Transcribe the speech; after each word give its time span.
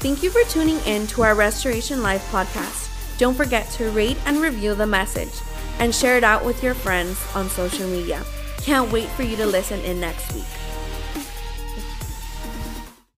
Thank 0.00 0.22
you 0.22 0.30
for 0.30 0.48
tuning 0.48 0.78
in 0.86 1.08
to 1.08 1.22
our 1.22 1.34
Restoration 1.34 2.04
Life 2.04 2.30
podcast. 2.30 3.18
Don't 3.18 3.34
forget 3.34 3.68
to 3.70 3.90
rate 3.90 4.16
and 4.26 4.40
review 4.40 4.76
the 4.76 4.86
message 4.86 5.32
and 5.80 5.92
share 5.92 6.16
it 6.16 6.22
out 6.22 6.44
with 6.44 6.62
your 6.62 6.74
friends 6.74 7.20
on 7.34 7.50
social 7.50 7.88
media. 7.88 8.22
Can't 8.58 8.92
wait 8.92 9.08
for 9.08 9.24
you 9.24 9.34
to 9.34 9.44
listen 9.44 9.80
in 9.80 9.98
next 9.98 10.32
week. 10.32 10.44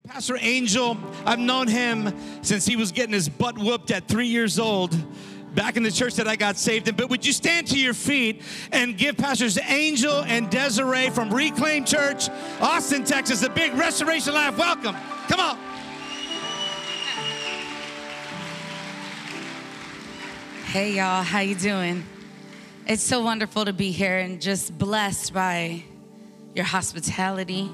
Pastor 0.06 0.38
Angel, 0.40 0.96
I've 1.26 1.40
known 1.40 1.66
him 1.66 2.14
since 2.42 2.64
he 2.64 2.76
was 2.76 2.92
getting 2.92 3.12
his 3.12 3.28
butt 3.28 3.58
whooped 3.58 3.90
at 3.90 4.06
three 4.06 4.28
years 4.28 4.60
old 4.60 4.96
back 5.56 5.76
in 5.76 5.82
the 5.82 5.90
church 5.90 6.14
that 6.14 6.28
I 6.28 6.36
got 6.36 6.56
saved 6.56 6.86
in. 6.86 6.94
But 6.94 7.10
would 7.10 7.26
you 7.26 7.32
stand 7.32 7.66
to 7.68 7.76
your 7.76 7.92
feet 7.92 8.42
and 8.70 8.96
give 8.96 9.16
Pastors 9.16 9.58
Angel 9.66 10.22
and 10.22 10.48
Desiree 10.48 11.10
from 11.10 11.34
Reclaim 11.34 11.84
Church, 11.84 12.28
Austin, 12.60 13.02
Texas, 13.02 13.42
a 13.42 13.50
big 13.50 13.74
Restoration 13.74 14.32
Life 14.32 14.56
welcome? 14.56 14.94
Come 15.26 15.40
on. 15.40 15.67
Hey 20.68 20.96
y'all, 20.96 21.22
how 21.22 21.38
you 21.38 21.54
doing? 21.54 22.04
It's 22.86 23.02
so 23.02 23.22
wonderful 23.22 23.64
to 23.64 23.72
be 23.72 23.90
here 23.90 24.18
and 24.18 24.38
just 24.38 24.76
blessed 24.76 25.32
by 25.32 25.82
your 26.54 26.66
hospitality 26.66 27.70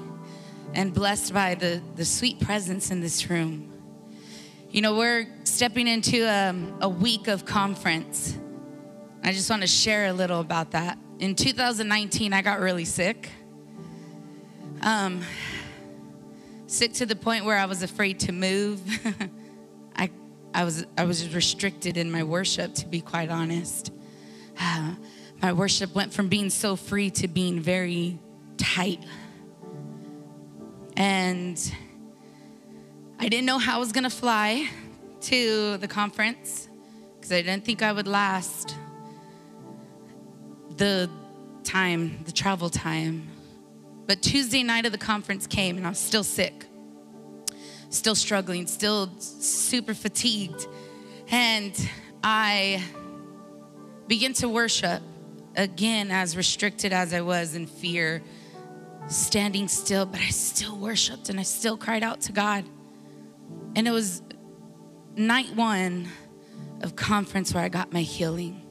and 0.73 0.93
blessed 0.93 1.33
by 1.33 1.55
the, 1.55 1.81
the 1.97 2.05
sweet 2.05 2.39
presence 2.39 2.91
in 2.91 3.01
this 3.01 3.29
room. 3.29 3.69
You 4.71 4.81
know, 4.81 4.95
we're 4.95 5.27
stepping 5.43 5.89
into 5.89 6.23
a, 6.23 6.51
um, 6.51 6.77
a 6.79 6.87
week 6.87 7.27
of 7.27 7.43
conference. 7.43 8.37
I 9.25 9.33
just 9.33 9.49
want 9.49 9.63
to 9.63 9.67
share 9.67 10.05
a 10.05 10.13
little 10.13 10.39
about 10.39 10.71
that. 10.71 10.97
In 11.19 11.35
2019, 11.35 12.31
I 12.31 12.41
got 12.41 12.61
really 12.61 12.85
sick. 12.85 13.29
Um, 14.79 15.21
sick 16.67 16.93
to 16.93 17.05
the 17.05 17.17
point 17.17 17.43
where 17.43 17.57
I 17.57 17.65
was 17.65 17.83
afraid 17.83 18.21
to 18.21 18.31
move. 18.31 18.81
I, 20.55 20.63
was, 20.63 20.85
I 20.97 21.03
was 21.03 21.35
restricted 21.35 21.97
in 21.97 22.09
my 22.09 22.23
worship, 22.23 22.73
to 22.75 22.87
be 22.87 23.01
quite 23.01 23.29
honest. 23.29 23.91
Uh, 24.57 24.95
my 25.41 25.51
worship 25.51 25.93
went 25.93 26.13
from 26.13 26.29
being 26.29 26.49
so 26.49 26.77
free 26.77 27.09
to 27.11 27.27
being 27.27 27.59
very 27.59 28.17
tight. 28.57 29.03
And 30.95 31.59
I 33.19 33.27
didn't 33.27 33.45
know 33.45 33.57
how 33.57 33.75
I 33.75 33.79
was 33.79 33.91
gonna 33.91 34.09
fly 34.09 34.69
to 35.21 35.75
the 35.77 35.89
conference 35.89 36.69
because 37.15 37.33
I 37.33 37.41
didn't 37.41 37.65
think 37.65 37.81
I 37.81 37.91
would 37.91 38.07
last 38.07 38.77
the 40.77 41.09
time, 41.65 42.23
the 42.23 42.31
travel 42.31 42.69
time. 42.69 43.27
But 44.07 44.21
Tuesday 44.21 44.63
night 44.63 44.85
of 44.85 44.93
the 44.93 44.97
conference 44.97 45.47
came 45.47 45.75
and 45.75 45.85
I 45.85 45.89
was 45.89 45.99
still 45.99 46.23
sick, 46.23 46.65
still 47.89 48.15
struggling, 48.15 48.67
still 48.67 49.09
super 49.19 49.93
fatigued. 49.93 50.67
And 51.29 51.73
I 52.23 52.83
began 54.07 54.33
to 54.33 54.49
worship 54.49 55.01
again, 55.55 56.11
as 56.11 56.35
restricted 56.35 56.93
as 56.93 57.13
I 57.13 57.21
was 57.21 57.55
in 57.55 57.65
fear, 57.65 58.21
standing 59.07 59.67
still, 59.67 60.05
but 60.05 60.19
I 60.19 60.29
still 60.29 60.77
worshiped 60.77 61.29
and 61.29 61.39
I 61.39 61.43
still 61.43 61.77
cried 61.77 62.03
out 62.03 62.21
to 62.21 62.31
God. 62.31 62.65
And 63.75 63.87
it 63.87 63.91
was 63.91 64.21
night 65.15 65.55
one 65.55 66.07
of 66.81 66.95
conference 66.95 67.53
where 67.53 67.63
I 67.63 67.69
got 67.69 67.93
my 67.93 68.01
healing. 68.01 68.61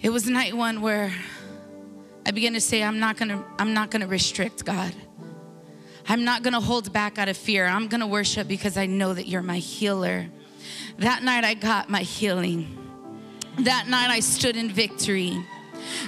It 0.00 0.10
was 0.10 0.28
night 0.28 0.56
one 0.56 0.80
where 0.80 1.12
I 2.26 2.30
began 2.30 2.52
to 2.54 2.60
say, 2.60 2.82
I'm 2.82 2.98
not 2.98 3.16
gonna, 3.16 3.44
I'm 3.58 3.74
not 3.74 3.90
gonna 3.90 4.06
restrict 4.06 4.64
God. 4.64 4.92
I'm 6.08 6.24
not 6.24 6.42
gonna 6.42 6.60
hold 6.60 6.90
back 6.92 7.18
out 7.18 7.28
of 7.28 7.36
fear. 7.36 7.66
I'm 7.66 7.86
gonna 7.86 8.06
worship 8.06 8.48
because 8.48 8.78
I 8.78 8.86
know 8.86 9.12
that 9.12 9.28
you're 9.28 9.42
my 9.42 9.58
healer. 9.58 10.26
That 10.98 11.22
night 11.22 11.44
I 11.44 11.52
got 11.52 11.90
my 11.90 12.00
healing. 12.00 12.76
That 13.58 13.88
night 13.88 14.08
I 14.08 14.20
stood 14.20 14.56
in 14.56 14.70
victory. 14.70 15.44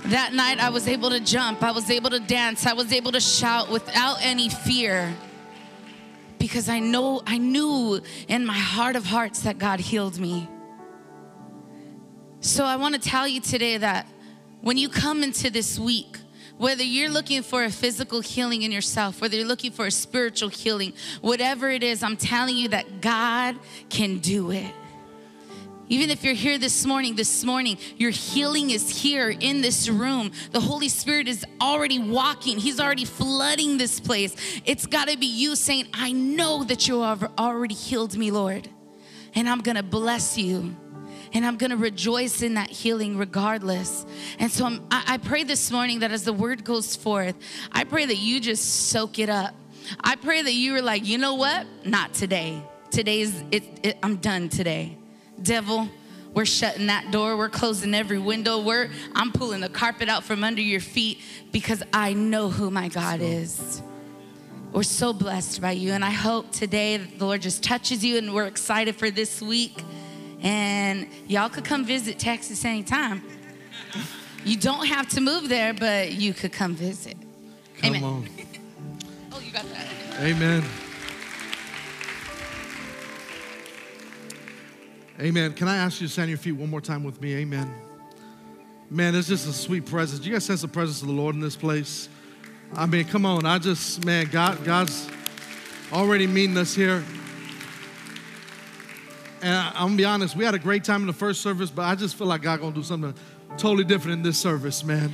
That 0.06 0.32
night 0.32 0.58
I 0.58 0.70
was 0.70 0.88
able 0.88 1.10
to 1.10 1.20
jump, 1.20 1.62
I 1.62 1.70
was 1.70 1.90
able 1.90 2.10
to 2.10 2.20
dance, 2.20 2.66
I 2.66 2.72
was 2.72 2.92
able 2.92 3.12
to 3.12 3.20
shout 3.20 3.70
without 3.70 4.16
any 4.20 4.48
fear. 4.48 5.14
Because 6.38 6.68
I 6.68 6.78
know, 6.78 7.22
I 7.26 7.36
knew 7.36 8.00
in 8.26 8.46
my 8.46 8.54
heart 8.54 8.96
of 8.96 9.04
hearts 9.04 9.42
that 9.42 9.58
God 9.58 9.80
healed 9.80 10.18
me. 10.18 10.48
So 12.40 12.64
I 12.64 12.76
want 12.76 12.94
to 12.94 13.00
tell 13.00 13.28
you 13.28 13.40
today 13.40 13.76
that 13.76 14.06
when 14.62 14.78
you 14.78 14.88
come 14.88 15.22
into 15.22 15.50
this 15.50 15.78
week, 15.78 16.16
whether 16.60 16.82
you're 16.82 17.08
looking 17.08 17.42
for 17.42 17.64
a 17.64 17.70
physical 17.70 18.20
healing 18.20 18.60
in 18.60 18.70
yourself, 18.70 19.22
whether 19.22 19.34
you're 19.34 19.46
looking 19.46 19.72
for 19.72 19.86
a 19.86 19.90
spiritual 19.90 20.50
healing, 20.50 20.92
whatever 21.22 21.70
it 21.70 21.82
is, 21.82 22.02
I'm 22.02 22.18
telling 22.18 22.54
you 22.54 22.68
that 22.68 23.00
God 23.00 23.56
can 23.88 24.18
do 24.18 24.50
it. 24.50 24.70
Even 25.88 26.10
if 26.10 26.22
you're 26.22 26.34
here 26.34 26.58
this 26.58 26.84
morning, 26.84 27.16
this 27.16 27.44
morning, 27.44 27.78
your 27.96 28.10
healing 28.10 28.68
is 28.68 28.90
here 28.90 29.30
in 29.30 29.62
this 29.62 29.88
room. 29.88 30.32
The 30.52 30.60
Holy 30.60 30.90
Spirit 30.90 31.28
is 31.28 31.46
already 31.62 31.98
walking, 31.98 32.58
He's 32.58 32.78
already 32.78 33.06
flooding 33.06 33.78
this 33.78 33.98
place. 33.98 34.36
It's 34.66 34.84
got 34.84 35.08
to 35.08 35.16
be 35.16 35.26
you 35.26 35.56
saying, 35.56 35.86
I 35.94 36.12
know 36.12 36.62
that 36.64 36.86
you 36.86 37.00
have 37.00 37.32
already 37.38 37.74
healed 37.74 38.18
me, 38.18 38.30
Lord, 38.30 38.68
and 39.34 39.48
I'm 39.48 39.60
going 39.60 39.76
to 39.78 39.82
bless 39.82 40.36
you. 40.36 40.76
And 41.32 41.46
I'm 41.46 41.56
gonna 41.56 41.76
rejoice 41.76 42.42
in 42.42 42.54
that 42.54 42.70
healing 42.70 43.16
regardless. 43.16 44.04
And 44.38 44.50
so 44.50 44.66
I, 44.90 45.04
I 45.06 45.18
pray 45.18 45.44
this 45.44 45.70
morning 45.70 46.00
that 46.00 46.10
as 46.10 46.24
the 46.24 46.32
word 46.32 46.64
goes 46.64 46.96
forth, 46.96 47.36
I 47.70 47.84
pray 47.84 48.06
that 48.06 48.18
you 48.18 48.40
just 48.40 48.88
soak 48.88 49.18
it 49.18 49.28
up. 49.28 49.54
I 50.00 50.16
pray 50.16 50.42
that 50.42 50.52
you 50.52 50.74
are 50.76 50.82
like, 50.82 51.06
you 51.06 51.18
know 51.18 51.34
what? 51.34 51.66
Not 51.84 52.14
today. 52.14 52.62
Today's, 52.90 53.42
it, 53.50 53.64
it, 53.82 53.98
I'm 54.02 54.16
done 54.16 54.48
today 54.48 54.96
devil. 55.42 55.88
We're 56.32 56.44
shutting 56.44 56.86
that 56.86 57.10
door. 57.10 57.36
We're 57.36 57.48
closing 57.48 57.94
every 57.94 58.18
window. 58.18 58.62
We're 58.62 58.90
I'm 59.14 59.32
pulling 59.32 59.60
the 59.60 59.68
carpet 59.68 60.08
out 60.08 60.22
from 60.22 60.44
under 60.44 60.60
your 60.60 60.80
feet 60.80 61.20
because 61.50 61.82
I 61.92 62.12
know 62.12 62.50
who 62.50 62.70
my 62.70 62.88
God 62.88 63.20
is. 63.20 63.82
We're 64.72 64.84
so 64.84 65.12
blessed 65.12 65.60
by 65.60 65.72
you. 65.72 65.92
And 65.92 66.04
I 66.04 66.10
hope 66.10 66.52
today 66.52 66.96
the 66.98 67.24
Lord 67.24 67.42
just 67.42 67.64
touches 67.64 68.04
you 68.04 68.18
and 68.18 68.32
we're 68.32 68.46
excited 68.46 68.94
for 68.94 69.10
this 69.10 69.42
week. 69.42 69.82
And 70.42 71.08
y'all 71.26 71.48
could 71.48 71.64
come 71.64 71.84
visit 71.84 72.18
Texas 72.18 72.64
anytime. 72.64 73.22
You 74.44 74.56
don't 74.56 74.86
have 74.86 75.08
to 75.10 75.20
move 75.20 75.48
there, 75.48 75.74
but 75.74 76.12
you 76.12 76.32
could 76.32 76.52
come 76.52 76.74
visit. 76.74 77.16
Come 77.78 77.96
Amen. 77.96 78.04
on. 78.04 78.28
oh, 79.32 79.40
you 79.40 79.52
got 79.52 79.64
that. 79.70 79.86
Amen. 80.20 80.64
Amen. 85.20 85.52
Can 85.52 85.68
I 85.68 85.76
ask 85.76 86.00
you 86.00 86.06
to 86.06 86.12
stand 86.12 86.24
on 86.24 86.28
your 86.30 86.38
feet 86.38 86.52
one 86.52 86.70
more 86.70 86.80
time 86.80 87.04
with 87.04 87.20
me? 87.20 87.34
Amen. 87.36 87.70
Man, 88.88 89.14
it's 89.14 89.28
just 89.28 89.46
a 89.46 89.52
sweet 89.52 89.84
presence. 89.84 90.24
You 90.24 90.32
guys 90.32 90.44
sense 90.44 90.62
the 90.62 90.68
presence 90.68 91.02
of 91.02 91.08
the 91.08 91.14
Lord 91.14 91.34
in 91.34 91.40
this 91.42 91.56
place? 91.56 92.08
I 92.74 92.86
mean, 92.86 93.04
come 93.04 93.26
on. 93.26 93.44
I 93.44 93.58
just, 93.58 94.04
man, 94.06 94.28
God, 94.32 94.64
God's 94.64 95.08
already 95.92 96.26
meeting 96.26 96.56
us 96.56 96.74
here. 96.74 97.04
And 99.42 99.54
I, 99.54 99.72
I'm 99.74 99.88
gonna 99.88 99.96
be 99.96 100.04
honest, 100.04 100.36
we 100.36 100.44
had 100.44 100.54
a 100.54 100.58
great 100.58 100.84
time 100.84 101.00
in 101.00 101.06
the 101.06 101.12
first 101.12 101.40
service, 101.40 101.70
but 101.70 101.82
I 101.82 101.94
just 101.94 102.16
feel 102.16 102.26
like 102.26 102.42
God 102.42 102.60
gonna 102.60 102.74
do 102.74 102.82
something 102.82 103.14
totally 103.56 103.84
different 103.84 104.18
in 104.18 104.22
this 104.22 104.38
service, 104.38 104.84
man. 104.84 105.12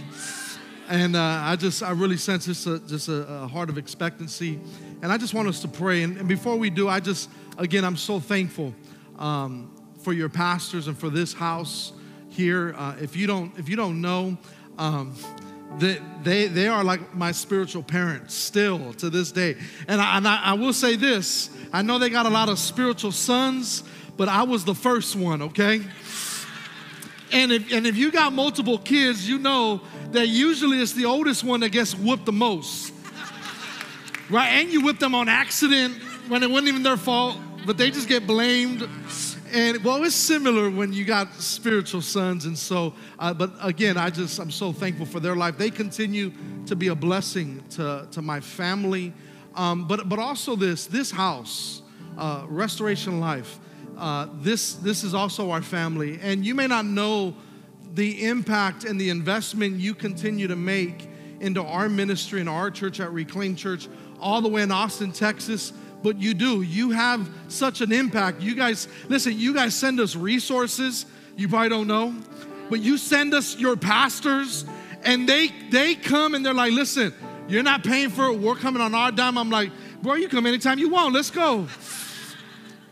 And 0.88 1.16
uh, 1.16 1.40
I 1.42 1.56
just, 1.56 1.82
I 1.82 1.90
really 1.90 2.16
sense 2.16 2.46
just 2.46 2.66
a, 2.66 2.78
just 2.80 3.08
a, 3.08 3.26
a, 3.26 3.48
heart 3.48 3.68
of 3.68 3.78
expectancy. 3.78 4.60
And 5.02 5.10
I 5.10 5.18
just 5.18 5.34
want 5.34 5.48
us 5.48 5.60
to 5.62 5.68
pray. 5.68 6.04
And, 6.04 6.16
and 6.16 6.28
before 6.28 6.56
we 6.56 6.70
do, 6.70 6.88
I 6.88 7.00
just, 7.00 7.28
again, 7.58 7.84
I'm 7.84 7.96
so 7.96 8.20
thankful. 8.20 8.72
Um, 9.18 9.72
for 10.06 10.12
your 10.12 10.28
pastors 10.28 10.86
and 10.86 10.96
for 10.96 11.10
this 11.10 11.32
house 11.32 11.92
here. 12.28 12.76
Uh, 12.78 12.94
if 13.00 13.16
you 13.16 13.26
don't, 13.26 13.50
if 13.58 13.68
you 13.68 13.74
don't 13.74 14.00
know, 14.00 14.38
um, 14.78 15.12
that 15.80 16.00
they, 16.22 16.46
they 16.46 16.68
are 16.68 16.84
like 16.84 17.12
my 17.12 17.32
spiritual 17.32 17.82
parents 17.82 18.32
still 18.32 18.92
to 18.94 19.10
this 19.10 19.32
day. 19.32 19.56
And 19.88 20.00
I, 20.00 20.16
and 20.16 20.28
I, 20.28 20.40
I 20.44 20.52
will 20.52 20.72
say 20.72 20.94
this: 20.94 21.50
I 21.72 21.82
know 21.82 21.98
they 21.98 22.08
got 22.08 22.24
a 22.24 22.30
lot 22.30 22.48
of 22.48 22.60
spiritual 22.60 23.10
sons, 23.10 23.82
but 24.16 24.28
I 24.28 24.42
was 24.44 24.64
the 24.64 24.74
first 24.74 25.16
one. 25.16 25.42
Okay. 25.42 25.82
And 27.32 27.52
if, 27.52 27.72
and 27.72 27.86
if 27.86 27.96
you 27.96 28.10
got 28.10 28.32
multiple 28.32 28.78
kids, 28.78 29.28
you 29.28 29.38
know 29.38 29.80
that 30.12 30.28
usually 30.28 30.80
it's 30.80 30.92
the 30.92 31.06
oldest 31.06 31.42
one 31.44 31.60
that 31.60 31.70
gets 31.70 31.94
whooped 31.94 32.24
the 32.24 32.32
most. 32.32 32.92
Right? 34.30 34.48
And 34.48 34.70
you 34.70 34.82
whip 34.82 34.98
them 34.98 35.14
on 35.14 35.28
accident 35.28 35.94
when 36.28 36.42
it 36.42 36.50
wasn't 36.50 36.68
even 36.68 36.82
their 36.82 36.96
fault, 36.96 37.36
but 37.64 37.76
they 37.76 37.90
just 37.90 38.08
get 38.08 38.26
blamed. 38.26 38.88
And 39.52 39.84
well, 39.84 40.02
it's 40.04 40.14
similar 40.14 40.70
when 40.70 40.92
you 40.92 41.04
got 41.04 41.32
spiritual 41.34 42.02
sons. 42.02 42.44
And 42.44 42.58
so, 42.58 42.94
uh, 43.18 43.32
but 43.32 43.52
again, 43.60 43.96
I 43.96 44.10
just, 44.10 44.38
I'm 44.38 44.50
so 44.50 44.72
thankful 44.72 45.06
for 45.06 45.20
their 45.20 45.36
life. 45.36 45.58
They 45.58 45.70
continue 45.70 46.32
to 46.66 46.74
be 46.74 46.88
a 46.88 46.94
blessing 46.94 47.62
to, 47.70 48.08
to 48.10 48.22
my 48.22 48.40
family. 48.40 49.12
Um, 49.54 49.86
but, 49.86 50.08
but 50.08 50.18
also 50.18 50.56
this, 50.56 50.86
this 50.86 51.10
house, 51.10 51.82
uh, 52.18 52.44
Restoration 52.48 53.20
Life, 53.20 53.58
uh, 53.96 54.28
this, 54.34 54.74
this 54.74 55.04
is 55.04 55.14
also 55.14 55.50
our 55.50 55.62
family. 55.62 56.18
And 56.22 56.44
you 56.44 56.54
may 56.54 56.66
not 56.66 56.84
know 56.84 57.34
the 57.94 58.26
impact 58.26 58.84
and 58.84 59.00
the 59.00 59.10
investment 59.10 59.80
you 59.80 59.94
continue 59.94 60.48
to 60.48 60.56
make 60.56 61.08
into 61.40 61.62
our 61.62 61.88
ministry 61.88 62.40
and 62.40 62.48
our 62.48 62.70
church 62.70 63.00
at 63.00 63.12
Reclaim 63.12 63.56
Church, 63.56 63.88
all 64.20 64.40
the 64.40 64.48
way 64.48 64.62
in 64.62 64.70
Austin, 64.70 65.12
Texas, 65.12 65.72
but 66.02 66.18
you 66.18 66.34
do. 66.34 66.62
You 66.62 66.90
have 66.90 67.28
such 67.48 67.80
an 67.80 67.92
impact. 67.92 68.40
You 68.40 68.54
guys, 68.54 68.88
listen, 69.08 69.38
you 69.38 69.54
guys 69.54 69.74
send 69.74 69.98
us 70.00 70.14
resources. 70.14 71.06
You 71.36 71.48
probably 71.48 71.68
don't 71.68 71.86
know, 71.88 72.14
but 72.70 72.80
you 72.80 72.96
send 72.96 73.34
us 73.34 73.58
your 73.58 73.76
pastors, 73.76 74.64
and 75.04 75.28
they 75.28 75.48
they 75.70 75.94
come 75.94 76.34
and 76.34 76.44
they're 76.44 76.54
like, 76.54 76.72
listen, 76.72 77.12
you're 77.48 77.62
not 77.62 77.84
paying 77.84 78.10
for 78.10 78.26
it. 78.26 78.38
We're 78.38 78.54
coming 78.56 78.80
on 78.80 78.94
our 78.94 79.12
dime. 79.12 79.36
I'm 79.36 79.50
like, 79.50 79.70
bro, 80.02 80.14
you 80.14 80.28
come 80.28 80.46
anytime 80.46 80.78
you 80.78 80.88
want. 80.88 81.14
Let's 81.14 81.30
go. 81.30 81.66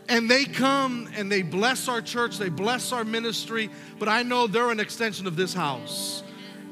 And 0.07 0.29
they 0.29 0.45
come 0.45 1.09
and 1.15 1.31
they 1.31 1.41
bless 1.41 1.87
our 1.87 2.01
church, 2.01 2.37
they 2.37 2.49
bless 2.49 2.91
our 2.91 3.03
ministry, 3.03 3.69
but 3.97 4.07
I 4.07 4.23
know 4.23 4.45
they're 4.45 4.69
an 4.69 4.79
extension 4.79 5.25
of 5.25 5.35
this 5.35 5.53
house. 5.53 6.23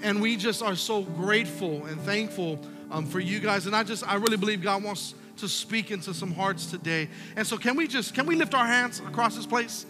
And 0.04 0.22
we 0.22 0.36
just 0.36 0.62
are 0.62 0.76
so 0.76 1.02
grateful 1.02 1.86
and 1.86 2.00
thankful 2.02 2.60
um, 2.92 3.06
for 3.06 3.20
you 3.20 3.40
guys. 3.40 3.66
And 3.66 3.76
I 3.76 3.84
just, 3.84 4.08
I 4.08 4.16
really 4.16 4.38
believe 4.38 4.62
God 4.62 4.84
wants 4.84 5.16
to 5.38 5.48
speak 5.48 5.92
into 5.92 6.14
some 6.14 6.32
hearts 6.32 6.68
today. 6.68 7.10
And 7.36 7.46
so, 7.46 7.58
can 7.58 7.76
we 7.76 7.88
just, 7.88 8.14
can 8.14 8.26
we 8.26 8.36
lift 8.36 8.54
our 8.54 8.68
hands 8.68 9.00
across 9.00 9.36
this 9.36 9.46
place? 9.46 9.86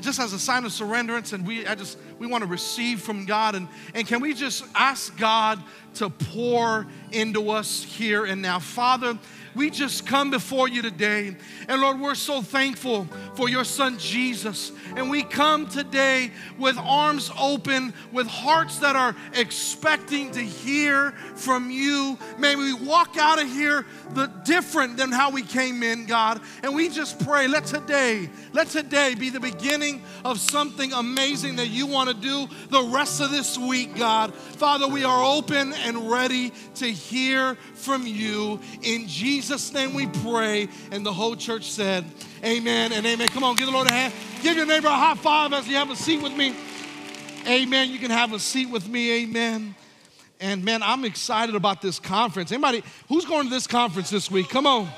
Just 0.00 0.20
as 0.20 0.32
a 0.32 0.38
sign 0.38 0.64
of 0.64 0.70
surrenderance, 0.70 1.32
and 1.32 1.44
we, 1.44 1.66
I 1.66 1.74
just, 1.74 1.98
we 2.20 2.28
want 2.28 2.42
to 2.42 2.48
receive 2.48 3.00
from 3.00 3.26
God. 3.26 3.56
And, 3.56 3.68
and 3.94 4.06
can 4.06 4.20
we 4.20 4.32
just 4.32 4.64
ask 4.74 5.16
God 5.18 5.60
to 5.94 6.08
pour 6.08 6.86
into 7.10 7.50
us 7.50 7.82
here 7.82 8.24
and 8.24 8.40
now? 8.40 8.60
Father, 8.60 9.18
we 9.58 9.70
just 9.70 10.06
come 10.06 10.30
before 10.30 10.68
you 10.68 10.82
today. 10.82 11.36
And 11.66 11.80
Lord, 11.82 11.98
we're 11.98 12.14
so 12.14 12.40
thankful 12.40 13.08
for 13.34 13.48
your 13.48 13.64
son 13.64 13.98
Jesus. 13.98 14.70
And 14.96 15.10
we 15.10 15.24
come 15.24 15.68
today 15.68 16.30
with 16.58 16.78
arms 16.78 17.30
open, 17.36 17.92
with 18.12 18.28
hearts 18.28 18.78
that 18.78 18.94
are 18.94 19.16
expecting 19.34 20.30
to 20.30 20.40
hear 20.40 21.10
from 21.34 21.70
you. 21.70 22.16
May 22.38 22.54
we 22.54 22.72
walk 22.72 23.16
out 23.18 23.42
of 23.42 23.48
here 23.48 23.84
the 24.14 24.26
different 24.44 24.96
than 24.96 25.10
how 25.10 25.30
we 25.30 25.42
came 25.42 25.82
in, 25.82 26.06
God. 26.06 26.40
And 26.62 26.74
we 26.74 26.88
just 26.88 27.24
pray, 27.26 27.48
let 27.48 27.64
today, 27.66 28.30
let 28.52 28.68
today 28.68 29.16
be 29.16 29.28
the 29.28 29.40
beginning 29.40 30.02
of 30.24 30.38
something 30.38 30.92
amazing 30.92 31.56
that 31.56 31.68
you 31.68 31.86
want 31.86 32.08
to 32.10 32.14
do 32.14 32.48
the 32.70 32.82
rest 32.82 33.20
of 33.20 33.32
this 33.32 33.58
week, 33.58 33.96
God. 33.96 34.32
Father, 34.34 34.86
we 34.86 35.02
are 35.02 35.24
open 35.24 35.72
and 35.72 36.08
ready 36.08 36.52
to 36.76 36.86
hear 36.86 37.56
from 37.74 38.06
you. 38.06 38.60
In 38.82 39.08
Jesus' 39.08 39.47
name 39.72 39.94
we 39.94 40.06
pray. 40.06 40.68
And 40.90 41.04
the 41.04 41.12
whole 41.12 41.36
church 41.36 41.70
said, 41.70 42.04
Amen 42.44 42.92
and 42.92 43.04
amen. 43.06 43.28
Come 43.28 43.44
on, 43.44 43.56
give 43.56 43.66
the 43.66 43.72
Lord 43.72 43.88
a 43.88 43.92
hand. 43.92 44.12
Give 44.42 44.56
your 44.56 44.66
neighbor 44.66 44.88
a 44.88 44.92
high 44.92 45.14
five 45.14 45.52
as 45.52 45.66
you 45.66 45.76
have 45.76 45.90
a 45.90 45.96
seat 45.96 46.22
with 46.22 46.36
me. 46.36 46.54
Amen. 47.46 47.90
You 47.90 47.98
can 47.98 48.10
have 48.10 48.32
a 48.32 48.38
seat 48.38 48.68
with 48.68 48.86
me. 48.88 49.22
Amen. 49.22 49.74
And 50.40 50.64
man, 50.64 50.82
I'm 50.82 51.04
excited 51.04 51.54
about 51.54 51.82
this 51.82 51.98
conference. 51.98 52.52
Anybody 52.52 52.84
who's 53.08 53.24
going 53.24 53.44
to 53.44 53.50
this 53.50 53.66
conference 53.66 54.10
this 54.10 54.30
week? 54.30 54.48
Come 54.48 54.66
on. 54.66 54.88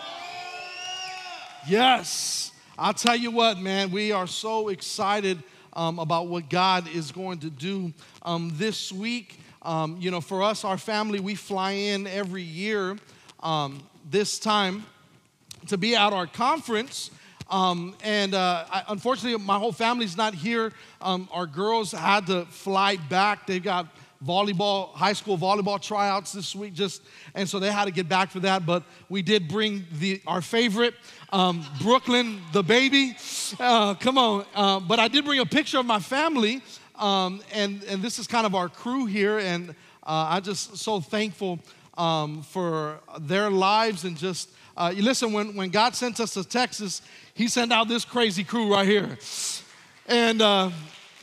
Yes. 1.66 2.52
I'll 2.78 2.94
tell 2.94 3.16
you 3.16 3.30
what, 3.30 3.58
man, 3.58 3.90
we 3.90 4.10
are 4.12 4.26
so 4.26 4.68
excited 4.68 5.42
um, 5.74 5.98
about 5.98 6.28
what 6.28 6.50
God 6.50 6.88
is 6.88 7.12
going 7.12 7.38
to 7.40 7.50
do 7.50 7.92
um, 8.22 8.52
this 8.54 8.90
week. 8.90 9.38
Um, 9.62 9.98
you 10.00 10.10
know, 10.10 10.20
for 10.20 10.42
us, 10.42 10.64
our 10.64 10.78
family, 10.78 11.20
we 11.20 11.34
fly 11.34 11.72
in 11.72 12.06
every 12.06 12.42
year 12.42 12.96
um, 13.42 13.82
this 14.08 14.38
time 14.38 14.84
to 15.68 15.76
be 15.76 15.94
at 15.96 16.12
our 16.12 16.26
conference. 16.26 17.10
Um, 17.50 17.96
and 18.04 18.34
uh, 18.34 18.64
I, 18.70 18.84
unfortunately, 18.88 19.44
my 19.44 19.58
whole 19.58 19.72
family's 19.72 20.16
not 20.16 20.34
here. 20.34 20.72
Um, 21.00 21.28
our 21.32 21.46
girls 21.46 21.90
had 21.90 22.26
to 22.28 22.44
fly 22.46 22.96
back. 22.96 23.46
They 23.46 23.58
got 23.58 23.88
volleyball, 24.24 24.92
high 24.92 25.14
school 25.14 25.36
volleyball 25.36 25.80
tryouts 25.80 26.32
this 26.32 26.54
week, 26.54 26.74
just 26.74 27.02
and 27.34 27.48
so 27.48 27.58
they 27.58 27.70
had 27.70 27.86
to 27.86 27.90
get 27.90 28.08
back 28.08 28.30
for 28.30 28.40
that. 28.40 28.66
But 28.66 28.84
we 29.08 29.22
did 29.22 29.48
bring 29.48 29.84
the 29.92 30.20
our 30.26 30.42
favorite, 30.42 30.94
um, 31.32 31.64
Brooklyn, 31.80 32.40
the 32.52 32.62
baby. 32.62 33.16
Uh, 33.58 33.94
come 33.94 34.18
on! 34.18 34.44
Uh, 34.54 34.80
but 34.80 35.00
I 35.00 35.08
did 35.08 35.24
bring 35.24 35.40
a 35.40 35.46
picture 35.46 35.78
of 35.78 35.86
my 35.86 35.98
family, 35.98 36.62
um, 36.96 37.42
and 37.52 37.82
and 37.84 38.02
this 38.02 38.18
is 38.18 38.26
kind 38.26 38.46
of 38.46 38.54
our 38.54 38.68
crew 38.68 39.06
here, 39.06 39.38
and 39.38 39.70
uh, 39.70 40.26
I 40.28 40.40
just 40.40 40.76
so 40.76 41.00
thankful 41.00 41.58
um, 41.96 42.42
for 42.42 43.00
their 43.18 43.50
lives 43.50 44.04
and 44.04 44.16
just. 44.16 44.50
Uh, 44.76 44.92
listen, 44.96 45.32
when, 45.32 45.54
when 45.54 45.68
God 45.68 45.94
sent 45.94 46.20
us 46.20 46.34
to 46.34 46.44
Texas, 46.44 47.02
He 47.34 47.48
sent 47.48 47.72
out 47.72 47.88
this 47.88 48.04
crazy 48.04 48.44
crew 48.44 48.72
right 48.72 48.86
here. 48.86 49.18
And 50.06 50.40
uh, 50.40 50.70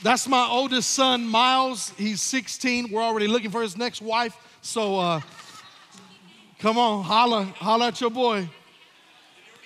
that's 0.03 0.27
my 0.27 0.47
oldest 0.49 0.91
son, 0.91 1.27
Miles. 1.27 1.89
He's 1.97 2.21
16. 2.21 2.91
We're 2.91 3.01
already 3.01 3.27
looking 3.27 3.49
for 3.49 3.61
his 3.61 3.75
next 3.75 4.01
wife. 4.01 4.35
So 4.61 4.99
uh, 4.99 5.21
come 6.59 6.77
on, 6.77 7.03
holla, 7.03 7.45
holla 7.45 7.87
at 7.87 7.99
your 7.99 8.11
boy. 8.11 8.47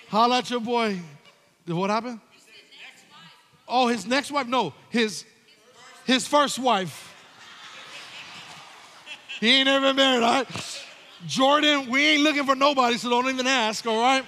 Holla 0.08 0.38
at 0.38 0.50
your 0.50 0.60
boy. 0.60 0.98
What 1.66 1.90
happened? 1.90 2.20
Oh, 3.68 3.88
his 3.88 4.06
next 4.06 4.30
wife? 4.30 4.46
No, 4.46 4.74
his 4.90 5.24
his 6.04 6.26
first 6.26 6.58
wife. 6.58 7.08
He 9.40 9.60
ain't 9.60 9.68
ever 9.68 9.94
married, 9.94 10.22
all 10.22 10.34
right? 10.34 10.81
Jordan, 11.26 11.88
we 11.88 12.04
ain't 12.04 12.22
looking 12.22 12.44
for 12.44 12.54
nobody, 12.54 12.96
so 12.96 13.08
don't 13.08 13.28
even 13.28 13.46
ask, 13.46 13.86
all 13.86 14.00
right? 14.00 14.24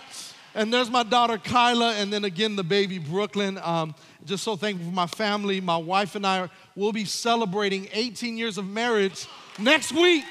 And 0.55 0.73
there's 0.73 0.91
my 0.91 1.02
daughter 1.02 1.37
Kyla, 1.38 1.94
and 1.94 2.12
then 2.12 2.25
again 2.25 2.55
the 2.55 2.62
baby 2.62 2.99
Brooklyn. 2.99 3.58
Um, 3.61 3.94
just 4.25 4.44
so 4.44 4.56
thankful 4.56 4.87
for 4.87 4.94
my 4.94 5.06
family. 5.06 5.61
My 5.61 5.76
wife 5.76 6.14
and 6.14 6.26
I 6.26 6.49
will 6.76 6.93
be 6.93 7.05
celebrating 7.05 7.88
18 7.93 8.38
years 8.38 8.56
of 8.56 8.67
marriage 8.67 9.26
next 9.58 9.93
week. 9.93 10.25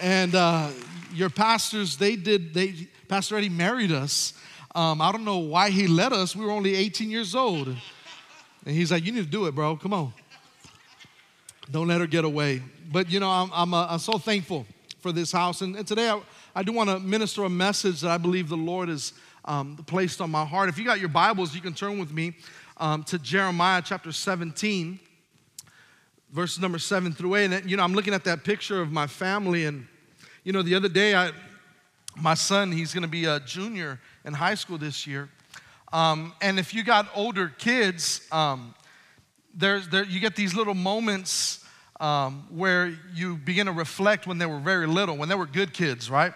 And 0.00 0.34
uh, 0.34 0.70
your 1.12 1.28
pastors, 1.28 1.96
they 1.96 2.16
did, 2.16 2.54
they, 2.54 2.88
Pastor 3.08 3.36
Eddie 3.36 3.48
married 3.50 3.92
us. 3.92 4.32
Um, 4.74 5.00
I 5.00 5.12
don't 5.12 5.24
know 5.24 5.38
why 5.38 5.70
he 5.70 5.86
let 5.86 6.12
us. 6.12 6.34
We 6.34 6.44
were 6.44 6.52
only 6.52 6.74
18 6.74 7.10
years 7.10 7.34
old. 7.34 7.68
And 7.68 7.78
he's 8.64 8.90
like, 8.92 9.04
You 9.04 9.12
need 9.12 9.24
to 9.24 9.30
do 9.30 9.46
it, 9.46 9.54
bro. 9.54 9.76
Come 9.76 9.92
on. 9.92 10.12
Don't 11.70 11.88
let 11.88 12.00
her 12.00 12.06
get 12.06 12.24
away. 12.24 12.62
But 12.90 13.10
you 13.10 13.20
know, 13.20 13.28
I'm, 13.28 13.50
I'm, 13.52 13.74
uh, 13.74 13.86
I'm 13.90 13.98
so 13.98 14.18
thankful 14.18 14.66
for 15.00 15.12
this 15.12 15.30
house. 15.32 15.60
And, 15.60 15.76
and 15.76 15.86
today 15.86 16.08
I, 16.08 16.20
I 16.54 16.62
do 16.62 16.72
want 16.72 16.88
to 16.88 16.98
minister 16.98 17.44
a 17.44 17.50
message 17.50 18.00
that 18.00 18.10
I 18.10 18.16
believe 18.16 18.48
the 18.48 18.56
Lord 18.56 18.88
has 18.88 19.12
um, 19.44 19.76
placed 19.86 20.20
on 20.20 20.30
my 20.30 20.44
heart. 20.44 20.68
If 20.68 20.78
you 20.78 20.84
got 20.84 20.98
your 20.98 21.08
Bibles, 21.08 21.54
you 21.54 21.60
can 21.60 21.74
turn 21.74 21.98
with 21.98 22.12
me 22.12 22.34
um, 22.78 23.04
to 23.04 23.18
Jeremiah 23.18 23.82
chapter 23.84 24.12
17, 24.12 24.98
verses 26.32 26.58
number 26.60 26.78
7 26.78 27.12
through 27.12 27.34
8. 27.34 27.52
And, 27.52 27.70
you 27.70 27.76
know, 27.76 27.82
I'm 27.82 27.94
looking 27.94 28.14
at 28.14 28.24
that 28.24 28.44
picture 28.44 28.80
of 28.80 28.90
my 28.90 29.06
family. 29.06 29.66
And, 29.66 29.86
you 30.44 30.52
know, 30.52 30.62
the 30.62 30.74
other 30.74 30.88
day, 30.88 31.14
I, 31.14 31.32
my 32.16 32.34
son, 32.34 32.72
he's 32.72 32.94
going 32.94 33.02
to 33.02 33.08
be 33.08 33.26
a 33.26 33.40
junior 33.40 34.00
in 34.24 34.32
high 34.32 34.54
school 34.54 34.78
this 34.78 35.06
year. 35.06 35.28
Um, 35.92 36.34
and 36.40 36.58
if 36.58 36.74
you 36.74 36.82
got 36.82 37.08
older 37.14 37.48
kids, 37.48 38.26
um, 38.32 38.74
there's, 39.54 39.88
there, 39.88 40.04
you 40.04 40.20
get 40.20 40.36
these 40.36 40.54
little 40.54 40.74
moments 40.74 41.64
um, 42.00 42.46
where 42.50 42.94
you 43.14 43.36
begin 43.36 43.66
to 43.66 43.72
reflect 43.72 44.26
when 44.26 44.38
they 44.38 44.46
were 44.46 44.60
very 44.60 44.86
little, 44.86 45.16
when 45.16 45.28
they 45.28 45.34
were 45.34 45.46
good 45.46 45.72
kids, 45.72 46.10
right? 46.10 46.32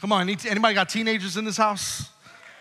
Come 0.00 0.12
on, 0.12 0.28
anybody 0.28 0.74
got 0.74 0.88
teenagers 0.88 1.36
in 1.36 1.44
this 1.44 1.56
house? 1.56 2.08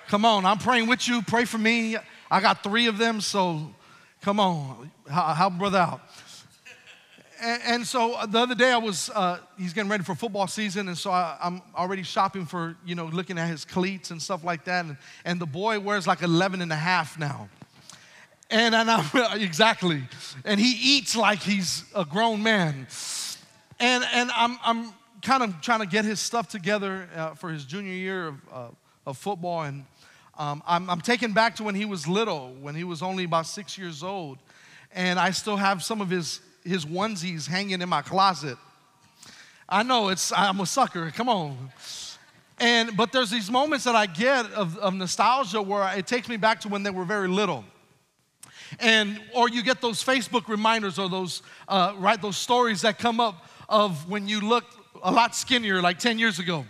Come 0.07 0.25
on, 0.25 0.45
I'm 0.45 0.57
praying 0.57 0.87
with 0.87 1.07
you. 1.07 1.21
Pray 1.21 1.45
for 1.45 1.57
me. 1.57 1.97
I 2.29 2.39
got 2.39 2.63
three 2.63 2.87
of 2.87 2.97
them, 2.97 3.21
so 3.21 3.73
come 4.21 4.39
on, 4.39 4.91
help 5.09 5.53
brother 5.53 5.79
out. 5.79 6.01
And, 7.41 7.61
and 7.65 7.87
so 7.87 8.17
the 8.27 8.39
other 8.39 8.53
day 8.53 8.71
I 8.71 8.77
was, 8.77 9.09
uh, 9.09 9.39
he's 9.57 9.73
getting 9.73 9.89
ready 9.89 10.03
for 10.03 10.13
football 10.13 10.47
season, 10.47 10.87
and 10.87 10.97
so 10.97 11.11
I, 11.11 11.37
am 11.41 11.61
already 11.75 12.03
shopping 12.03 12.45
for, 12.45 12.75
you 12.85 12.93
know, 12.93 13.05
looking 13.05 13.39
at 13.39 13.47
his 13.49 13.65
cleats 13.65 14.11
and 14.11 14.21
stuff 14.21 14.43
like 14.43 14.65
that. 14.65 14.85
And, 14.85 14.97
and 15.25 15.39
the 15.39 15.47
boy 15.47 15.79
wears 15.79 16.05
like 16.05 16.21
11 16.21 16.61
and 16.61 16.71
a 16.71 16.75
half 16.75 17.17
now. 17.17 17.49
And, 18.51 18.75
and 18.75 18.91
I'm, 18.91 19.09
exactly. 19.41 20.03
And 20.43 20.59
he 20.59 20.97
eats 20.97 21.15
like 21.15 21.39
he's 21.39 21.85
a 21.95 22.03
grown 22.03 22.43
man. 22.43 22.85
And, 23.79 24.03
and 24.13 24.29
I'm, 24.35 24.59
I'm 24.63 24.93
kind 25.21 25.41
of 25.41 25.61
trying 25.61 25.79
to 25.79 25.87
get 25.87 26.03
his 26.03 26.19
stuff 26.19 26.49
together 26.49 27.07
uh, 27.15 27.33
for 27.35 27.49
his 27.49 27.63
junior 27.63 27.93
year 27.93 28.27
of, 28.27 28.35
uh, 28.51 28.67
of 29.07 29.17
football. 29.17 29.63
And 29.63 29.85
um, 30.37 30.61
I'm, 30.67 30.89
I'm 30.89 31.01
taken 31.01 31.31
back 31.31 31.55
to 31.55 31.63
when 31.63 31.75
he 31.75 31.85
was 31.85 32.07
little, 32.07 32.53
when 32.61 32.75
he 32.75 32.83
was 32.83 33.01
only 33.01 33.23
about 33.23 33.47
six 33.47 33.77
years 33.77 34.03
old. 34.03 34.37
And 34.93 35.17
I 35.17 35.31
still 35.31 35.55
have 35.55 35.81
some 35.81 36.01
of 36.01 36.09
his, 36.09 36.41
his 36.65 36.85
onesies 36.85 37.47
hanging 37.47 37.81
in 37.81 37.87
my 37.87 38.01
closet. 38.01 38.57
I 39.69 39.83
know 39.83 40.09
it's, 40.09 40.33
I'm 40.33 40.59
a 40.59 40.65
sucker, 40.65 41.09
come 41.11 41.29
on. 41.29 41.71
And, 42.59 42.95
but 42.97 43.13
there's 43.13 43.29
these 43.31 43.49
moments 43.49 43.85
that 43.85 43.95
I 43.95 44.05
get 44.05 44.51
of, 44.51 44.77
of 44.77 44.93
nostalgia 44.93 45.61
where 45.61 45.97
it 45.97 46.05
takes 46.05 46.27
me 46.27 46.35
back 46.35 46.59
to 46.61 46.67
when 46.67 46.83
they 46.83 46.91
were 46.91 47.05
very 47.05 47.29
little 47.29 47.63
and 48.79 49.19
or 49.33 49.49
you 49.49 49.63
get 49.63 49.81
those 49.81 50.03
facebook 50.03 50.47
reminders 50.47 50.97
or 50.97 51.09
those 51.09 51.41
uh, 51.67 51.93
right 51.97 52.21
those 52.21 52.37
stories 52.37 52.81
that 52.81 52.97
come 52.97 53.19
up 53.19 53.47
of 53.69 54.09
when 54.09 54.27
you 54.27 54.41
looked 54.41 54.75
a 55.03 55.11
lot 55.11 55.35
skinnier 55.35 55.81
like 55.81 55.99
10 55.99 56.19
years 56.19 56.39
ago 56.39 56.65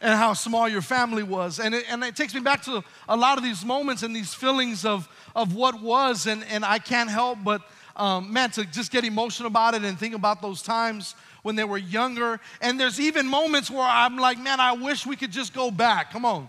and 0.00 0.14
how 0.14 0.32
small 0.32 0.68
your 0.68 0.82
family 0.82 1.22
was 1.22 1.58
and 1.58 1.74
it, 1.74 1.84
and 1.90 2.02
it 2.04 2.16
takes 2.16 2.34
me 2.34 2.40
back 2.40 2.62
to 2.62 2.82
a 3.08 3.16
lot 3.16 3.38
of 3.38 3.44
these 3.44 3.64
moments 3.64 4.02
and 4.02 4.14
these 4.14 4.34
feelings 4.34 4.84
of 4.84 5.08
of 5.34 5.54
what 5.54 5.80
was 5.80 6.26
and, 6.26 6.44
and 6.44 6.64
i 6.64 6.78
can't 6.78 7.10
help 7.10 7.38
but 7.44 7.62
um, 7.96 8.32
man, 8.32 8.50
to 8.52 8.64
just 8.64 8.90
get 8.90 9.04
emotional 9.04 9.48
about 9.48 9.74
it 9.74 9.84
and 9.84 9.98
think 9.98 10.14
about 10.14 10.40
those 10.40 10.62
times 10.62 11.14
when 11.42 11.56
they 11.56 11.64
were 11.64 11.78
younger. 11.78 12.40
And 12.60 12.78
there's 12.78 13.00
even 13.00 13.26
moments 13.26 13.70
where 13.70 13.86
I'm 13.86 14.16
like, 14.16 14.38
man, 14.38 14.60
I 14.60 14.72
wish 14.72 15.06
we 15.06 15.16
could 15.16 15.30
just 15.30 15.52
go 15.52 15.70
back. 15.70 16.10
Come 16.10 16.24
on. 16.24 16.48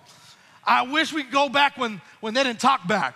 I 0.65 0.83
wish 0.83 1.11
we 1.11 1.23
could 1.23 1.33
go 1.33 1.49
back 1.49 1.77
when, 1.77 2.01
when 2.21 2.33
they 2.33 2.43
didn't 2.43 2.61
talk 2.61 2.87
back. 2.87 3.15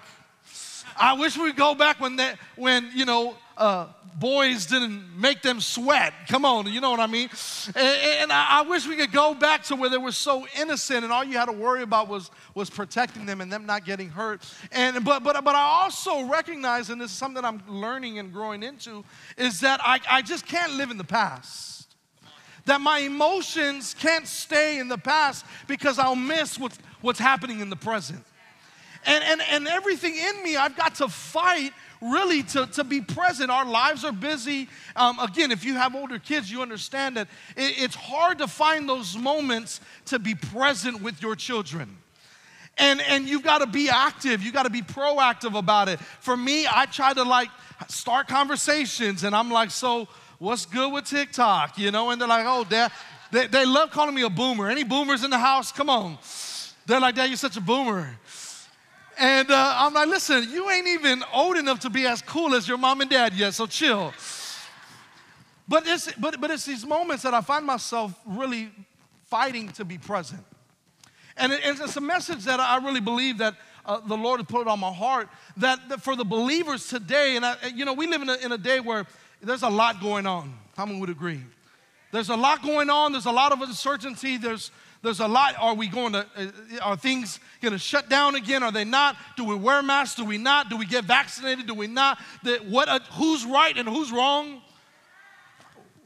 I 0.99 1.13
wish 1.13 1.37
we'd 1.37 1.55
go 1.55 1.75
back 1.75 1.99
when, 1.99 2.15
they, 2.15 2.33
when 2.55 2.89
you 2.93 3.05
know, 3.05 3.35
uh, 3.57 3.87
boys 4.19 4.65
didn't 4.65 5.19
make 5.19 5.41
them 5.41 5.61
sweat. 5.61 6.13
Come 6.27 6.43
on, 6.45 6.71
you 6.71 6.81
know 6.81 6.89
what 6.89 6.99
I 6.99 7.07
mean? 7.07 7.29
And, 7.75 7.77
and 7.77 8.31
I, 8.31 8.59
I, 8.59 8.61
wish 8.63 8.87
we 8.87 8.95
could 8.95 9.11
go 9.11 9.33
back 9.33 9.63
to 9.63 9.75
where 9.75 9.89
they 9.89 9.97
were 9.97 10.11
so 10.11 10.47
innocent 10.59 11.03
and 11.03 11.13
all 11.13 11.23
you 11.23 11.37
had 11.37 11.45
to 11.45 11.51
worry 11.51 11.83
about 11.83 12.07
was, 12.07 12.31
was 12.55 12.69
protecting 12.69 13.25
them 13.25 13.41
and 13.41 13.51
them 13.51 13.65
not 13.65 13.85
getting 13.85 14.09
hurt. 14.09 14.41
And, 14.71 15.03
but, 15.05 15.23
but, 15.23 15.43
but 15.43 15.55
I 15.55 15.61
also 15.61 16.25
recognize, 16.25 16.89
and 16.89 16.99
this 16.99 17.11
is 17.11 17.17
something 17.17 17.45
I'm 17.45 17.61
learning 17.67 18.19
and 18.19 18.33
growing 18.33 18.63
into, 18.63 19.03
is 19.37 19.59
that 19.61 19.79
I, 19.83 19.99
I 20.09 20.21
just 20.21 20.45
can't 20.47 20.73
live 20.73 20.89
in 20.89 20.97
the 20.97 21.03
past. 21.03 21.95
That 22.65 22.81
my 22.81 22.99
emotions 22.99 23.93
can't 23.93 24.27
stay 24.27 24.79
in 24.79 24.87
the 24.87 24.97
past 24.97 25.45
because 25.67 25.99
I'll 25.99 26.15
miss 26.15 26.59
what's, 26.59 26.77
what's 27.01 27.19
happening 27.19 27.59
in 27.59 27.69
the 27.69 27.75
present. 27.75 28.23
And, 29.05 29.23
and, 29.23 29.41
and 29.49 29.67
everything 29.67 30.15
in 30.15 30.43
me, 30.43 30.55
I've 30.55 30.75
got 30.75 30.95
to 30.95 31.07
fight 31.07 31.71
really 32.01 32.43
to, 32.43 32.65
to 32.67 32.83
be 32.83 33.01
present. 33.01 33.49
Our 33.49 33.65
lives 33.65 34.03
are 34.03 34.11
busy. 34.11 34.69
Um, 34.95 35.19
again, 35.19 35.51
if 35.51 35.63
you 35.63 35.75
have 35.75 35.95
older 35.95 36.19
kids, 36.19 36.51
you 36.51 36.61
understand 36.61 37.17
that 37.17 37.27
it, 37.55 37.79
it's 37.79 37.95
hard 37.95 38.39
to 38.39 38.47
find 38.47 38.87
those 38.87 39.17
moments 39.17 39.81
to 40.05 40.19
be 40.19 40.35
present 40.35 41.01
with 41.01 41.21
your 41.21 41.35
children. 41.35 41.97
And, 42.77 43.01
and 43.01 43.27
you've 43.27 43.43
got 43.43 43.59
to 43.59 43.67
be 43.67 43.89
active. 43.89 44.43
You 44.43 44.51
got 44.51 44.63
to 44.63 44.69
be 44.69 44.83
proactive 44.83 45.57
about 45.57 45.89
it. 45.89 45.99
For 45.99 46.37
me, 46.37 46.67
I 46.69 46.85
try 46.85 47.13
to 47.13 47.23
like 47.23 47.49
start 47.87 48.27
conversations, 48.27 49.23
and 49.23 49.35
I'm 49.35 49.49
like, 49.49 49.71
so 49.71 50.07
what's 50.37 50.65
good 50.67 50.93
with 50.93 51.05
TikTok? 51.05 51.79
You 51.79 51.89
know, 51.89 52.11
and 52.11 52.21
they're 52.21 52.27
like, 52.27 52.45
oh, 52.45 52.63
dad, 52.63 52.91
they, 53.31 53.47
they 53.47 53.65
love 53.65 53.89
calling 53.91 54.13
me 54.13 54.21
a 54.21 54.29
boomer. 54.29 54.69
Any 54.69 54.83
boomers 54.83 55.23
in 55.23 55.31
the 55.31 55.39
house? 55.39 55.71
Come 55.71 55.89
on. 55.89 56.17
They're 56.85 57.01
like, 57.01 57.15
Dad, 57.15 57.25
you're 57.25 57.35
such 57.35 57.57
a 57.57 57.61
boomer. 57.61 58.17
And 59.19 59.50
uh, 59.50 59.74
I'm 59.77 59.93
like, 59.93 60.07
listen, 60.07 60.50
you 60.51 60.69
ain't 60.69 60.88
even 60.88 61.24
old 61.33 61.57
enough 61.57 61.79
to 61.81 61.89
be 61.89 62.05
as 62.05 62.21
cool 62.21 62.53
as 62.53 62.67
your 62.67 62.77
mom 62.77 63.01
and 63.01 63.09
dad 63.09 63.33
yet, 63.33 63.53
so 63.55 63.65
chill. 63.65 64.13
But 65.67 65.88
it's, 65.88 66.12
but, 66.13 66.39
but 66.39 66.51
it's 66.51 66.65
these 66.65 66.86
moments 66.86 67.24
that 67.24 67.33
I 67.33 67.41
find 67.41 67.65
myself 67.65 68.13
really 68.25 68.69
fighting 69.25 69.69
to 69.69 69.83
be 69.83 69.97
present. 69.97 70.43
And 71.36 71.51
it, 71.51 71.62
it's 71.63 71.97
a 71.97 72.01
message 72.01 72.45
that 72.45 72.59
I 72.59 72.77
really 72.77 73.01
believe 73.01 73.39
that 73.39 73.55
uh, 73.86 74.00
the 74.05 74.17
Lord 74.17 74.39
has 74.39 74.47
put 74.47 74.62
it 74.62 74.67
on 74.67 74.79
my 74.79 74.91
heart 74.91 75.29
that, 75.57 75.89
that, 75.89 76.01
for 76.01 76.15
the 76.15 76.25
believers 76.25 76.88
today, 76.88 77.36
and 77.36 77.45
I, 77.45 77.55
you 77.74 77.86
know, 77.86 77.93
we 77.93 78.05
live 78.07 78.21
in 78.21 78.29
a, 78.29 78.36
in 78.36 78.51
a 78.51 78.57
day 78.57 78.79
where 78.79 79.05
there's 79.41 79.63
a 79.63 79.69
lot 79.69 80.01
going 80.01 80.27
on. 80.27 80.53
How 80.75 80.86
many 80.86 81.00
would 81.00 81.09
agree? 81.09 81.41
There's 82.12 82.29
a 82.29 82.36
lot 82.36 82.62
going 82.62 82.89
on, 82.89 83.12
there's 83.12 83.25
a 83.25 83.31
lot 83.31 83.51
of 83.51 83.62
uncertainty, 83.62 84.38
there's, 84.38 84.71
there's 85.01 85.19
a 85.19 85.27
lot. 85.27 85.55
Are 85.59 85.73
we 85.73 85.87
going 85.87 86.13
to, 86.13 86.25
uh, 86.35 86.47
are 86.81 86.97
things 86.97 87.39
going 87.61 87.71
to 87.71 87.77
shut 87.77 88.09
down 88.09 88.35
again? 88.35 88.63
Are 88.63 88.71
they 88.71 88.83
not? 88.83 89.15
Do 89.35 89.43
we 89.43 89.55
wear 89.55 89.81
masks? 89.83 90.15
Do 90.15 90.25
we 90.25 90.37
not? 90.37 90.69
Do 90.69 90.77
we 90.77 90.85
get 90.85 91.05
vaccinated? 91.05 91.67
Do 91.67 91.73
we 91.73 91.87
not? 91.87 92.19
What, 92.67 92.89
uh, 92.89 92.99
who's 93.11 93.45
right 93.45 93.77
and 93.77 93.87
who's 93.87 94.11
wrong? 94.11 94.61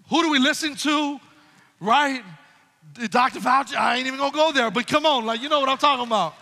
Who 0.10 0.24
do 0.24 0.30
we 0.30 0.40
listen 0.40 0.76
to? 0.76 1.20
Right? 1.80 2.22
Dr. 2.94 3.40
Fauci, 3.40 3.76
I 3.76 3.98
ain't 3.98 4.08
even 4.08 4.20
gonna 4.20 4.34
go 4.34 4.52
there, 4.52 4.70
but 4.70 4.86
come 4.86 5.06
on, 5.06 5.26
like, 5.26 5.42
you 5.42 5.50
know 5.50 5.62
what 5.62 5.70
I'm 5.70 5.78
talking 5.78 6.06
about. 6.06 6.34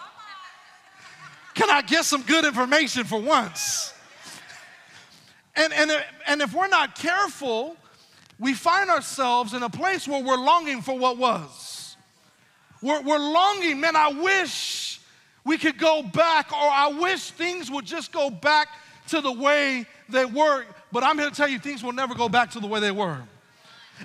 Can 1.53 1.69
I 1.69 1.81
get 1.81 2.05
some 2.05 2.23
good 2.23 2.45
information 2.45 3.03
for 3.03 3.21
once? 3.21 3.93
And, 5.55 5.73
and, 5.73 5.91
and 6.25 6.41
if 6.41 6.53
we're 6.53 6.67
not 6.67 6.95
careful, 6.95 7.75
we 8.39 8.53
find 8.53 8.89
ourselves 8.89 9.53
in 9.53 9.61
a 9.61 9.69
place 9.69 10.07
where 10.07 10.23
we're 10.23 10.37
longing 10.37 10.81
for 10.81 10.97
what 10.97 11.17
was. 11.17 11.78
We're, 12.81 13.01
we're 13.01 13.19
longing, 13.19 13.79
man, 13.79 13.95
I 13.95 14.09
wish 14.09 14.99
we 15.43 15.57
could 15.57 15.77
go 15.77 16.03
back, 16.03 16.51
or 16.51 16.69
I 16.69 16.87
wish 16.89 17.31
things 17.31 17.69
would 17.71 17.85
just 17.85 18.11
go 18.11 18.29
back 18.29 18.67
to 19.07 19.21
the 19.21 19.31
way 19.31 19.85
they 20.07 20.25
were. 20.25 20.65
But 20.91 21.03
I'm 21.03 21.17
here 21.17 21.29
to 21.29 21.35
tell 21.35 21.47
you, 21.47 21.59
things 21.59 21.83
will 21.83 21.93
never 21.93 22.15
go 22.15 22.29
back 22.29 22.51
to 22.51 22.59
the 22.59 22.67
way 22.67 22.79
they 22.79 22.91
were. 22.91 23.19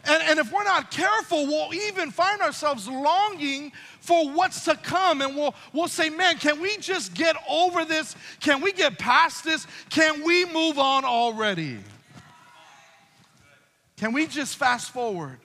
And, 0.06 0.22
and 0.24 0.38
if 0.40 0.52
we're 0.52 0.64
not 0.64 0.90
careful, 0.90 1.46
we'll 1.46 1.72
even 1.72 2.10
find 2.10 2.40
ourselves 2.40 2.88
longing 2.88 3.72
for 4.00 4.28
what's 4.30 4.64
to 4.64 4.74
come. 4.74 5.22
And 5.22 5.36
we'll, 5.36 5.54
we'll 5.72 5.88
say, 5.88 6.10
man, 6.10 6.36
can 6.38 6.60
we 6.60 6.76
just 6.78 7.14
get 7.14 7.36
over 7.48 7.84
this? 7.84 8.16
Can 8.40 8.60
we 8.60 8.72
get 8.72 8.98
past 8.98 9.44
this? 9.44 9.66
Can 9.90 10.24
we 10.24 10.46
move 10.46 10.78
on 10.78 11.04
already? 11.04 11.78
Can 13.96 14.12
we 14.12 14.26
just 14.26 14.56
fast 14.56 14.90
forward? 14.90 15.38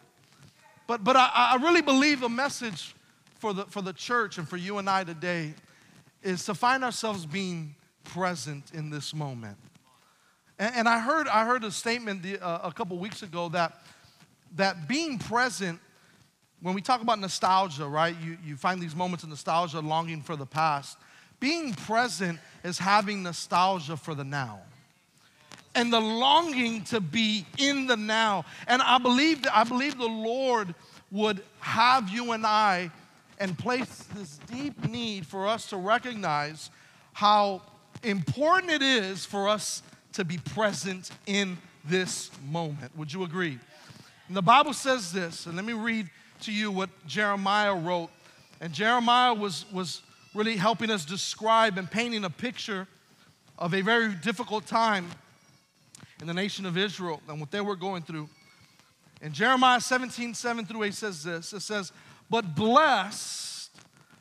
But, 0.88 1.04
but 1.04 1.16
I, 1.16 1.30
I 1.54 1.56
really 1.62 1.84
believe 1.84 2.22
the 2.22 2.30
message 2.30 2.96
for 3.40 3.54
the, 3.54 3.66
for 3.66 3.82
the 3.82 3.94
church 3.94 4.38
and 4.38 4.48
for 4.48 4.58
you 4.58 4.78
and 4.78 4.90
I 4.90 5.04
today 5.04 5.54
is 6.22 6.46
to 6.46 6.54
find 6.54 6.84
ourselves 6.84 7.26
being 7.26 7.74
present 8.04 8.72
in 8.74 8.90
this 8.90 9.14
moment. 9.14 9.58
And, 10.60 10.76
and 10.76 10.90
I, 10.90 11.00
heard, 11.00 11.28
I 11.28 11.46
heard 11.46 11.64
a 11.64 11.72
statement 11.72 12.22
the, 12.22 12.40
uh, 12.40 12.68
a 12.68 12.72
couple 12.72 12.98
weeks 13.00 13.24
ago 13.24 13.50
that, 13.50 13.82
that 14.56 14.88
being 14.88 15.18
present, 15.18 15.80
when 16.62 16.76
we 16.76 16.82
talk 16.82 17.02
about 17.02 17.20
nostalgia, 17.20 17.88
right, 17.88 18.16
you, 18.22 18.38
you 18.46 18.58
find 18.58 18.82
these 18.82 18.96
moments 18.96 19.24
of 19.24 19.30
nostalgia, 19.30 19.80
longing 19.80 20.22
for 20.22 20.36
the 20.36 20.46
past. 20.46 20.98
Being 21.40 21.74
present 21.74 22.38
is 22.66 22.78
having 22.78 23.24
nostalgia 23.24 23.96
for 23.96 24.14
the 24.14 24.26
now 24.26 24.60
and 25.76 25.94
the 25.94 26.00
longing 26.00 26.84
to 26.84 27.00
be 27.00 27.46
in 27.58 27.88
the 27.88 27.96
now. 27.96 28.44
And 28.68 28.82
I 28.82 28.98
believe, 28.98 29.46
I 29.54 29.64
believe 29.64 29.98
the 29.98 30.06
Lord 30.06 30.74
would 31.12 31.42
have 31.60 32.10
you 32.10 32.32
and 32.34 32.46
I 32.46 32.92
and 33.40 33.58
place 33.58 34.06
this 34.16 34.40
deep 34.52 34.88
need 34.88 35.26
for 35.26 35.48
us 35.48 35.68
to 35.68 35.78
recognize 35.78 36.70
how 37.14 37.62
important 38.04 38.72
it 38.72 38.82
is 38.82 39.26
for 39.26 39.48
us 39.48 39.82
to 40.14 40.26
be 40.26 40.38
present 40.38 41.12
in 41.26 41.58
this 41.86 42.30
moment. 42.50 42.96
Would 42.98 43.14
you 43.14 43.24
agree? 43.24 43.58
And 44.28 44.36
the 44.38 44.42
Bible 44.42 44.74
says 44.74 45.12
this, 45.12 45.46
and 45.46 45.56
let 45.56 45.66
me 45.66 45.74
read 45.74 46.10
to 46.42 46.52
you 46.52 46.72
what 46.72 46.90
Jeremiah 47.08 47.76
wrote. 47.76 48.10
And 48.62 48.74
Jeremiah 48.74 49.34
was, 49.34 49.66
was 49.72 50.02
really 50.34 50.58
helping 50.58 50.92
us 50.92 51.06
describe 51.06 51.78
and 51.78 51.90
painting 51.90 52.26
a 52.26 52.30
picture 52.30 52.88
of 53.58 53.74
a 53.74 53.82
very 53.82 54.14
difficult 54.14 54.66
time 54.66 55.10
in 56.22 56.28
the 56.28 56.34
nation 56.34 56.66
of 56.66 56.78
Israel 56.78 57.22
and 57.28 57.40
what 57.40 57.52
they 57.52 57.62
were 57.62 57.76
going 57.76 58.04
through. 58.04 58.30
In 59.22 59.34
Jeremiah 59.34 59.82
17, 59.82 60.34
7 60.34 60.66
through 60.66 60.84
8 60.84 60.94
says 60.94 61.24
this 61.24 61.54
it 61.54 61.62
says, 61.62 61.92
but 62.30 62.56
blessed, 62.56 63.72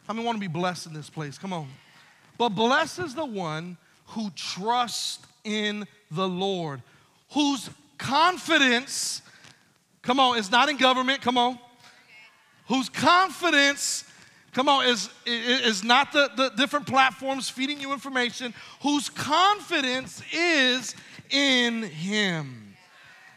how 0.06 0.14
many 0.14 0.24
want 0.24 0.36
to 0.36 0.40
be 0.40 0.46
blessed 0.46 0.86
in 0.86 0.92
this 0.92 1.10
place? 1.10 1.38
Come 1.38 1.52
on. 1.52 1.68
But 2.36 2.50
blessed 2.50 3.00
is 3.00 3.14
the 3.14 3.24
one 3.24 3.76
who 4.06 4.30
trusts 4.30 5.18
in 5.44 5.86
the 6.10 6.28
Lord, 6.28 6.82
whose 7.30 7.68
confidence, 7.98 9.22
come 10.02 10.20
on, 10.20 10.38
is 10.38 10.50
not 10.50 10.68
in 10.68 10.76
government, 10.76 11.20
come 11.20 11.36
on, 11.36 11.58
whose 12.68 12.88
confidence 12.88 14.04
come 14.52 14.68
on, 14.68 14.86
is, 14.86 15.08
is 15.24 15.84
not 15.84 16.12
the, 16.12 16.30
the 16.36 16.48
different 16.56 16.86
platforms 16.86 17.48
feeding 17.48 17.80
you 17.80 17.92
information, 17.92 18.52
whose 18.82 19.08
confidence 19.08 20.22
is 20.32 20.96
in 21.30 21.82
Him. 21.84 22.74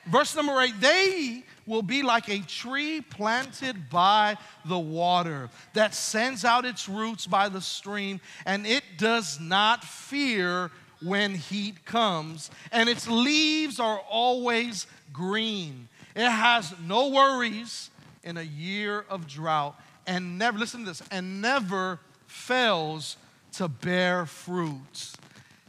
Verse 0.08 0.36
number 0.36 0.60
eight, 0.62 0.74
they 0.80 1.44
will 1.72 1.82
be 1.82 2.04
like 2.04 2.28
a 2.28 2.40
tree 2.40 3.00
planted 3.00 3.90
by 3.90 4.36
the 4.66 4.78
water 4.78 5.50
that 5.72 5.96
sends 5.96 6.44
out 6.44 6.66
its 6.66 6.90
roots 6.90 7.26
by 7.26 7.48
the 7.48 7.62
stream, 7.62 8.20
and 8.46 8.68
it 8.68 8.84
does 8.98 9.40
not 9.40 9.82
fear 9.82 10.70
when 11.02 11.34
heat 11.34 11.86
comes, 11.86 12.52
and 12.74 12.90
its 12.90 13.08
leaves 13.08 13.80
are 13.80 14.00
always 14.10 14.86
green. 15.14 15.88
It 16.14 16.30
has 16.30 16.74
no 16.86 17.08
worries 17.08 17.90
in 18.22 18.36
a 18.36 18.44
year 18.44 19.06
of 19.10 19.26
drought, 19.26 19.80
and 20.06 20.38
never, 20.38 20.60
listen 20.60 20.82
to 20.82 20.88
this, 20.88 21.02
and 21.10 21.42
never 21.42 22.02
fails 22.28 23.16
to 23.54 23.70
bear 23.70 24.26
fruit. 24.26 25.14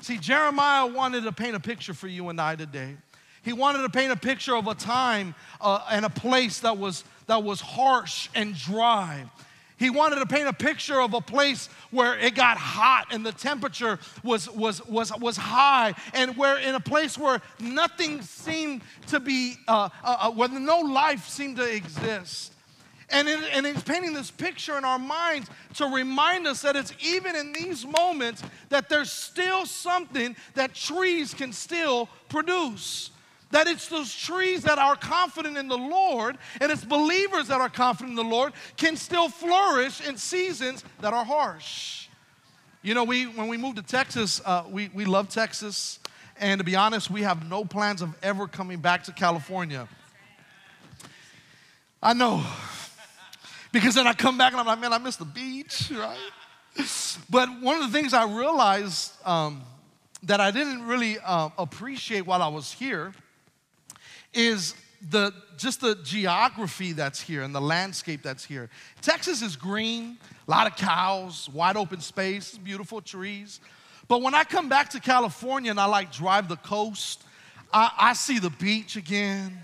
See, 0.00 0.18
Jeremiah 0.18 0.85
wanted 0.85 1.23
to 1.23 1.32
paint 1.32 1.54
a 1.54 1.61
picture 1.61 1.94
for 1.94 2.09
you 2.09 2.28
and 2.28 2.40
I 2.40 2.56
today. 2.56 2.97
He 3.42 3.52
wanted 3.52 3.82
to 3.82 3.88
paint 3.88 4.12
a 4.12 4.16
picture 4.16 4.56
of 4.56 4.68
a 4.68 4.75
time 4.75 5.34
uh, 5.61 5.84
and 5.90 6.04
a 6.04 6.11
place 6.11 6.61
that 6.61 6.78
was, 6.78 7.04
that 7.26 7.42
was 7.42 7.61
harsh 7.61 8.28
and 8.34 8.54
dry. 8.54 9.25
He 9.82 9.90
wanted 9.90 10.20
to 10.20 10.26
paint 10.26 10.46
a 10.46 10.52
picture 10.52 11.00
of 11.00 11.12
a 11.12 11.20
place 11.20 11.68
where 11.90 12.16
it 12.16 12.37
got 12.37 12.56
hot 12.56 13.06
and 13.11 13.26
the 13.26 13.32
temperature 13.32 13.99
was, 14.22 14.49
was, 14.49 14.87
was, 14.87 15.12
was 15.18 15.37
high, 15.37 15.94
and 16.14 16.37
where 16.37 16.56
in 16.58 16.76
a 16.76 16.80
place 16.80 17.18
where 17.18 17.42
nothing 17.58 18.22
seemed 18.22 18.82
to 19.08 19.18
be, 19.18 19.56
uh, 19.66 19.88
uh, 20.04 20.16
uh 20.20 20.30
where 20.30 20.49
no 20.49 20.78
life 20.78 21.28
seemed 21.28 21.56
to 21.56 21.64
exist. 21.64 22.52
And, 23.11 23.28
it, 23.28 23.40
and 23.52 23.66
it's 23.66 23.82
painting 23.82 24.14
this 24.14 24.30
picture 24.30 24.78
in 24.78 24.84
our 24.84 25.00
minds 25.00 25.50
to 25.75 25.87
remind 25.87 26.46
us 26.46 26.62
that 26.62 26.76
it's 26.76 26.94
even 27.04 27.34
in 27.34 27.52
these 27.52 27.84
moments 27.84 28.42
that 28.68 28.88
there's 28.88 29.11
still 29.11 29.66
something 29.66 30.37
that 30.54 30.75
trees 30.75 31.34
can 31.34 31.52
still 31.52 32.08
produce. 32.28 33.11
That 33.52 33.66
it's 33.66 33.88
those 33.88 34.14
trees 34.14 34.62
that 34.62 34.78
are 34.78 34.97
confident 34.97 35.59
in 35.59 35.68
the 35.68 35.76
Lord 35.76 36.38
and 36.61 36.73
it's 36.73 36.85
believers 36.85 37.49
that 37.49 37.61
are 37.61 37.68
confident 37.68 38.11
in 38.11 38.16
the 38.16 38.35
Lord 38.35 38.54
can 38.78 38.97
still 38.97 39.28
flourish 39.28 40.06
in 40.06 40.16
seasons 40.16 40.82
that 41.02 41.12
are 41.12 41.25
harsh. 41.25 42.09
You 42.80 42.94
know, 42.94 43.04
we, 43.04 43.26
when 43.26 43.49
we 43.49 43.59
moved 43.59 43.76
to 43.76 43.82
Texas, 43.82 44.40
uh, 44.44 44.64
we, 44.71 44.90
we 44.94 45.04
love 45.04 45.28
Texas. 45.28 46.00
And 46.40 46.61
to 46.61 46.64
be 46.64 46.75
honest, 46.75 47.11
we 47.11 47.23
have 47.23 47.49
no 47.49 47.62
plans 47.64 48.00
of 48.00 48.16
ever 48.23 48.49
coming 48.49 48.80
back 48.80 49.04
to 49.04 49.12
California. 49.12 49.87
I 52.02 52.14
know. 52.14 52.42
Because 53.71 53.94
then 53.94 54.06
I 54.06 54.14
come 54.14 54.38
back 54.38 54.52
and 54.52 54.61
I'm 54.61 54.66
like, 54.66 54.80
man, 54.80 54.94
I 54.94 54.99
miss 54.99 55.16
the 55.16 55.26
beach, 55.26 55.92
right? 55.94 56.18
But 57.28 57.49
one 57.61 57.82
of 57.82 57.92
the 57.92 57.97
things 57.97 58.14
I 58.14 58.25
realized 58.25 59.12
um, 59.26 59.62
that 60.23 60.40
I 60.40 60.50
didn't 60.50 60.87
really 60.87 61.18
uh, 61.18 61.50
appreciate 61.59 62.23
while 62.23 62.42
I 62.42 62.49
was 62.49 62.73
here 62.73 63.12
is 64.32 64.74
the 65.10 65.32
just 65.56 65.80
the 65.80 65.96
geography 66.02 66.92
that's 66.92 67.20
here 67.20 67.42
and 67.42 67.54
the 67.54 67.60
landscape 67.60 68.22
that's 68.22 68.44
here. 68.44 68.70
Texas 69.00 69.42
is 69.42 69.56
green, 69.56 70.18
a 70.46 70.50
lot 70.50 70.66
of 70.66 70.76
cows, 70.76 71.48
wide 71.52 71.76
open 71.76 72.00
space, 72.00 72.56
beautiful 72.58 73.00
trees. 73.00 73.60
But 74.08 74.22
when 74.22 74.34
I 74.34 74.44
come 74.44 74.68
back 74.68 74.90
to 74.90 75.00
California 75.00 75.70
and 75.70 75.80
I 75.80 75.86
like 75.86 76.12
drive 76.12 76.48
the 76.48 76.56
coast, 76.56 77.22
I, 77.72 77.90
I 77.96 78.12
see 78.12 78.38
the 78.38 78.50
beach 78.50 78.96
again. 78.96 79.58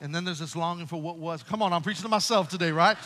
And 0.00 0.14
then 0.14 0.24
there's 0.24 0.40
this 0.40 0.56
longing 0.56 0.86
for 0.86 1.00
what 1.00 1.16
was. 1.16 1.42
Come 1.44 1.62
on, 1.62 1.72
I'm 1.72 1.82
preaching 1.82 2.02
to 2.02 2.08
myself 2.08 2.48
today, 2.48 2.72
right? 2.72 2.96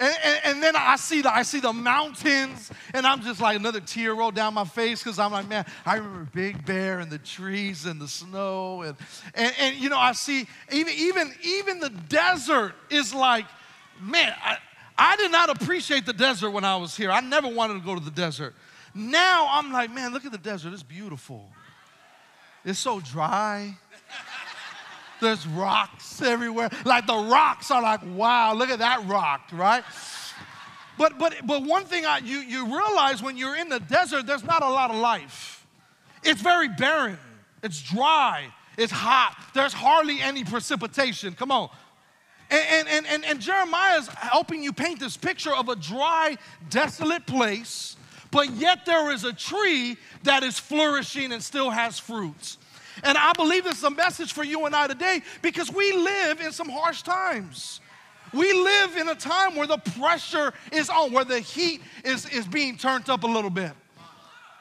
And, 0.00 0.16
and, 0.24 0.40
and, 0.44 0.62
then 0.62 0.76
I 0.76 0.96
see 0.96 1.20
the 1.20 1.30
I 1.32 1.42
see 1.42 1.60
the 1.60 1.74
mountains, 1.74 2.70
and 2.94 3.06
I'm 3.06 3.20
just 3.20 3.38
like 3.38 3.56
another 3.56 3.80
tear 3.80 4.14
roll 4.14 4.30
down 4.30 4.54
my 4.54 4.64
face 4.64 5.02
because 5.02 5.18
I'm 5.18 5.30
like, 5.30 5.46
man, 5.46 5.66
I 5.84 5.96
remember 5.96 6.26
Big 6.32 6.64
Bear 6.64 7.00
and 7.00 7.10
the 7.10 7.18
trees 7.18 7.84
and 7.84 8.00
the 8.00 8.08
snow, 8.08 8.80
and, 8.80 8.96
and 9.34 9.54
and 9.60 9.76
you 9.76 9.90
know 9.90 9.98
I 9.98 10.12
see 10.12 10.48
even 10.72 10.94
even 10.96 11.34
even 11.44 11.80
the 11.80 11.90
desert 11.90 12.72
is 12.88 13.12
like, 13.12 13.44
man, 14.00 14.32
I, 14.42 14.56
I 14.96 15.16
did 15.16 15.30
not 15.30 15.50
appreciate 15.50 16.06
the 16.06 16.14
desert 16.14 16.52
when 16.52 16.64
I 16.64 16.76
was 16.76 16.96
here. 16.96 17.10
I 17.10 17.20
never 17.20 17.48
wanted 17.48 17.74
to 17.74 17.80
go 17.80 17.94
to 17.94 18.00
the 18.00 18.10
desert. 18.10 18.54
Now 18.94 19.48
I'm 19.50 19.70
like, 19.70 19.92
man, 19.92 20.14
look 20.14 20.24
at 20.24 20.32
the 20.32 20.38
desert. 20.38 20.72
It's 20.72 20.82
beautiful. 20.82 21.46
It's 22.64 22.78
so 22.78 23.00
dry. 23.00 23.76
There's 25.20 25.46
rocks 25.46 26.22
everywhere. 26.22 26.70
Like 26.84 27.06
the 27.06 27.16
rocks 27.16 27.70
are 27.70 27.82
like, 27.82 28.00
wow, 28.14 28.54
look 28.54 28.70
at 28.70 28.78
that 28.78 29.06
rock, 29.06 29.42
right? 29.52 29.84
But 30.98 31.18
but 31.18 31.34
but 31.46 31.62
one 31.62 31.84
thing 31.84 32.04
I, 32.04 32.18
you 32.18 32.38
you 32.38 32.66
realize 32.66 33.22
when 33.22 33.36
you're 33.36 33.56
in 33.56 33.68
the 33.68 33.80
desert, 33.80 34.26
there's 34.26 34.44
not 34.44 34.62
a 34.62 34.68
lot 34.68 34.90
of 34.90 34.96
life. 34.96 35.66
It's 36.22 36.42
very 36.42 36.68
barren. 36.68 37.18
It's 37.62 37.80
dry. 37.82 38.46
It's 38.76 38.92
hot. 38.92 39.36
There's 39.54 39.72
hardly 39.72 40.20
any 40.20 40.44
precipitation. 40.44 41.34
Come 41.34 41.50
on. 41.50 41.70
And, 42.50 42.88
and, 42.88 43.06
and, 43.06 43.24
and 43.24 43.40
Jeremiah 43.40 43.98
is 43.98 44.08
helping 44.08 44.62
you 44.62 44.72
paint 44.72 44.98
this 44.98 45.16
picture 45.16 45.54
of 45.54 45.68
a 45.68 45.76
dry, 45.76 46.36
desolate 46.68 47.24
place, 47.24 47.96
but 48.32 48.50
yet 48.54 48.84
there 48.86 49.12
is 49.12 49.24
a 49.24 49.32
tree 49.32 49.96
that 50.24 50.42
is 50.42 50.58
flourishing 50.58 51.32
and 51.32 51.42
still 51.42 51.70
has 51.70 51.98
fruits. 51.98 52.58
And 53.02 53.16
I 53.16 53.32
believe 53.32 53.64
this 53.64 53.78
is 53.78 53.84
a 53.84 53.90
message 53.90 54.32
for 54.32 54.44
you 54.44 54.66
and 54.66 54.74
I 54.74 54.86
today 54.86 55.22
because 55.42 55.72
we 55.72 55.92
live 55.92 56.40
in 56.40 56.52
some 56.52 56.68
harsh 56.68 57.02
times. 57.02 57.80
We 58.32 58.52
live 58.52 58.96
in 58.96 59.08
a 59.08 59.14
time 59.14 59.56
where 59.56 59.66
the 59.66 59.78
pressure 59.78 60.52
is 60.72 60.88
on, 60.88 61.12
where 61.12 61.24
the 61.24 61.40
heat 61.40 61.80
is, 62.04 62.28
is 62.28 62.46
being 62.46 62.76
turned 62.76 63.10
up 63.10 63.24
a 63.24 63.26
little 63.26 63.50
bit. 63.50 63.72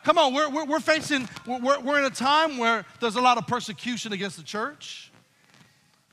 Come 0.03 0.17
on, 0.17 0.33
we're, 0.33 0.49
we're, 0.49 0.65
we're 0.65 0.79
facing, 0.79 1.27
we're, 1.45 1.79
we're 1.79 1.99
in 1.99 2.05
a 2.05 2.09
time 2.09 2.57
where 2.57 2.85
there's 2.99 3.15
a 3.15 3.21
lot 3.21 3.37
of 3.37 3.45
persecution 3.45 4.13
against 4.13 4.37
the 4.37 4.43
church. 4.43 5.11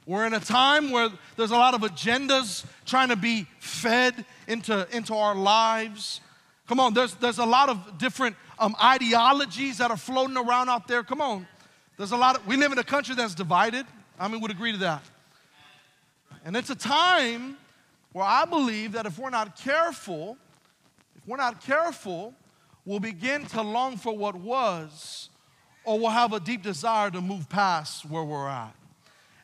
We're 0.07 0.27
in 0.27 0.35
a 0.35 0.41
time 0.41 0.91
where 0.91 1.09
there's 1.37 1.51
a 1.51 1.57
lot 1.57 1.75
of 1.75 1.81
agendas 1.81 2.65
trying 2.85 3.09
to 3.09 3.17
be 3.17 3.47
fed 3.59 4.25
into, 4.47 4.87
into 4.95 5.15
our 5.15 5.35
lives. 5.35 6.21
Come 6.69 6.79
on, 6.79 6.95
there's, 6.95 7.15
there's 7.15 7.39
a 7.39 7.47
lot 7.47 7.69
of 7.69 7.99
different 7.99 8.37
um, 8.59 8.77
ideologies 8.83 9.79
that 9.79 9.91
are 9.91 9.97
floating 9.97 10.37
around 10.37 10.69
out 10.69 10.89
there. 10.89 11.03
Come 11.03 11.21
on. 11.21 11.47
There's 11.97 12.13
a 12.13 12.17
lot 12.17 12.37
of, 12.37 12.47
we 12.47 12.57
live 12.57 12.73
in 12.73 12.79
a 12.79 12.85
country 12.85 13.15
that's 13.15 13.35
divided. 13.35 13.87
I 14.19 14.29
mean, 14.29 14.41
would 14.41 14.51
agree 14.51 14.73
to 14.73 14.79
that. 14.79 15.03
And 16.45 16.57
it's 16.57 16.71
a 16.71 16.75
time 16.77 17.57
where 18.13 18.25
I 18.25 18.45
believe 18.45 18.93
that 18.93 19.07
if 19.07 19.19
we're 19.19 19.31
not 19.31 19.57
careful, 19.57 20.37
if 21.17 21.27
we're 21.27 21.37
not 21.37 21.63
careful, 21.63 22.35
we'll 22.85 23.01
begin 23.01 23.47
to 23.47 23.63
long 23.63 23.97
for 23.97 24.17
what 24.17 24.35
was, 24.35 25.31
or 25.85 25.99
we'll 25.99 26.11
have 26.11 26.33
a 26.33 26.41
deep 26.41 26.63
desire 26.63 27.11
to 27.11 27.21
move 27.21 27.49
past 27.49 28.05
where 28.05 28.25
we're 28.25 28.49
at. 28.49 28.75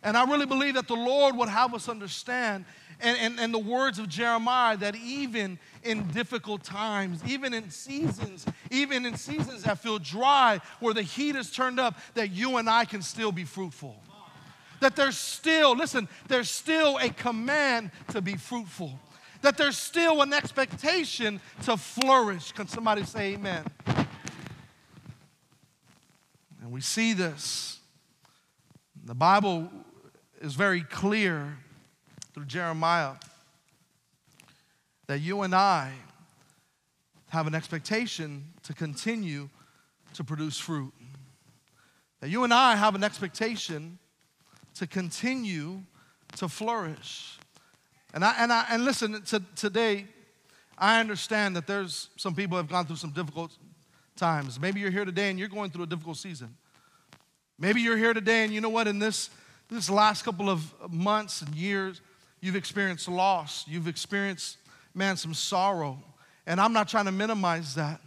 And 0.02 0.16
I 0.16 0.24
really 0.24 0.46
believe 0.46 0.74
that 0.74 0.88
the 0.88 0.94
Lord 0.94 1.36
would 1.36 1.48
have 1.48 1.74
us 1.74 1.88
understand, 1.88 2.64
and, 3.02 3.18
and, 3.18 3.40
and 3.40 3.52
the 3.52 3.58
words 3.58 3.98
of 3.98 4.08
Jeremiah, 4.08 4.76
that 4.78 4.94
even 4.96 5.58
in 5.82 6.06
difficult 6.08 6.62
times, 6.62 7.20
even 7.26 7.52
in 7.52 7.70
seasons, 7.70 8.46
even 8.70 9.04
in 9.04 9.16
seasons 9.16 9.64
that 9.64 9.78
feel 9.80 9.98
dry, 9.98 10.60
where 10.80 10.94
the 10.94 11.02
heat 11.02 11.36
is 11.36 11.50
turned 11.50 11.80
up, 11.80 11.98
that 12.14 12.30
you 12.30 12.56
and 12.56 12.70
I 12.70 12.84
can 12.84 13.02
still 13.02 13.32
be 13.32 13.44
fruitful. 13.44 13.96
That 14.80 14.96
there's 14.96 15.18
still, 15.18 15.76
listen, 15.76 16.08
there's 16.28 16.50
still 16.50 16.98
a 16.98 17.08
command 17.08 17.90
to 18.08 18.20
be 18.20 18.36
fruitful. 18.36 18.98
That 19.42 19.56
there's 19.56 19.76
still 19.76 20.22
an 20.22 20.32
expectation 20.32 21.40
to 21.64 21.76
flourish. 21.76 22.52
Can 22.52 22.68
somebody 22.68 23.04
say 23.04 23.34
amen? 23.34 23.64
And 26.62 26.70
we 26.70 26.80
see 26.80 27.12
this. 27.12 27.80
The 29.04 29.14
Bible 29.14 29.68
is 30.40 30.54
very 30.54 30.82
clear 30.82 31.58
through 32.34 32.46
Jeremiah 32.46 33.14
that 35.06 35.20
you 35.20 35.42
and 35.42 35.54
I 35.54 35.92
have 37.28 37.46
an 37.46 37.54
expectation 37.54 38.44
to 38.62 38.74
continue 38.74 39.48
to 40.14 40.24
produce 40.24 40.58
fruit. 40.58 40.92
That 42.20 42.30
you 42.30 42.44
and 42.44 42.52
I 42.52 42.76
have 42.76 42.94
an 42.94 43.02
expectation 43.02 43.98
to 44.74 44.86
continue 44.86 45.82
to 46.36 46.48
flourish. 46.48 47.38
And 48.14 48.24
I 48.24 48.34
and 48.38 48.52
I 48.52 48.66
and 48.70 48.84
listen 48.84 49.22
to, 49.22 49.42
today, 49.56 50.06
I 50.78 51.00
understand 51.00 51.56
that 51.56 51.66
there's 51.66 52.08
some 52.16 52.34
people 52.34 52.56
have 52.56 52.68
gone 52.68 52.86
through 52.86 52.96
some 52.96 53.10
difficult 53.10 53.56
times. 54.16 54.60
Maybe 54.60 54.80
you're 54.80 54.90
here 54.90 55.04
today 55.04 55.30
and 55.30 55.38
you're 55.38 55.48
going 55.48 55.70
through 55.70 55.84
a 55.84 55.86
difficult 55.86 56.16
season. 56.16 56.54
Maybe 57.58 57.80
you're 57.80 57.96
here 57.96 58.14
today 58.14 58.44
and 58.44 58.52
you 58.52 58.60
know 58.60 58.68
what, 58.68 58.88
in 58.88 58.98
this, 58.98 59.30
this 59.68 59.88
last 59.88 60.24
couple 60.24 60.50
of 60.50 60.72
months 60.90 61.42
and 61.42 61.54
years, 61.54 62.00
you've 62.42 62.56
experienced 62.56 63.08
loss, 63.08 63.64
you've 63.66 63.88
experienced 63.88 64.58
man, 64.94 65.16
some 65.16 65.32
sorrow. 65.32 65.98
And 66.46 66.60
I'm 66.60 66.74
not 66.74 66.88
trying 66.88 67.06
to 67.06 67.12
minimize 67.12 67.76
that. 67.76 68.00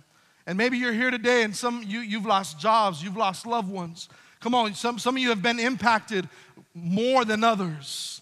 And 0.46 0.58
maybe 0.58 0.78
you're 0.78 0.94
here 0.94 1.10
today 1.10 1.42
and 1.42 1.56
some 1.56 1.84
you 1.88 2.02
you've 2.02 2.26
lost 2.26 2.60
jobs, 2.60 3.04
you've 3.04 3.18
lost 3.18 3.48
loved 3.48 3.72
ones. 3.72 4.10
Come 4.42 4.54
on, 4.54 4.76
some, 4.76 5.00
some 5.00 5.16
of 5.16 5.22
you 5.22 5.30
have 5.30 5.42
been 5.42 5.60
impacted 5.60 6.30
more 6.76 7.26
than 7.26 7.44
others. 7.44 8.22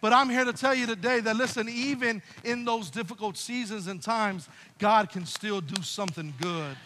But 0.00 0.12
I'm 0.12 0.30
here 0.30 0.44
to 0.44 0.52
tell 0.52 0.74
you 0.74 0.86
today 0.86 1.20
that 1.20 1.36
listen, 1.36 1.68
even 1.68 2.22
in 2.44 2.64
those 2.64 2.88
difficult 2.88 3.36
seasons 3.36 3.86
and 3.86 4.00
times, 4.00 4.48
God 4.78 5.10
can 5.10 5.26
still 5.26 5.60
do 5.60 5.82
something 5.82 6.32
good 6.40 6.76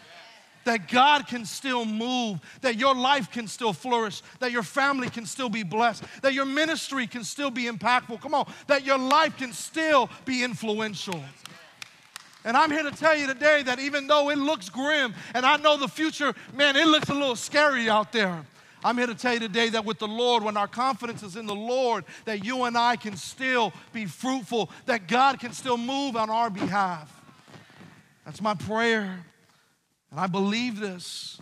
that 0.65 0.89
God 0.89 1.27
can 1.27 1.45
still 1.45 1.85
move, 1.85 2.39
that 2.61 2.75
your 2.75 2.93
life 2.93 3.31
can 3.31 3.47
still 3.47 3.73
flourish, 3.73 4.21
that 4.39 4.51
your 4.51 4.63
family 4.63 5.09
can 5.09 5.25
still 5.25 5.49
be 5.49 5.63
blessed, 5.63 6.03
that 6.21 6.33
your 6.33 6.45
ministry 6.45 7.07
can 7.07 7.23
still 7.23 7.49
be 7.49 7.63
impactful. 7.63 8.21
Come 8.21 8.33
on, 8.33 8.51
that 8.67 8.85
your 8.85 8.97
life 8.97 9.37
can 9.37 9.53
still 9.53 10.09
be 10.25 10.43
influential. 10.43 11.23
And 12.43 12.55
I'm 12.55 12.69
here 12.69 12.83
to 12.83 12.91
tell 12.91 13.17
you 13.17 13.25
today 13.25 13.63
that 13.63 13.79
even 13.79 14.05
though 14.05 14.29
it 14.29 14.37
looks 14.37 14.69
grim 14.69 15.15
and 15.33 15.45
I 15.45 15.57
know 15.57 15.77
the 15.77 15.87
future, 15.87 16.33
man, 16.53 16.75
it 16.75 16.87
looks 16.87 17.09
a 17.09 17.13
little 17.13 17.35
scary 17.35 17.89
out 17.89 18.11
there. 18.11 18.45
I'm 18.83 18.99
here 18.99 19.07
to 19.07 19.15
tell 19.15 19.33
you 19.33 19.39
today 19.39 19.69
that 19.69 19.83
with 19.83 19.97
the 19.97 20.07
Lord, 20.07 20.43
when 20.43 20.55
our 20.55 20.67
confidence 20.67 21.23
is 21.23 21.37
in 21.37 21.47
the 21.47 21.55
Lord, 21.55 22.05
that 22.25 22.45
you 22.45 22.65
and 22.65 22.77
I 22.77 22.97
can 22.97 23.17
still 23.17 23.73
be 23.93 24.05
fruitful, 24.05 24.69
that 24.85 25.07
God 25.07 25.39
can 25.39 25.53
still 25.53 25.77
move 25.77 26.15
on 26.15 26.29
our 26.29 26.51
behalf. 26.51 27.11
That's 28.25 28.41
my 28.41 28.53
prayer. 28.53 29.25
And 30.15 30.21
I 30.21 30.27
believe 30.27 30.79
this. 30.79 31.37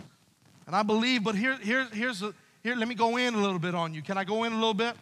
And 0.66 0.76
I 0.76 0.82
believe, 0.82 1.24
but 1.24 1.36
here, 1.36 1.60
here, 1.62 1.88
here's 1.94 2.24
a, 2.24 2.34
here, 2.64 2.76
let 2.76 2.88
me 2.88 2.96
go 2.96 3.18
in 3.18 3.36
a 3.36 3.38
little 3.38 3.60
bit 3.60 3.76
on 3.76 3.94
you. 3.94 4.02
Can 4.02 4.18
I 4.18 4.24
go 4.24 4.46
in 4.46 4.52
a 4.52 4.56
little 4.56 4.74
bit? 4.74 4.96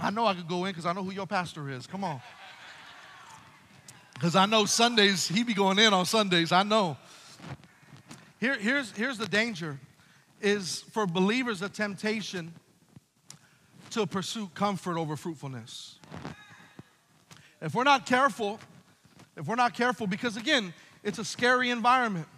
I 0.00 0.10
know 0.10 0.26
I 0.26 0.34
could 0.34 0.48
go 0.48 0.64
in 0.64 0.72
because 0.72 0.86
I 0.86 0.92
know 0.92 1.04
who 1.04 1.12
your 1.12 1.28
pastor 1.28 1.70
is. 1.70 1.86
Come 1.86 2.02
on. 2.02 2.20
Because 4.14 4.34
I 4.34 4.44
know 4.46 4.64
Sundays, 4.64 5.28
he 5.28 5.44
be 5.44 5.54
going 5.54 5.78
in 5.78 5.94
on 5.94 6.04
Sundays. 6.04 6.50
I 6.50 6.64
know. 6.64 6.96
Here, 8.40 8.58
here's, 8.58 8.90
here's 8.90 9.18
the 9.18 9.28
danger 9.28 9.78
is 10.40 10.80
for 10.90 11.06
believers 11.06 11.62
a 11.62 11.68
temptation 11.68 12.52
to 13.90 14.04
pursue 14.04 14.50
comfort 14.52 14.98
over 14.98 15.14
fruitfulness. 15.14 16.00
If 17.60 17.72
we're 17.72 17.84
not 17.84 18.04
careful, 18.04 18.58
if 19.36 19.46
we're 19.46 19.54
not 19.54 19.74
careful, 19.74 20.08
because 20.08 20.36
again, 20.36 20.74
it's 21.02 21.18
a 21.18 21.24
scary 21.24 21.70
environment. 21.70 22.28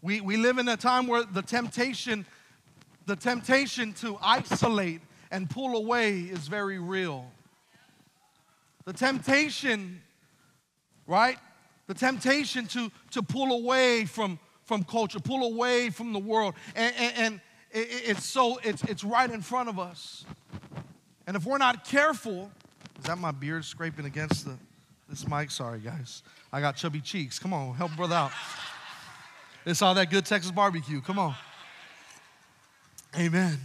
We, 0.00 0.20
we 0.20 0.36
live 0.36 0.58
in 0.58 0.68
a 0.68 0.76
time 0.76 1.06
where 1.06 1.22
the 1.22 1.42
temptation, 1.42 2.26
the 3.06 3.16
temptation 3.16 3.92
to 3.94 4.18
isolate 4.20 5.00
and 5.30 5.48
pull 5.48 5.76
away 5.76 6.20
is 6.20 6.48
very 6.48 6.78
real. 6.78 7.30
The 8.84 8.92
temptation, 8.92 10.02
right? 11.06 11.38
The 11.86 11.94
temptation 11.94 12.66
to, 12.68 12.90
to 13.12 13.22
pull 13.22 13.52
away 13.52 14.06
from, 14.06 14.38
from 14.64 14.82
culture, 14.82 15.20
pull 15.20 15.44
away 15.44 15.90
from 15.90 16.12
the 16.12 16.18
world. 16.18 16.54
And, 16.74 16.94
and, 16.98 17.16
and 17.16 17.40
it, 17.70 17.88
it's 18.10 18.24
so, 18.24 18.58
it's, 18.64 18.82
it's 18.84 19.04
right 19.04 19.30
in 19.30 19.40
front 19.40 19.68
of 19.68 19.78
us. 19.78 20.24
And 21.26 21.36
if 21.36 21.46
we're 21.46 21.58
not 21.58 21.84
careful, 21.84 22.50
is 22.98 23.04
that 23.04 23.18
my 23.18 23.30
beard 23.30 23.64
scraping 23.64 24.04
against 24.04 24.44
the, 24.44 24.56
this 25.08 25.28
mic? 25.28 25.50
Sorry, 25.50 25.78
guys. 25.78 26.22
I 26.52 26.60
got 26.60 26.76
chubby 26.76 27.00
cheeks. 27.00 27.38
Come 27.38 27.54
on, 27.54 27.74
help 27.74 27.96
brother 27.96 28.14
out. 28.14 28.32
It's 29.64 29.80
all 29.80 29.94
that 29.94 30.10
good 30.10 30.26
Texas 30.26 30.50
barbecue. 30.50 31.00
Come 31.00 31.18
on. 31.18 31.34
Amen. 33.18 33.58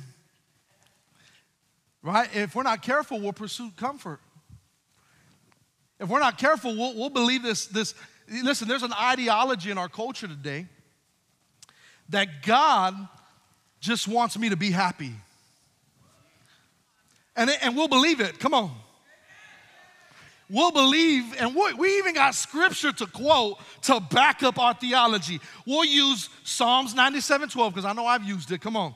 Right? 2.02 2.30
If 2.34 2.56
we're 2.56 2.64
not 2.64 2.82
careful, 2.82 3.20
we'll 3.20 3.34
pursue 3.34 3.72
comfort. 3.76 4.20
If 6.00 6.08
we're 6.08 6.20
not 6.20 6.38
careful, 6.38 6.76
we'll, 6.76 6.96
we'll 6.96 7.10
believe 7.10 7.44
this, 7.44 7.66
this. 7.66 7.96
Listen, 8.30 8.68
there's 8.68 8.84
an 8.84 8.94
ideology 8.94 9.72
in 9.72 9.78
our 9.78 9.90
culture 9.90 10.28
today 10.28 10.68
that 12.10 12.44
God 12.44 12.96
just 13.80 14.08
wants 14.08 14.38
me 14.38 14.50
to 14.50 14.56
be 14.56 14.72
happy. 14.72 15.12
And, 17.36 17.50
and 17.62 17.76
we'll 17.76 17.88
believe 17.88 18.22
it. 18.22 18.40
Come 18.40 18.54
on. 18.54 18.72
We'll 20.50 20.72
believe, 20.72 21.36
and 21.40 21.54
we 21.56 21.98
even 21.98 22.14
got 22.14 22.34
scripture 22.34 22.94
to 22.94 23.06
quote 23.06 23.60
to 23.84 24.00
back 24.00 24.44
up 24.44 24.58
our 24.58 24.74
theology. 24.74 25.42
We'll 25.66 25.84
use 25.84 26.30
Psalms 26.44 26.96
97 26.96 27.50
12, 27.50 27.74
because 27.74 27.86
I 27.86 27.92
know 27.92 28.06
I've 28.06 28.24
used 28.24 28.52
it. 28.52 28.62
Come 28.62 28.78
on. 28.78 28.94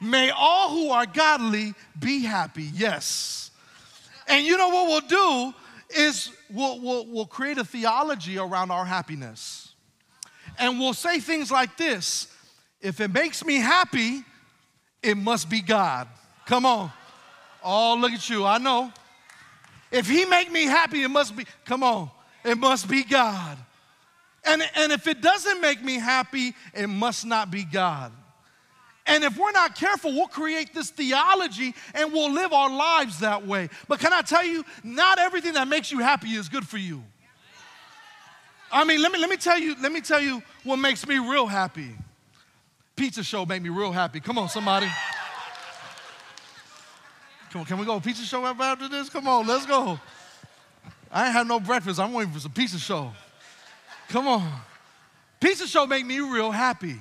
May 0.00 0.30
all 0.30 0.70
who 0.70 0.90
are 0.90 1.06
godly 1.06 1.74
be 1.98 2.20
happy. 2.20 2.68
Yes. 2.74 3.50
And 4.28 4.44
you 4.44 4.58
know 4.58 4.68
what 4.68 4.88
we'll 4.88 5.52
do 5.52 5.54
is 5.90 6.30
we'll, 6.50 6.80
we'll, 6.80 7.06
we'll 7.06 7.26
create 7.26 7.58
a 7.58 7.64
theology 7.64 8.38
around 8.38 8.70
our 8.70 8.84
happiness. 8.84 9.74
And 10.58 10.78
we'll 10.78 10.94
say 10.94 11.18
things 11.18 11.50
like 11.50 11.76
this 11.76 12.28
if 12.80 13.00
it 13.00 13.12
makes 13.12 13.44
me 13.44 13.56
happy, 13.56 14.24
it 15.02 15.16
must 15.16 15.48
be 15.48 15.60
God. 15.60 16.08
Come 16.46 16.64
on. 16.66 16.90
Oh, 17.62 17.96
look 17.98 18.12
at 18.12 18.28
you. 18.28 18.44
I 18.46 18.58
know. 18.58 18.92
If 19.90 20.08
he 20.08 20.24
make 20.24 20.50
me 20.50 20.64
happy, 20.64 21.02
it 21.02 21.08
must 21.08 21.36
be, 21.36 21.44
come 21.64 21.82
on, 21.82 22.10
it 22.44 22.56
must 22.56 22.88
be 22.88 23.02
God. 23.02 23.58
And, 24.44 24.62
and 24.74 24.92
if 24.92 25.06
it 25.06 25.20
doesn't 25.20 25.60
make 25.60 25.82
me 25.82 25.94
happy, 25.94 26.54
it 26.74 26.86
must 26.86 27.26
not 27.26 27.50
be 27.50 27.64
God. 27.64 28.12
And 29.06 29.24
if 29.24 29.36
we're 29.36 29.50
not 29.50 29.74
careful, 29.74 30.12
we'll 30.12 30.28
create 30.28 30.72
this 30.72 30.90
theology 30.90 31.74
and 31.94 32.12
we'll 32.12 32.30
live 32.30 32.52
our 32.52 32.70
lives 32.70 33.18
that 33.20 33.46
way. 33.46 33.68
But 33.88 33.98
can 33.98 34.12
I 34.12 34.22
tell 34.22 34.44
you, 34.44 34.64
not 34.84 35.18
everything 35.18 35.54
that 35.54 35.66
makes 35.66 35.90
you 35.90 35.98
happy 35.98 36.28
is 36.28 36.48
good 36.48 36.66
for 36.66 36.78
you. 36.78 37.02
I 38.70 38.84
mean, 38.84 39.02
let 39.02 39.10
me, 39.10 39.18
let 39.18 39.28
me 39.28 39.36
tell 39.36 39.58
you, 39.58 39.74
let 39.82 39.90
me 39.90 40.00
tell 40.00 40.20
you 40.20 40.42
what 40.62 40.76
makes 40.76 41.06
me 41.06 41.18
real 41.18 41.46
happy. 41.46 41.90
Pizza 42.94 43.24
show 43.24 43.44
made 43.44 43.62
me 43.62 43.68
real 43.68 43.90
happy. 43.92 44.20
Come 44.20 44.38
on, 44.38 44.48
somebody. 44.48 44.86
Come 47.50 47.62
on, 47.62 47.66
can 47.66 47.78
we 47.78 47.84
go 47.84 47.98
pizza 47.98 48.24
show 48.24 48.44
after 48.46 48.88
this? 48.88 49.08
Come 49.08 49.26
on, 49.26 49.46
let's 49.46 49.66
go. 49.66 49.98
I 51.10 51.26
ain't 51.26 51.32
had 51.32 51.48
no 51.48 51.58
breakfast. 51.58 51.98
I'm 51.98 52.12
waiting 52.12 52.32
for 52.32 52.38
some 52.38 52.52
pizza 52.52 52.78
show. 52.78 53.12
Come 54.08 54.28
on. 54.28 54.48
Pizza 55.40 55.66
show 55.66 55.86
make 55.86 56.06
me 56.06 56.20
real 56.20 56.52
happy. 56.52 56.96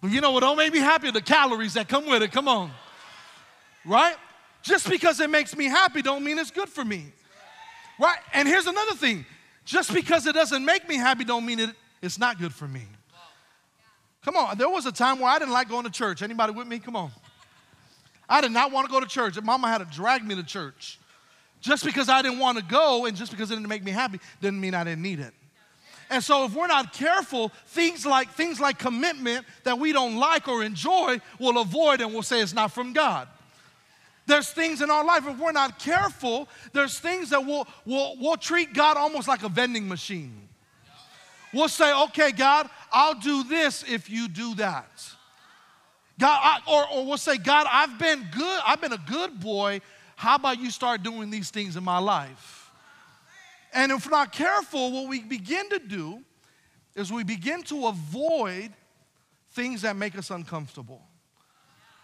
But 0.00 0.10
you 0.10 0.20
know 0.20 0.30
what 0.30 0.40
don't 0.40 0.56
make 0.56 0.72
me 0.72 0.78
happy? 0.78 1.10
The 1.10 1.20
calories 1.20 1.74
that 1.74 1.88
come 1.88 2.06
with 2.06 2.22
it. 2.22 2.32
Come 2.32 2.48
on. 2.48 2.70
Right? 3.84 4.16
Just 4.62 4.88
because 4.88 5.20
it 5.20 5.28
makes 5.28 5.54
me 5.54 5.66
happy 5.66 6.00
don't 6.00 6.24
mean 6.24 6.38
it's 6.38 6.50
good 6.50 6.68
for 6.68 6.84
me. 6.84 7.12
Right? 7.98 8.18
And 8.32 8.48
here's 8.48 8.66
another 8.66 8.94
thing. 8.94 9.26
Just 9.64 9.92
because 9.92 10.26
it 10.26 10.34
doesn't 10.34 10.64
make 10.64 10.88
me 10.88 10.96
happy 10.96 11.24
don't 11.24 11.44
mean 11.44 11.60
it, 11.60 11.70
it's 12.00 12.18
not 12.18 12.38
good 12.38 12.54
for 12.54 12.68
me. 12.68 12.82
Come 14.24 14.36
on. 14.36 14.56
There 14.56 14.68
was 14.70 14.86
a 14.86 14.92
time 14.92 15.18
where 15.18 15.30
I 15.30 15.38
didn't 15.38 15.52
like 15.52 15.68
going 15.68 15.84
to 15.84 15.90
church. 15.90 16.22
Anybody 16.22 16.52
with 16.52 16.66
me? 16.66 16.78
Come 16.78 16.96
on. 16.96 17.10
I 18.28 18.40
did 18.40 18.52
not 18.52 18.72
want 18.72 18.86
to 18.86 18.92
go 18.92 19.00
to 19.00 19.06
church. 19.06 19.40
Mama 19.40 19.68
had 19.68 19.78
to 19.78 19.84
drag 19.84 20.24
me 20.24 20.34
to 20.34 20.42
church. 20.42 20.98
Just 21.60 21.84
because 21.84 22.08
I 22.08 22.22
didn't 22.22 22.38
want 22.38 22.58
to 22.58 22.64
go 22.64 23.06
and 23.06 23.16
just 23.16 23.30
because 23.30 23.50
it 23.50 23.54
didn't 23.54 23.68
make 23.68 23.82
me 23.82 23.90
happy 23.90 24.20
didn't 24.40 24.60
mean 24.60 24.74
I 24.74 24.84
didn't 24.84 25.02
need 25.02 25.20
it. 25.20 25.32
And 26.08 26.22
so 26.22 26.44
if 26.44 26.54
we're 26.54 26.68
not 26.68 26.92
careful, 26.92 27.50
things 27.66 28.06
like 28.06 28.30
things 28.30 28.60
like 28.60 28.78
commitment 28.78 29.44
that 29.64 29.78
we 29.78 29.92
don't 29.92 30.16
like 30.16 30.46
or 30.46 30.62
enjoy 30.62 31.20
will 31.40 31.58
avoid 31.58 32.00
and 32.00 32.12
we'll 32.12 32.22
say 32.22 32.40
it's 32.40 32.54
not 32.54 32.70
from 32.72 32.92
God. 32.92 33.26
There's 34.26 34.50
things 34.50 34.82
in 34.82 34.90
our 34.90 35.04
life, 35.04 35.26
if 35.26 35.38
we're 35.38 35.52
not 35.52 35.78
careful, 35.78 36.48
there's 36.72 36.98
things 36.98 37.30
that 37.30 37.44
we'll, 37.44 37.66
we'll, 37.84 38.16
we'll 38.18 38.36
treat 38.36 38.74
God 38.74 38.96
almost 38.96 39.28
like 39.28 39.44
a 39.44 39.48
vending 39.48 39.88
machine. 39.88 40.48
We'll 41.52 41.68
say, 41.68 41.92
okay, 42.04 42.32
God, 42.32 42.68
I'll 42.92 43.14
do 43.14 43.44
this 43.44 43.84
if 43.88 44.10
you 44.10 44.28
do 44.28 44.56
that. 44.56 44.88
God, 46.18 46.38
I, 46.42 46.58
or, 46.70 46.88
or 46.92 47.06
we'll 47.06 47.18
say, 47.18 47.36
God, 47.36 47.66
I've 47.70 47.98
been 47.98 48.26
good, 48.34 48.60
I've 48.66 48.80
been 48.80 48.92
a 48.92 49.02
good 49.10 49.38
boy. 49.38 49.80
How 50.16 50.36
about 50.36 50.58
you 50.58 50.70
start 50.70 51.02
doing 51.02 51.30
these 51.30 51.50
things 51.50 51.76
in 51.76 51.84
my 51.84 51.98
life? 51.98 52.70
And 53.72 53.92
if 53.92 54.06
we're 54.06 54.12
not 54.12 54.32
careful, 54.32 54.90
what 54.92 55.08
we 55.08 55.20
begin 55.22 55.68
to 55.70 55.78
do 55.78 56.22
is 56.94 57.12
we 57.12 57.24
begin 57.24 57.62
to 57.64 57.88
avoid 57.88 58.72
things 59.52 59.82
that 59.82 59.96
make 59.96 60.16
us 60.16 60.30
uncomfortable. 60.30 61.02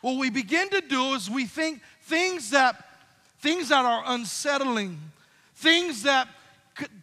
What 0.03 0.19
we 0.19 0.29
begin 0.29 0.69
to 0.71 0.83
do 0.83 1.15
is 1.15 1.31
we 1.31 1.47
think 1.47 1.81
things 2.03 2.51
that 2.51 2.85
things 3.41 3.71
that 3.71 3.85
are 3.85 4.03
unsettling, 4.07 4.99
things 5.55 6.03
that 6.03 6.29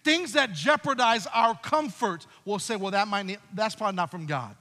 things 0.04 0.34
that 0.34 0.54
jeopardize 0.54 1.28
our 1.28 1.56
comfort, 1.58 2.26
we'll 2.46 2.60
say, 2.60 2.76
well, 2.76 2.92
that 2.92 3.08
might 3.08 3.40
that's 3.54 3.76
probably 3.76 3.96
not 3.96 4.12
from 4.12 4.26
God. 4.26 4.56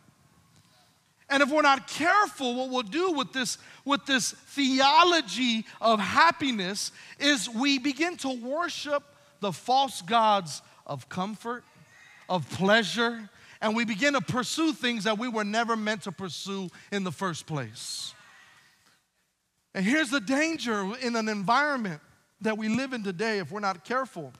And 1.31 1.43
if 1.43 1.51
we're 1.51 1.63
not 1.63 1.87
careful, 1.87 2.55
what 2.55 2.71
we'll 2.71 2.83
do 2.83 3.13
with 3.13 3.33
this, 3.33 3.59
with 3.85 4.07
this 4.07 4.33
theology 4.33 5.67
of 5.81 6.01
happiness 6.01 6.91
is 7.19 7.49
we 7.49 7.79
begin 7.79 8.17
to 8.19 8.31
worship 8.31 9.03
the 9.41 9.53
false 9.53 10.01
gods 10.03 10.63
of 10.87 11.09
comfort, 11.09 11.65
of 12.29 12.49
pleasure, 12.51 13.29
and 13.61 13.77
we 13.77 13.85
begin 13.85 14.15
to 14.15 14.21
pursue 14.21 14.73
things 14.73 15.05
that 15.05 15.19
we 15.19 15.29
were 15.29 15.45
never 15.45 15.77
meant 15.77 16.03
to 16.03 16.13
pursue 16.13 16.71
in 16.93 17.05
the 17.05 17.13
first 17.13 17.47
place. 17.47 18.15
And 19.75 19.85
here's 19.85 20.11
the 20.11 20.21
danger 20.21 20.93
in 21.03 21.15
an 21.15 21.29
environment 21.29 22.01
that 22.41 22.57
we 22.57 22.69
live 22.69 22.93
in 22.93 23.03
today, 23.03 23.39
if 23.39 23.51
we're 23.51 23.61
not 23.61 23.85
careful, 23.85 24.33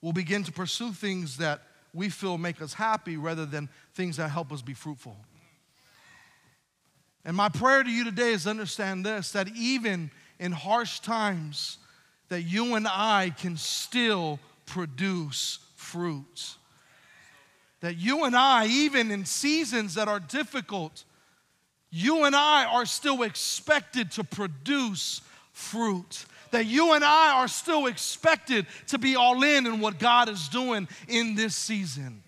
we'll 0.00 0.12
begin 0.12 0.42
to 0.44 0.52
pursue 0.52 0.92
things 0.92 1.36
that 1.36 1.62
we 1.94 2.08
feel 2.08 2.38
make 2.38 2.60
us 2.60 2.74
happy 2.74 3.16
rather 3.16 3.46
than 3.46 3.68
things 3.94 4.16
that 4.16 4.28
help 4.28 4.52
us 4.52 4.62
be 4.62 4.74
fruitful. 4.74 5.16
And 7.26 7.36
my 7.36 7.48
prayer 7.48 7.82
to 7.82 7.90
you 7.90 8.04
today 8.04 8.30
is 8.30 8.46
understand 8.46 9.04
this 9.04 9.32
that 9.32 9.48
even 9.56 10.12
in 10.38 10.52
harsh 10.52 11.00
times, 11.00 11.78
that 12.28 12.42
you 12.42 12.76
and 12.76 12.86
I 12.86 13.34
can 13.36 13.56
still 13.56 14.38
produce 14.64 15.58
fruit. 15.74 16.54
That 17.80 17.96
you 17.96 18.24
and 18.24 18.36
I, 18.36 18.66
even 18.66 19.10
in 19.10 19.24
seasons 19.24 19.94
that 19.94 20.06
are 20.06 20.20
difficult, 20.20 21.02
you 21.90 22.24
and 22.24 22.36
I 22.36 22.64
are 22.64 22.86
still 22.86 23.22
expected 23.24 24.12
to 24.12 24.24
produce 24.24 25.20
fruit. 25.52 26.26
That 26.52 26.66
you 26.66 26.92
and 26.92 27.04
I 27.04 27.32
are 27.40 27.48
still 27.48 27.86
expected 27.86 28.66
to 28.88 28.98
be 28.98 29.16
all 29.16 29.42
in 29.42 29.66
in 29.66 29.80
what 29.80 29.98
God 29.98 30.28
is 30.28 30.48
doing 30.48 30.86
in 31.08 31.34
this 31.34 31.56
season. 31.56 32.22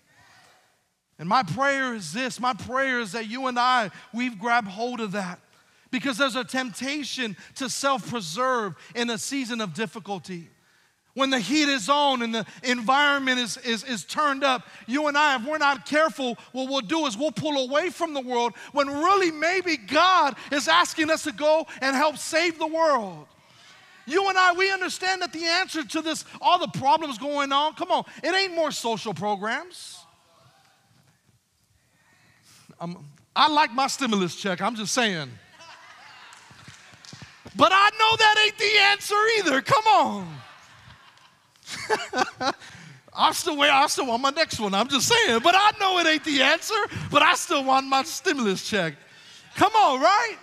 And 1.19 1.27
my 1.27 1.43
prayer 1.43 1.93
is 1.93 2.13
this 2.13 2.39
my 2.39 2.53
prayer 2.53 2.99
is 3.01 3.11
that 3.11 3.27
you 3.27 3.47
and 3.47 3.59
I, 3.59 3.91
we've 4.13 4.39
grabbed 4.39 4.69
hold 4.69 5.01
of 5.01 5.11
that. 5.11 5.39
Because 5.91 6.17
there's 6.17 6.35
a 6.35 6.43
temptation 6.43 7.35
to 7.55 7.69
self 7.69 8.09
preserve 8.09 8.75
in 8.95 9.09
a 9.09 9.17
season 9.17 9.59
of 9.59 9.73
difficulty. 9.73 10.47
When 11.15 11.31
the 11.31 11.39
heat 11.39 11.67
is 11.67 11.89
on 11.89 12.21
and 12.21 12.33
the 12.33 12.45
environment 12.63 13.39
is, 13.39 13.57
is, 13.57 13.83
is 13.83 14.05
turned 14.05 14.43
up, 14.43 14.65
you 14.87 15.07
and 15.07 15.17
I, 15.17 15.35
if 15.35 15.45
we're 15.45 15.57
not 15.57 15.85
careful, 15.85 16.37
what 16.53 16.69
we'll 16.69 16.81
do 16.81 17.07
is 17.07 17.17
we'll 17.17 17.31
pull 17.31 17.67
away 17.67 17.89
from 17.89 18.13
the 18.13 18.21
world 18.21 18.53
when 18.71 18.87
really 18.87 19.31
maybe 19.31 19.75
God 19.75 20.35
is 20.51 20.67
asking 20.67 21.09
us 21.09 21.23
to 21.23 21.31
go 21.31 21.65
and 21.81 21.95
help 21.95 22.17
save 22.17 22.59
the 22.59 22.67
world. 22.67 23.25
You 24.05 24.29
and 24.29 24.37
I, 24.37 24.53
we 24.53 24.71
understand 24.71 25.23
that 25.23 25.33
the 25.33 25.43
answer 25.43 25.83
to 25.83 26.01
this, 26.01 26.23
all 26.39 26.59
the 26.59 26.79
problems 26.79 27.17
going 27.17 27.51
on, 27.51 27.73
come 27.73 27.91
on, 27.91 28.05
it 28.23 28.33
ain't 28.33 28.55
more 28.55 28.71
social 28.71 29.13
programs. 29.13 29.97
I'm, 32.79 32.97
I 33.35 33.51
like 33.51 33.73
my 33.73 33.87
stimulus 33.87 34.35
check, 34.35 34.61
I'm 34.61 34.75
just 34.75 34.93
saying. 34.93 35.29
But 37.55 37.71
I 37.73 37.89
know 37.99 38.15
that 38.17 38.35
ain't 38.45 38.57
the 38.57 38.77
answer 38.83 39.15
either. 39.39 39.61
Come 39.61 39.85
on. 39.87 40.35
I 43.13 43.31
still 43.33 43.57
wait, 43.57 43.69
I 43.69 43.87
still 43.87 44.05
want 44.07 44.21
my 44.21 44.29
next 44.29 44.59
one. 44.59 44.73
I'm 44.73 44.87
just 44.87 45.07
saying. 45.07 45.41
But 45.43 45.55
I 45.57 45.71
know 45.79 45.99
it 45.99 46.07
ain't 46.07 46.23
the 46.23 46.41
answer, 46.41 46.75
but 47.11 47.21
I 47.21 47.35
still 47.35 47.63
want 47.63 47.87
my 47.87 48.03
stimulus 48.03 48.67
check. 48.67 48.93
Come 49.55 49.73
on, 49.75 49.99
right? 49.99 50.37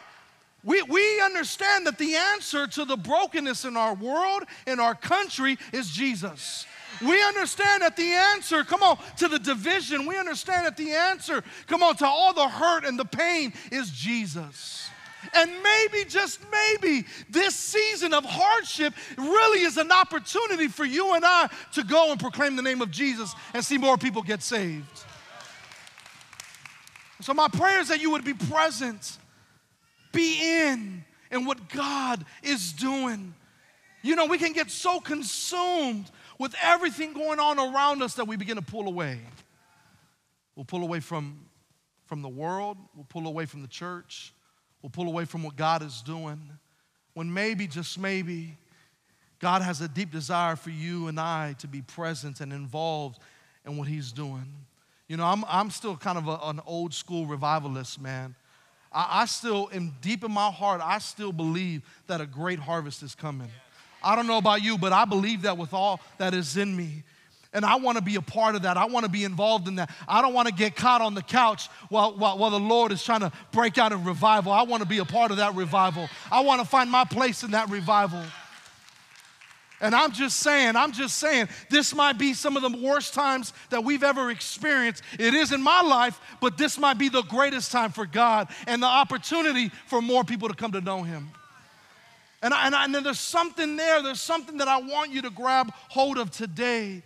We, 0.62 0.82
we 0.82 1.20
understand 1.22 1.86
that 1.86 1.96
the 1.96 2.16
answer 2.16 2.66
to 2.66 2.84
the 2.84 2.96
brokenness 2.96 3.64
in 3.64 3.76
our 3.76 3.94
world, 3.94 4.42
in 4.66 4.80
our 4.80 4.94
country, 4.94 5.58
is 5.72 5.90
Jesus. 5.90 6.66
We 7.00 7.22
understand 7.22 7.82
that 7.82 7.96
the 7.96 8.12
answer, 8.12 8.64
come 8.64 8.82
on, 8.82 8.98
to 9.18 9.28
the 9.28 9.38
division, 9.38 10.06
we 10.06 10.18
understand 10.18 10.66
that 10.66 10.76
the 10.76 10.92
answer, 10.92 11.42
come 11.66 11.82
on, 11.82 11.96
to 11.96 12.06
all 12.06 12.32
the 12.32 12.48
hurt 12.48 12.84
and 12.84 12.98
the 12.98 13.04
pain 13.04 13.52
is 13.70 13.90
Jesus. 13.90 14.88
And 15.34 15.50
maybe, 15.62 16.04
just 16.08 16.40
maybe, 16.50 17.06
this 17.28 17.54
season 17.54 18.14
of 18.14 18.24
hardship 18.24 18.94
really 19.16 19.62
is 19.62 19.76
an 19.76 19.90
opportunity 19.90 20.68
for 20.68 20.84
you 20.84 21.14
and 21.14 21.24
I 21.24 21.48
to 21.72 21.82
go 21.82 22.12
and 22.12 22.20
proclaim 22.20 22.56
the 22.56 22.62
name 22.62 22.80
of 22.80 22.90
Jesus 22.90 23.34
and 23.52 23.64
see 23.64 23.78
more 23.78 23.96
people 23.96 24.22
get 24.22 24.42
saved. 24.42 25.04
So, 27.20 27.34
my 27.34 27.48
prayer 27.48 27.80
is 27.80 27.88
that 27.88 28.00
you 28.00 28.10
would 28.10 28.24
be 28.24 28.34
present, 28.34 29.18
be 30.12 30.68
in, 30.68 31.04
in 31.30 31.44
what 31.44 31.68
God 31.70 32.24
is 32.42 32.72
doing. 32.72 33.34
You 34.02 34.14
know, 34.14 34.26
we 34.26 34.38
can 34.38 34.52
get 34.52 34.70
so 34.70 35.00
consumed 35.00 36.10
with 36.38 36.54
everything 36.62 37.12
going 37.12 37.40
on 37.40 37.58
around 37.58 38.02
us 38.02 38.14
that 38.14 38.26
we 38.26 38.36
begin 38.36 38.56
to 38.56 38.62
pull 38.62 38.86
away. 38.86 39.20
We'll 40.54 40.64
pull 40.64 40.82
away 40.82 41.00
from, 41.00 41.46
from 42.06 42.22
the 42.22 42.28
world, 42.28 42.78
we'll 42.94 43.06
pull 43.08 43.26
away 43.26 43.46
from 43.46 43.62
the 43.62 43.68
church, 43.68 44.32
we'll 44.82 44.90
pull 44.90 45.06
away 45.06 45.24
from 45.24 45.42
what 45.42 45.56
God 45.56 45.82
is 45.82 46.02
doing. 46.02 46.40
When 47.14 47.32
maybe, 47.32 47.66
just 47.66 47.98
maybe, 47.98 48.56
God 49.38 49.62
has 49.62 49.80
a 49.80 49.88
deep 49.88 50.10
desire 50.10 50.56
for 50.56 50.70
you 50.70 51.08
and 51.08 51.20
I 51.20 51.54
to 51.58 51.66
be 51.66 51.82
present 51.82 52.40
and 52.40 52.52
involved 52.52 53.18
in 53.64 53.76
what 53.76 53.88
He's 53.88 54.12
doing. 54.12 54.46
You 55.08 55.16
know, 55.16 55.24
I'm, 55.24 55.44
I'm 55.46 55.70
still 55.70 55.96
kind 55.96 56.18
of 56.18 56.26
a, 56.28 56.38
an 56.44 56.60
old 56.66 56.92
school 56.92 57.26
revivalist, 57.26 58.00
man. 58.00 58.34
I, 58.92 59.22
I 59.22 59.26
still 59.26 59.68
am 59.72 59.94
deep 60.00 60.24
in 60.24 60.32
my 60.32 60.50
heart, 60.50 60.80
I 60.82 60.98
still 60.98 61.32
believe 61.32 61.82
that 62.06 62.20
a 62.20 62.26
great 62.26 62.58
harvest 62.58 63.02
is 63.02 63.14
coming. 63.14 63.50
I 64.02 64.16
don't 64.16 64.26
know 64.26 64.38
about 64.38 64.62
you, 64.62 64.78
but 64.78 64.92
I 64.92 65.04
believe 65.04 65.42
that 65.42 65.58
with 65.58 65.72
all 65.74 66.00
that 66.18 66.34
is 66.34 66.56
in 66.56 66.76
me. 66.76 67.02
And 67.52 67.64
I 67.64 67.76
want 67.76 67.96
to 67.96 68.04
be 68.04 68.16
a 68.16 68.20
part 68.20 68.54
of 68.54 68.62
that. 68.62 68.76
I 68.76 68.84
want 68.84 69.06
to 69.06 69.10
be 69.10 69.24
involved 69.24 69.66
in 69.66 69.76
that. 69.76 69.90
I 70.06 70.20
don't 70.20 70.34
want 70.34 70.46
to 70.46 70.52
get 70.52 70.76
caught 70.76 71.00
on 71.00 71.14
the 71.14 71.22
couch 71.22 71.68
while, 71.88 72.12
while, 72.12 72.36
while, 72.36 72.50
the 72.50 72.60
Lord 72.60 72.92
is 72.92 73.02
trying 73.02 73.20
to 73.20 73.32
break 73.50 73.78
out 73.78 73.92
in 73.92 74.04
revival. 74.04 74.52
I 74.52 74.64
want 74.64 74.82
to 74.82 74.88
be 74.88 74.98
a 74.98 75.06
part 75.06 75.30
of 75.30 75.38
that 75.38 75.54
revival. 75.54 76.08
I 76.30 76.40
want 76.40 76.60
to 76.60 76.66
find 76.66 76.90
my 76.90 77.04
place 77.04 77.44
in 77.44 77.52
that 77.52 77.70
revival. 77.70 78.22
And 79.80 79.94
I'm 79.94 80.12
just 80.12 80.38
saying, 80.38 80.76
I'm 80.76 80.92
just 80.92 81.18
saying, 81.18 81.48
this 81.70 81.94
might 81.94 82.18
be 82.18 82.34
some 82.34 82.56
of 82.56 82.62
the 82.62 82.78
worst 82.78 83.14
times 83.14 83.52
that 83.70 83.84
we've 83.84 84.02
ever 84.02 84.30
experienced. 84.30 85.02
It 85.18 85.34
is 85.34 85.52
in 85.52 85.62
my 85.62 85.82
life, 85.82 86.18
but 86.40 86.56
this 86.56 86.78
might 86.78 86.98
be 86.98 87.08
the 87.08 87.22
greatest 87.22 87.72
time 87.72 87.90
for 87.90 88.06
God 88.06 88.48
and 88.66 88.82
the 88.82 88.86
opportunity 88.86 89.70
for 89.86 90.00
more 90.00 90.24
people 90.24 90.48
to 90.48 90.54
come 90.54 90.72
to 90.72 90.80
know 90.80 91.02
Him. 91.02 91.30
And, 92.46 92.54
I, 92.54 92.66
and, 92.66 92.76
I, 92.76 92.84
and 92.84 92.94
there's 92.94 93.18
something 93.18 93.74
there, 93.74 94.00
there's 94.04 94.20
something 94.20 94.58
that 94.58 94.68
I 94.68 94.78
want 94.78 95.10
you 95.10 95.20
to 95.22 95.30
grab 95.30 95.72
hold 95.88 96.16
of 96.16 96.30
today. 96.30 97.02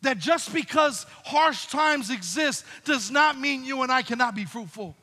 That 0.00 0.18
just 0.18 0.52
because 0.52 1.06
harsh 1.24 1.66
times 1.66 2.10
exist 2.10 2.64
does 2.84 3.08
not 3.08 3.38
mean 3.38 3.64
you 3.64 3.82
and 3.82 3.92
I 3.92 4.02
cannot 4.02 4.34
be 4.34 4.44
fruitful. 4.44 4.96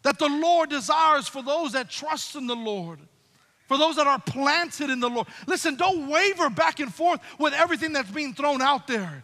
That 0.00 0.18
the 0.18 0.30
Lord 0.30 0.70
desires 0.70 1.28
for 1.28 1.42
those 1.42 1.72
that 1.72 1.90
trust 1.90 2.36
in 2.36 2.46
the 2.46 2.56
Lord, 2.56 2.98
for 3.68 3.76
those 3.76 3.96
that 3.96 4.06
are 4.06 4.18
planted 4.18 4.88
in 4.88 5.00
the 5.00 5.10
Lord. 5.10 5.26
Listen, 5.46 5.76
don't 5.76 6.08
waver 6.08 6.48
back 6.48 6.80
and 6.80 6.90
forth 6.90 7.20
with 7.38 7.52
everything 7.52 7.92
that's 7.92 8.10
being 8.10 8.32
thrown 8.32 8.62
out 8.62 8.86
there. 8.86 9.22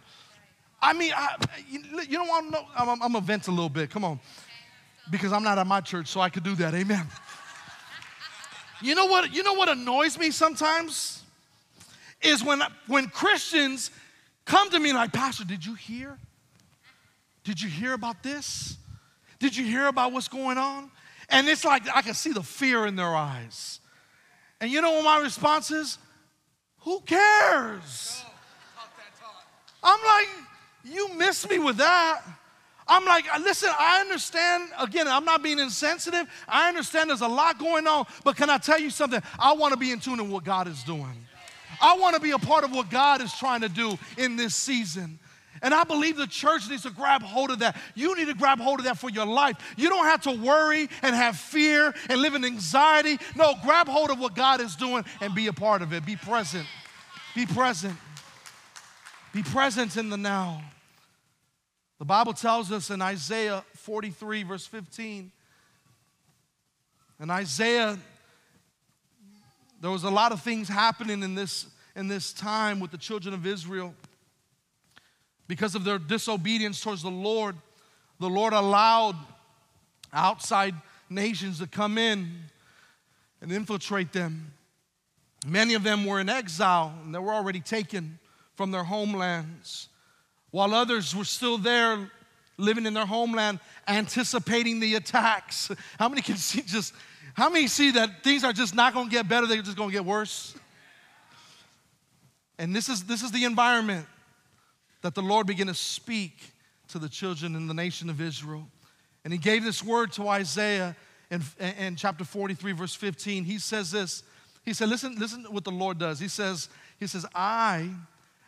I 0.83 0.93
mean, 0.93 1.13
I, 1.15 1.35
you 2.07 2.19
know? 2.19 2.27
I'm, 2.31 2.53
I'm, 2.77 3.01
I'm 3.01 3.13
to 3.13 3.21
vent 3.21 3.47
a 3.47 3.51
little 3.51 3.69
bit. 3.69 3.89
Come 3.89 4.05
on. 4.05 4.19
Because 5.09 5.33
I'm 5.33 5.41
not 5.41 5.57
at 5.57 5.65
my 5.65 5.81
church, 5.81 6.09
so 6.09 6.21
I 6.21 6.29
could 6.29 6.43
do 6.43 6.53
that. 6.57 6.75
Amen. 6.75 7.07
You 8.83 8.95
know 8.95 9.05
what, 9.05 9.33
you 9.33 9.43
know 9.43 9.53
what 9.53 9.69
annoys 9.69 10.19
me 10.19 10.29
sometimes? 10.29 11.23
Is 12.21 12.43
when, 12.43 12.61
when 12.87 13.07
Christians 13.07 13.91
come 14.43 14.69
to 14.71 14.79
me 14.79 14.89
and 14.89 14.97
like, 14.97 15.13
Pastor, 15.13 15.45
did 15.45 15.65
you 15.65 15.73
hear? 15.73 16.17
Did 17.45 17.61
you 17.61 17.69
hear 17.69 17.93
about 17.93 18.23
this? 18.23 18.77
Did 19.39 19.55
you 19.55 19.63
hear 19.63 19.87
about 19.87 20.11
what's 20.11 20.27
going 20.27 20.57
on? 20.57 20.91
And 21.29 21.47
it's 21.47 21.63
like 21.63 21.83
I 21.95 22.01
can 22.01 22.13
see 22.13 22.33
the 22.33 22.43
fear 22.43 22.85
in 22.85 22.97
their 22.97 23.15
eyes. 23.15 23.79
And 24.59 24.69
you 24.69 24.81
know 24.81 24.91
what 24.91 25.05
my 25.05 25.19
response 25.19 25.71
is? 25.71 25.97
Who 26.79 26.99
cares? 27.01 28.23
I'm 29.81 29.99
like, 30.05 30.27
you 30.83 31.13
missed 31.15 31.49
me 31.49 31.57
with 31.59 31.77
that. 31.77 32.21
I'm 32.87 33.05
like, 33.05 33.25
uh, 33.33 33.39
listen, 33.41 33.69
I 33.77 34.01
understand. 34.01 34.69
Again, 34.79 35.07
I'm 35.07 35.25
not 35.25 35.41
being 35.41 35.59
insensitive. 35.59 36.27
I 36.47 36.67
understand 36.67 37.09
there's 37.09 37.21
a 37.21 37.27
lot 37.27 37.57
going 37.57 37.87
on, 37.87 38.05
but 38.23 38.35
can 38.35 38.49
I 38.49 38.57
tell 38.57 38.79
you 38.79 38.89
something? 38.89 39.21
I 39.39 39.53
want 39.53 39.73
to 39.73 39.79
be 39.79 39.91
in 39.91 39.99
tune 39.99 40.17
with 40.17 40.29
what 40.29 40.43
God 40.43 40.67
is 40.67 40.83
doing. 40.83 41.25
I 41.81 41.97
want 41.97 42.15
to 42.15 42.21
be 42.21 42.31
a 42.31 42.39
part 42.39 42.63
of 42.63 42.71
what 42.71 42.89
God 42.89 43.21
is 43.21 43.33
trying 43.33 43.61
to 43.61 43.69
do 43.69 43.97
in 44.17 44.35
this 44.35 44.55
season. 44.55 45.19
And 45.61 45.73
I 45.73 45.85
believe 45.85 46.17
the 46.17 46.27
church 46.27 46.69
needs 46.69 46.83
to 46.83 46.89
grab 46.89 47.21
hold 47.21 47.49
of 47.49 47.59
that. 47.59 47.77
You 47.95 48.15
need 48.17 48.25
to 48.25 48.33
grab 48.33 48.59
hold 48.59 48.79
of 48.79 48.85
that 48.85 48.97
for 48.97 49.09
your 49.09 49.25
life. 49.25 49.55
You 49.77 49.89
don't 49.89 50.05
have 50.05 50.21
to 50.23 50.31
worry 50.31 50.89
and 51.01 51.15
have 51.15 51.37
fear 51.37 51.93
and 52.09 52.21
live 52.21 52.35
in 52.35 52.43
anxiety. 52.43 53.17
No, 53.35 53.53
grab 53.63 53.87
hold 53.87 54.11
of 54.11 54.19
what 54.19 54.35
God 54.35 54.59
is 54.59 54.75
doing 54.75 55.05
and 55.21 55.33
be 55.33 55.47
a 55.47 55.53
part 55.53 55.81
of 55.81 55.93
it. 55.93 56.05
Be 56.05 56.17
present. 56.17 56.67
Be 57.33 57.45
present. 57.45 57.95
Be 59.33 59.41
present 59.41 59.95
in 59.95 60.09
the 60.09 60.17
now. 60.17 60.61
The 62.03 62.07
Bible 62.07 62.33
tells 62.33 62.69
us 62.69 62.89
in 62.89 63.01
Isaiah 63.01 63.63
43, 63.75 64.43
verse 64.43 64.65
15, 64.65 65.31
in 67.21 67.29
Isaiah, 67.29 67.97
there 69.79 69.89
was 69.89 70.03
a 70.03 70.09
lot 70.09 70.33
of 70.33 70.41
things 70.41 70.67
happening 70.67 71.23
in 71.23 71.33
this, 71.33 71.65
in 71.95 72.09
this 72.09 72.33
time 72.33 72.81
with 72.81 72.91
the 72.91 72.97
children 72.97 73.33
of 73.33 73.47
Israel. 73.47 73.95
Because 75.47 75.75
of 75.75 75.85
their 75.85 75.97
disobedience 75.97 76.81
towards 76.81 77.03
the 77.03 77.09
Lord, 77.09 77.55
the 78.19 78.29
Lord 78.29 78.51
allowed 78.51 79.15
outside 80.11 80.75
nations 81.09 81.59
to 81.59 81.67
come 81.67 81.97
in 81.97 82.33
and 83.41 83.49
infiltrate 83.49 84.11
them. 84.11 84.51
Many 85.47 85.73
of 85.73 85.83
them 85.83 86.03
were 86.03 86.19
in 86.19 86.27
exile 86.27 86.93
and 87.05 87.15
they 87.15 87.19
were 87.19 87.33
already 87.33 87.61
taken 87.61 88.19
from 88.55 88.71
their 88.71 88.83
homelands 88.83 89.87
while 90.53 90.75
others 90.75 91.15
were 91.15 91.23
still 91.23 91.57
there 91.57 92.11
living 92.57 92.85
in 92.85 92.93
their 92.93 93.07
homeland 93.07 93.59
anticipating 93.87 94.79
the 94.79 94.93
attacks. 94.93 95.71
How 95.97 96.07
many 96.07 96.21
can 96.21 96.37
see 96.37 96.61
just, 96.61 96.93
how 97.33 97.49
many 97.49 97.65
see 97.65 97.89
that 97.89 98.23
things 98.23 98.43
are 98.43 98.53
just 98.53 98.75
not 98.75 98.93
gonna 98.93 99.09
get 99.09 99.27
better, 99.27 99.47
they're 99.47 99.63
just 99.63 99.75
gonna 99.75 99.91
get 99.91 100.05
worse? 100.05 100.55
And 102.59 102.75
this 102.75 102.87
is, 102.87 103.03
this 103.05 103.23
is 103.23 103.31
the 103.31 103.45
environment 103.45 104.05
that 105.01 105.15
the 105.15 105.23
Lord 105.23 105.47
began 105.47 105.65
to 105.67 105.73
speak 105.73 106.37
to 106.89 106.99
the 106.99 107.09
children 107.09 107.55
in 107.55 107.65
the 107.65 107.73
nation 107.73 108.07
of 108.07 108.21
Israel. 108.21 108.67
And 109.23 109.33
he 109.33 109.39
gave 109.39 109.63
this 109.63 109.83
word 109.83 110.11
to 110.13 110.27
Isaiah 110.27 110.95
in, 111.31 111.41
in 111.79 111.95
chapter 111.95 112.23
43, 112.23 112.73
verse 112.73 112.93
15. 112.93 113.43
He 113.43 113.57
says 113.57 113.89
this. 113.89 114.21
He 114.63 114.73
said, 114.73 114.89
listen, 114.89 115.15
listen 115.17 115.45
what 115.49 115.63
the 115.63 115.71
Lord 115.71 115.97
does. 115.97 116.19
He 116.19 116.27
says, 116.27 116.69
He 116.99 117.07
says, 117.07 117.25
I 117.33 117.89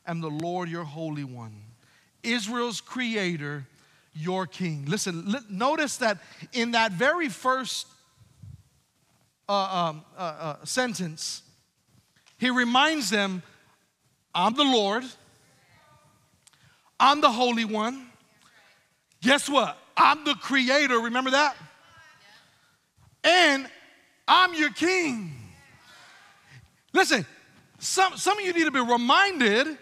am 0.05 0.21
the 0.21 0.29
Lord 0.29 0.69
your 0.69 0.83
Holy 0.83 1.23
One 1.23 1.63
Israel's 2.25 2.81
creator, 2.81 3.65
your 4.13 4.47
king. 4.47 4.85
Listen, 4.87 5.31
li- 5.31 5.39
notice 5.49 5.97
that 5.97 6.19
in 6.53 6.71
that 6.71 6.91
very 6.91 7.29
first 7.29 7.87
uh, 9.47 9.53
um, 9.53 10.05
uh, 10.17 10.21
uh, 10.21 10.65
sentence, 10.65 11.41
he 12.37 12.49
reminds 12.49 13.09
them, 13.09 13.43
I'm 14.33 14.55
the 14.55 14.63
Lord, 14.63 15.03
I'm 16.99 17.21
the 17.21 17.31
Holy 17.31 17.65
One. 17.65 18.07
Guess 19.21 19.49
what? 19.49 19.77
I'm 19.97 20.23
the 20.23 20.35
creator. 20.35 20.99
Remember 20.99 21.31
that? 21.31 21.55
And 23.23 23.67
I'm 24.27 24.53
your 24.53 24.71
king. 24.71 25.33
Listen, 26.93 27.25
some, 27.79 28.17
some 28.17 28.37
of 28.37 28.45
you 28.45 28.53
need 28.53 28.65
to 28.65 28.71
be 28.71 28.79
reminded 28.79 29.77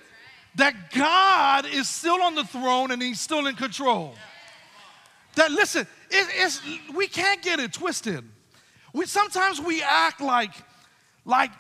that 0.56 0.92
God 0.94 1.66
is 1.66 1.90
still 1.90 2.22
on 2.22 2.36
the 2.36 2.44
throne 2.44 2.92
and 2.92 3.02
he's 3.02 3.20
still 3.20 3.48
in 3.48 3.56
control. 3.56 4.16
That 5.36 5.52
listen, 5.52 5.88
it, 6.12 6.28
it's, 6.36 6.62
we 6.94 7.08
can't 7.08 7.42
get 7.42 7.60
it 7.60 7.74
twisted. 7.74 8.24
We 8.94 9.06
sometimes 9.06 9.60
we 9.60 9.82
act 9.82 10.22
like 10.22 10.52
like 11.26 11.52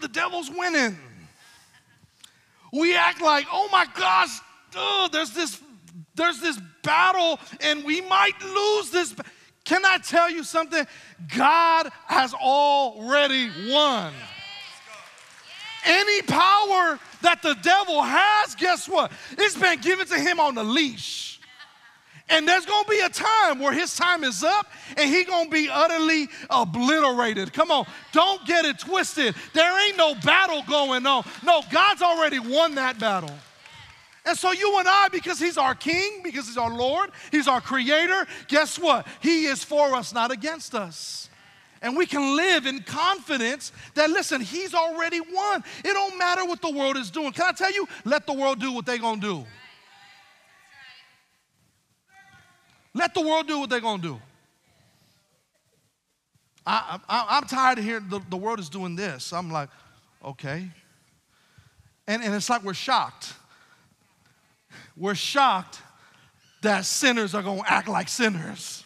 the 0.00 0.08
devil's 0.08 0.50
winning. 0.50 0.96
We 2.72 2.96
act 2.96 3.20
like 3.20 3.46
oh 3.52 3.68
my 3.70 3.86
gosh, 3.94 4.40
there's 5.12 5.32
this 5.32 5.60
there's 6.14 6.40
this 6.40 6.58
battle 6.82 7.38
and 7.60 7.84
we 7.84 8.00
might 8.00 8.40
lose 8.42 8.90
this. 8.90 9.14
Can 9.64 9.84
I 9.84 9.98
tell 9.98 10.30
you 10.30 10.42
something? 10.42 10.86
God 11.36 11.90
has 12.06 12.32
already 12.32 13.50
won. 13.68 14.12
Any 15.84 16.22
power 16.22 16.98
that 17.22 17.40
the 17.42 17.54
devil 17.62 18.02
has, 18.02 18.54
guess 18.54 18.88
what? 18.88 19.12
It's 19.32 19.56
been 19.56 19.80
given 19.80 20.06
to 20.08 20.18
him 20.18 20.40
on 20.40 20.54
the 20.54 20.64
leash. 20.64 21.40
And 22.28 22.46
there's 22.46 22.64
gonna 22.64 22.88
be 22.88 23.00
a 23.00 23.08
time 23.08 23.58
where 23.58 23.72
his 23.72 23.96
time 23.96 24.22
is 24.22 24.44
up 24.44 24.70
and 24.96 25.10
he 25.10 25.24
gonna 25.24 25.50
be 25.50 25.68
utterly 25.68 26.28
obliterated. 26.48 27.52
Come 27.52 27.72
on, 27.72 27.86
don't 28.12 28.46
get 28.46 28.64
it 28.64 28.78
twisted. 28.78 29.34
There 29.52 29.86
ain't 29.86 29.96
no 29.96 30.14
battle 30.14 30.62
going 30.68 31.06
on. 31.06 31.24
No, 31.42 31.62
God's 31.72 32.02
already 32.02 32.38
won 32.38 32.76
that 32.76 33.00
battle. 33.00 33.34
And 34.24 34.38
so 34.38 34.52
you 34.52 34.78
and 34.78 34.86
I, 34.86 35.08
because 35.08 35.40
he's 35.40 35.58
our 35.58 35.74
king, 35.74 36.20
because 36.22 36.46
he's 36.46 36.58
our 36.58 36.72
Lord, 36.72 37.10
he's 37.32 37.48
our 37.48 37.60
creator, 37.60 38.26
guess 38.48 38.78
what? 38.78 39.06
He 39.20 39.46
is 39.46 39.64
for 39.64 39.94
us, 39.96 40.12
not 40.12 40.30
against 40.30 40.74
us. 40.74 41.29
And 41.82 41.96
we 41.96 42.04
can 42.04 42.36
live 42.36 42.66
in 42.66 42.82
confidence 42.82 43.72
that, 43.94 44.10
listen, 44.10 44.40
he's 44.40 44.74
already 44.74 45.20
won. 45.20 45.64
It 45.82 45.92
don't 45.94 46.18
matter 46.18 46.44
what 46.44 46.60
the 46.60 46.70
world 46.70 46.96
is 46.96 47.10
doing. 47.10 47.32
Can 47.32 47.46
I 47.46 47.52
tell 47.52 47.72
you? 47.72 47.88
Let 48.04 48.26
the 48.26 48.34
world 48.34 48.60
do 48.60 48.72
what 48.72 48.84
they're 48.84 48.98
going 48.98 49.20
to 49.20 49.26
do. 49.26 49.46
Let 52.92 53.14
the 53.14 53.22
world 53.22 53.46
do 53.46 53.60
what 53.60 53.70
they're 53.70 53.80
going 53.80 54.02
to 54.02 54.08
do. 54.08 54.20
I, 56.66 57.00
am 57.08 57.44
tired 57.44 57.78
of 57.78 57.84
hearing 57.84 58.08
the, 58.08 58.20
the 58.28 58.36
world 58.36 58.60
is 58.60 58.68
doing 58.68 58.94
this. 58.94 59.32
I'm 59.32 59.50
like, 59.50 59.70
okay. 60.24 60.68
And, 62.06 62.22
and 62.22 62.34
it's 62.34 62.50
like 62.50 62.62
we're 62.62 62.74
shocked. 62.74 63.32
We're 64.96 65.14
shocked 65.14 65.80
that 66.62 66.84
sinners 66.84 67.34
are 67.34 67.42
going 67.42 67.62
to 67.62 67.72
act 67.72 67.88
like 67.88 68.08
sinners. 68.08 68.79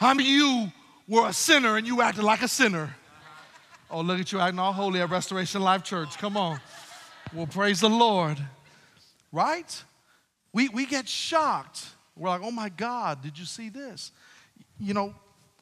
How 0.00 0.14
many 0.14 0.30
of 0.30 0.34
you 0.34 0.72
were 1.06 1.28
a 1.28 1.32
sinner 1.34 1.76
and 1.76 1.86
you 1.86 2.00
acted 2.00 2.24
like 2.24 2.40
a 2.40 2.48
sinner? 2.48 2.96
Oh, 3.90 4.00
look 4.00 4.18
at 4.18 4.32
you 4.32 4.40
acting 4.40 4.58
all 4.58 4.72
holy 4.72 4.98
at 5.02 5.10
Restoration 5.10 5.60
Life 5.60 5.84
Church. 5.84 6.16
Come 6.16 6.38
on. 6.38 6.58
Well, 7.34 7.46
praise 7.46 7.80
the 7.80 7.90
Lord. 7.90 8.38
Right? 9.30 9.84
We, 10.54 10.70
we 10.70 10.86
get 10.86 11.06
shocked. 11.06 11.86
We're 12.16 12.30
like, 12.30 12.40
oh 12.42 12.50
my 12.50 12.70
God, 12.70 13.20
did 13.20 13.38
you 13.38 13.44
see 13.44 13.68
this? 13.68 14.10
You 14.78 14.94
know, 14.94 15.14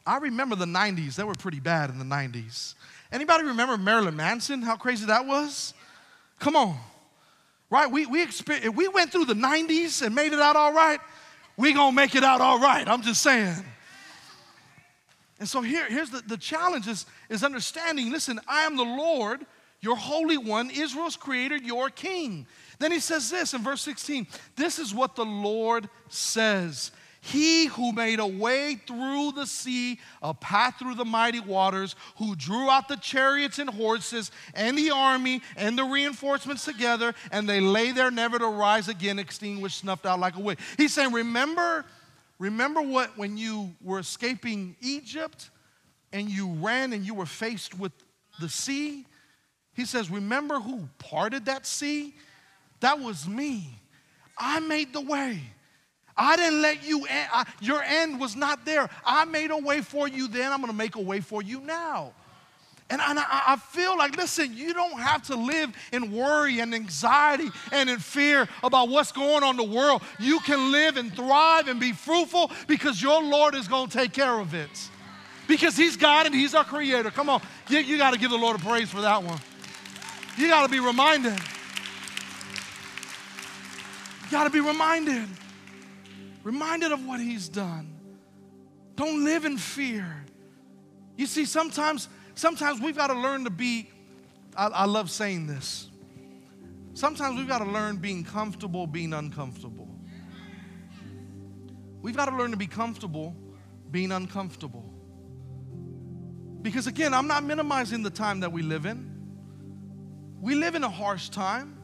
I 0.06 0.18
remember 0.18 0.54
the 0.54 0.66
90s. 0.66 1.16
They 1.16 1.24
were 1.24 1.34
pretty 1.34 1.58
bad 1.58 1.90
in 1.90 1.98
the 1.98 2.04
90s. 2.04 2.76
Anybody 3.10 3.42
remember 3.42 3.76
Marilyn 3.76 4.14
Manson? 4.14 4.62
How 4.62 4.76
crazy 4.76 5.06
that 5.06 5.26
was? 5.26 5.74
Come 6.38 6.54
on. 6.54 6.78
Right? 7.70 7.90
We, 7.90 8.06
we, 8.06 8.28
we 8.72 8.86
went 8.86 9.10
through 9.10 9.24
the 9.24 9.34
90s 9.34 10.00
and 10.00 10.14
made 10.14 10.32
it 10.32 10.38
out 10.38 10.54
all 10.54 10.72
right. 10.72 11.00
We 11.56 11.72
gonna 11.72 11.90
make 11.90 12.14
it 12.14 12.22
out 12.22 12.40
all 12.40 12.60
right. 12.60 12.86
I'm 12.86 13.02
just 13.02 13.20
saying. 13.20 13.64
And 15.38 15.48
so 15.48 15.60
here, 15.62 15.86
here's 15.88 16.10
the, 16.10 16.22
the 16.22 16.36
challenge 16.36 16.88
is, 16.88 17.06
is 17.28 17.44
understanding 17.44 18.10
listen, 18.10 18.40
I 18.48 18.62
am 18.62 18.76
the 18.76 18.82
Lord, 18.82 19.46
your 19.80 19.96
Holy 19.96 20.36
One, 20.36 20.70
Israel's 20.70 21.16
Creator, 21.16 21.56
your 21.58 21.90
King. 21.90 22.46
Then 22.78 22.92
he 22.92 23.00
says 23.00 23.30
this 23.30 23.54
in 23.54 23.62
verse 23.62 23.80
16 23.82 24.26
this 24.56 24.78
is 24.78 24.94
what 24.94 25.16
the 25.16 25.24
Lord 25.24 25.88
says. 26.08 26.90
He 27.20 27.66
who 27.66 27.92
made 27.92 28.20
a 28.20 28.26
way 28.26 28.76
through 28.86 29.32
the 29.32 29.44
sea, 29.44 29.98
a 30.22 30.32
path 30.32 30.76
through 30.78 30.94
the 30.94 31.04
mighty 31.04 31.40
waters, 31.40 31.96
who 32.16 32.36
drew 32.36 32.70
out 32.70 32.88
the 32.88 32.96
chariots 32.96 33.58
and 33.58 33.68
horses 33.68 34.30
and 34.54 34.78
the 34.78 34.92
army 34.92 35.42
and 35.56 35.76
the 35.76 35.84
reinforcements 35.84 36.64
together, 36.64 37.14
and 37.32 37.48
they 37.48 37.60
lay 37.60 37.90
there 37.90 38.12
never 38.12 38.38
to 38.38 38.46
rise 38.46 38.88
again, 38.88 39.18
extinguished, 39.18 39.80
snuffed 39.80 40.06
out 40.06 40.20
like 40.20 40.36
a 40.36 40.40
wick. 40.40 40.60
He's 40.76 40.94
saying, 40.94 41.12
Remember 41.12 41.84
Remember 42.38 42.80
what 42.80 43.16
when 43.18 43.36
you 43.36 43.74
were 43.82 43.98
escaping 43.98 44.76
Egypt 44.80 45.50
and 46.12 46.30
you 46.30 46.52
ran 46.54 46.92
and 46.92 47.04
you 47.04 47.14
were 47.14 47.26
faced 47.26 47.78
with 47.78 47.92
the 48.40 48.48
sea? 48.48 49.06
He 49.74 49.84
says, 49.84 50.10
Remember 50.10 50.60
who 50.60 50.88
parted 50.98 51.46
that 51.46 51.66
sea? 51.66 52.14
That 52.80 53.00
was 53.00 53.28
me. 53.28 53.80
I 54.36 54.60
made 54.60 54.92
the 54.92 55.00
way. 55.00 55.42
I 56.16 56.36
didn't 56.36 56.62
let 56.62 56.84
you, 56.84 57.06
I, 57.08 57.44
your 57.60 57.82
end 57.82 58.20
was 58.20 58.34
not 58.34 58.64
there. 58.64 58.90
I 59.04 59.24
made 59.24 59.52
a 59.52 59.56
way 59.56 59.80
for 59.80 60.08
you 60.08 60.26
then. 60.26 60.52
I'm 60.52 60.58
going 60.58 60.72
to 60.72 60.76
make 60.76 60.96
a 60.96 61.00
way 61.00 61.20
for 61.20 61.42
you 61.42 61.60
now. 61.60 62.12
And, 62.90 63.02
I, 63.02 63.42
I 63.48 63.56
feel 63.56 63.98
like, 63.98 64.16
listen, 64.16 64.56
you 64.56 64.72
don't 64.72 64.98
have 64.98 65.22
to 65.24 65.36
live 65.36 65.74
in 65.92 66.10
worry 66.10 66.60
and 66.60 66.74
anxiety 66.74 67.50
and 67.70 67.90
in 67.90 67.98
fear 67.98 68.48
about 68.64 68.88
what's 68.88 69.12
going 69.12 69.42
on 69.42 69.50
in 69.60 69.68
the 69.68 69.76
world. 69.76 70.02
You 70.18 70.40
can 70.40 70.72
live 70.72 70.96
and 70.96 71.14
thrive 71.14 71.68
and 71.68 71.78
be 71.78 71.92
fruitful 71.92 72.50
because 72.66 73.02
your 73.02 73.22
Lord 73.22 73.54
is 73.54 73.68
going 73.68 73.88
to 73.90 73.98
take 73.98 74.14
care 74.14 74.40
of 74.40 74.54
it. 74.54 74.70
Because 75.46 75.76
He's 75.76 75.98
God 75.98 76.24
and 76.24 76.34
He's 76.34 76.54
our 76.54 76.64
Creator. 76.64 77.10
Come 77.10 77.28
on, 77.28 77.42
you, 77.68 77.78
you 77.80 77.98
got 77.98 78.14
to 78.14 78.18
give 78.18 78.30
the 78.30 78.38
Lord 78.38 78.56
a 78.56 78.58
praise 78.58 78.88
for 78.88 79.02
that 79.02 79.22
one. 79.22 79.38
You 80.38 80.48
got 80.48 80.62
to 80.62 80.70
be 80.70 80.80
reminded. 80.80 81.38
You 84.24 84.30
got 84.30 84.44
to 84.44 84.50
be 84.50 84.60
reminded. 84.60 85.26
Reminded 86.42 86.92
of 86.92 87.04
what 87.04 87.20
He's 87.20 87.50
done. 87.50 87.94
Don't 88.96 89.24
live 89.24 89.44
in 89.44 89.58
fear. 89.58 90.24
You 91.16 91.26
see, 91.26 91.44
sometimes 91.44 92.08
sometimes 92.38 92.80
we've 92.80 92.96
got 92.96 93.08
to 93.08 93.14
learn 93.14 93.44
to 93.44 93.50
be, 93.50 93.90
I, 94.56 94.68
I 94.68 94.84
love 94.84 95.10
saying 95.10 95.48
this. 95.48 95.88
Sometimes 96.94 97.36
we've 97.36 97.48
got 97.48 97.58
to 97.58 97.70
learn 97.70 97.96
being 97.96 98.24
comfortable, 98.24 98.86
being 98.86 99.12
uncomfortable. 99.12 99.88
We've 102.00 102.16
got 102.16 102.26
to 102.26 102.36
learn 102.36 102.52
to 102.52 102.56
be 102.56 102.68
comfortable, 102.68 103.34
being 103.90 104.12
uncomfortable. 104.12 104.84
Because 106.62 106.86
again, 106.86 107.12
I'm 107.12 107.26
not 107.26 107.42
minimizing 107.42 108.02
the 108.02 108.10
time 108.10 108.40
that 108.40 108.52
we 108.52 108.62
live 108.62 108.86
in. 108.86 109.10
We 110.40 110.54
live 110.54 110.76
in 110.76 110.84
a 110.84 110.90
harsh 110.90 111.30
time. 111.30 111.76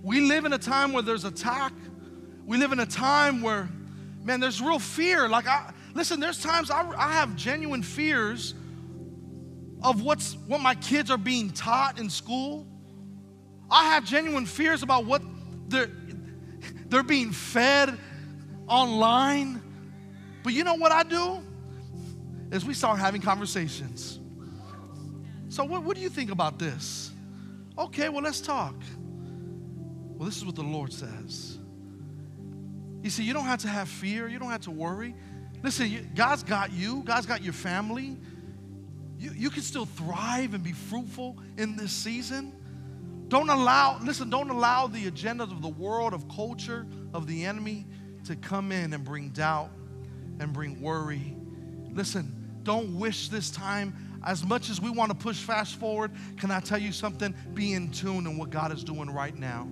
We 0.00 0.20
live 0.20 0.44
in 0.44 0.52
a 0.52 0.58
time 0.58 0.92
where 0.92 1.02
there's 1.02 1.24
attack. 1.24 1.72
We 2.46 2.56
live 2.56 2.70
in 2.70 2.78
a 2.80 2.86
time 2.86 3.42
where, 3.42 3.68
man, 4.22 4.38
there's 4.38 4.60
real 4.60 4.78
fear. 4.78 5.28
Like, 5.28 5.48
I, 5.48 5.72
listen, 5.94 6.20
there's 6.20 6.40
times 6.40 6.70
I, 6.70 6.88
I 6.96 7.14
have 7.14 7.34
genuine 7.34 7.82
fears 7.82 8.54
of 9.82 10.02
what's 10.02 10.34
what 10.46 10.60
my 10.60 10.74
kids 10.74 11.10
are 11.10 11.18
being 11.18 11.50
taught 11.50 11.98
in 11.98 12.08
school. 12.08 12.66
I 13.70 13.94
have 13.94 14.04
genuine 14.04 14.46
fears 14.46 14.82
about 14.82 15.04
what 15.04 15.22
they're 15.68 15.90
they're 16.88 17.02
being 17.02 17.32
fed 17.32 17.98
online. 18.68 19.60
But 20.42 20.52
you 20.52 20.64
know 20.64 20.74
what 20.74 20.92
I 20.92 21.02
do? 21.02 21.40
Is 22.50 22.64
we 22.64 22.74
start 22.74 22.98
having 22.98 23.22
conversations. 23.22 24.18
So 25.48 25.64
what, 25.64 25.82
what 25.82 25.96
do 25.96 26.02
you 26.02 26.08
think 26.08 26.30
about 26.30 26.58
this? 26.58 27.10
Okay, 27.78 28.08
well 28.08 28.22
let's 28.22 28.40
talk. 28.40 28.74
Well, 30.16 30.26
this 30.26 30.36
is 30.36 30.44
what 30.44 30.54
the 30.54 30.62
Lord 30.62 30.92
says. 30.92 31.58
You 33.02 33.10
see, 33.10 33.24
you 33.24 33.32
don't 33.32 33.44
have 33.44 33.60
to 33.60 33.68
have 33.68 33.88
fear, 33.88 34.28
you 34.28 34.38
don't 34.38 34.50
have 34.50 34.62
to 34.62 34.70
worry. 34.70 35.14
Listen, 35.62 36.10
God's 36.14 36.42
got 36.42 36.72
you, 36.72 37.02
God's 37.04 37.26
got 37.26 37.42
your 37.42 37.52
family, 37.52 38.16
you, 39.22 39.30
you 39.36 39.50
can 39.50 39.62
still 39.62 39.86
thrive 39.86 40.52
and 40.52 40.64
be 40.64 40.72
fruitful 40.72 41.36
in 41.56 41.76
this 41.76 41.92
season. 41.92 42.52
Don't 43.28 43.48
allow, 43.48 44.00
listen, 44.02 44.28
don't 44.28 44.50
allow 44.50 44.88
the 44.88 45.08
agendas 45.08 45.52
of 45.52 45.62
the 45.62 45.68
world, 45.68 46.12
of 46.12 46.28
culture, 46.28 46.86
of 47.14 47.28
the 47.28 47.44
enemy 47.44 47.86
to 48.24 48.34
come 48.34 48.72
in 48.72 48.92
and 48.92 49.04
bring 49.04 49.28
doubt 49.28 49.70
and 50.40 50.52
bring 50.52 50.82
worry. 50.82 51.36
Listen, 51.92 52.34
don't 52.64 52.98
wish 52.98 53.28
this 53.28 53.48
time 53.48 53.94
as 54.26 54.44
much 54.44 54.68
as 54.70 54.80
we 54.80 54.90
want 54.90 55.10
to 55.12 55.16
push 55.16 55.36
fast 55.36 55.76
forward. 55.76 56.10
Can 56.36 56.50
I 56.50 56.58
tell 56.58 56.78
you 56.78 56.90
something? 56.90 57.32
Be 57.54 57.74
in 57.74 57.92
tune 57.92 58.26
in 58.26 58.36
what 58.36 58.50
God 58.50 58.72
is 58.72 58.82
doing 58.82 59.08
right 59.08 59.36
now. 59.36 59.68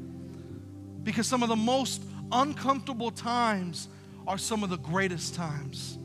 Because 1.02 1.26
some 1.26 1.42
of 1.42 1.48
the 1.48 1.56
most 1.56 2.04
uncomfortable 2.30 3.10
times 3.10 3.88
are 4.28 4.38
some 4.38 4.62
of 4.62 4.70
the 4.70 4.78
greatest 4.78 5.34
times. 5.34 5.98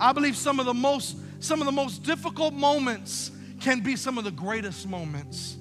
I 0.00 0.12
believe 0.12 0.36
some 0.36 0.58
of 0.58 0.66
the 0.66 0.74
most 0.74 1.16
some 1.40 1.60
of 1.60 1.66
the 1.66 1.72
most 1.72 2.02
difficult 2.02 2.54
moments 2.54 3.30
can 3.60 3.80
be 3.80 3.96
some 3.96 4.18
of 4.18 4.24
the 4.24 4.30
greatest 4.30 4.88
moments. 4.88 5.56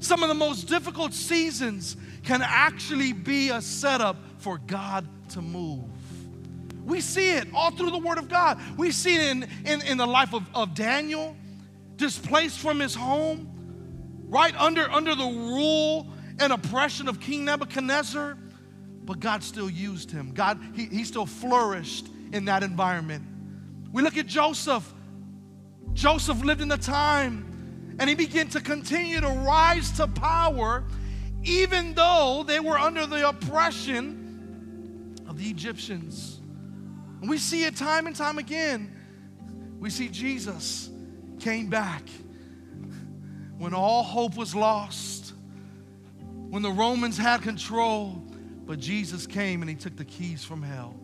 Some 0.00 0.22
of 0.22 0.28
the 0.28 0.34
most 0.34 0.68
difficult 0.68 1.14
seasons 1.14 1.96
can 2.22 2.42
actually 2.42 3.12
be 3.12 3.50
a 3.50 3.60
setup 3.60 4.16
for 4.38 4.58
God 4.58 5.06
to 5.30 5.42
move. 5.42 5.84
We 6.84 7.00
see 7.00 7.30
it 7.30 7.48
all 7.52 7.70
through 7.72 7.90
the 7.90 7.98
Word 7.98 8.18
of 8.18 8.28
God. 8.28 8.60
We 8.76 8.92
see 8.92 9.16
it 9.16 9.22
in, 9.30 9.48
in, 9.64 9.82
in 9.82 9.98
the 9.98 10.06
life 10.06 10.34
of, 10.34 10.44
of 10.54 10.74
Daniel, 10.74 11.36
displaced 11.96 12.58
from 12.58 12.78
his 12.78 12.94
home, 12.94 13.48
right 14.28 14.54
under, 14.56 14.88
under 14.90 15.14
the 15.14 15.24
rule 15.24 16.06
and 16.38 16.52
oppression 16.52 17.08
of 17.08 17.18
King 17.18 17.44
Nebuchadnezzar. 17.44 18.38
But 19.04 19.20
God 19.20 19.42
still 19.42 19.70
used 19.70 20.10
him. 20.10 20.32
God, 20.32 20.60
he, 20.74 20.86
he 20.86 21.04
still 21.04 21.26
flourished 21.26 22.06
in 22.32 22.44
that 22.46 22.62
environment. 22.62 23.24
We 23.92 24.02
look 24.02 24.16
at 24.16 24.26
Joseph 24.26 24.92
Joseph 25.96 26.44
lived 26.44 26.60
in 26.60 26.68
the 26.68 26.76
time 26.76 27.96
and 27.98 28.08
he 28.08 28.14
began 28.14 28.48
to 28.48 28.60
continue 28.60 29.18
to 29.18 29.28
rise 29.28 29.90
to 29.92 30.06
power 30.06 30.84
even 31.42 31.94
though 31.94 32.44
they 32.46 32.60
were 32.60 32.78
under 32.78 33.06
the 33.06 33.26
oppression 33.26 35.16
of 35.26 35.38
the 35.38 35.48
Egyptians. 35.48 36.38
And 37.22 37.30
we 37.30 37.38
see 37.38 37.64
it 37.64 37.76
time 37.76 38.06
and 38.06 38.14
time 38.14 38.36
again. 38.36 38.94
We 39.80 39.88
see 39.88 40.08
Jesus 40.08 40.90
came 41.40 41.70
back 41.70 42.02
when 43.56 43.72
all 43.72 44.02
hope 44.02 44.36
was 44.36 44.54
lost, 44.54 45.32
when 46.50 46.60
the 46.60 46.70
Romans 46.70 47.16
had 47.16 47.40
control, 47.40 48.22
but 48.66 48.78
Jesus 48.78 49.26
came 49.26 49.62
and 49.62 49.70
he 49.70 49.76
took 49.76 49.96
the 49.96 50.04
keys 50.04 50.44
from 50.44 50.62
hell. 50.62 50.94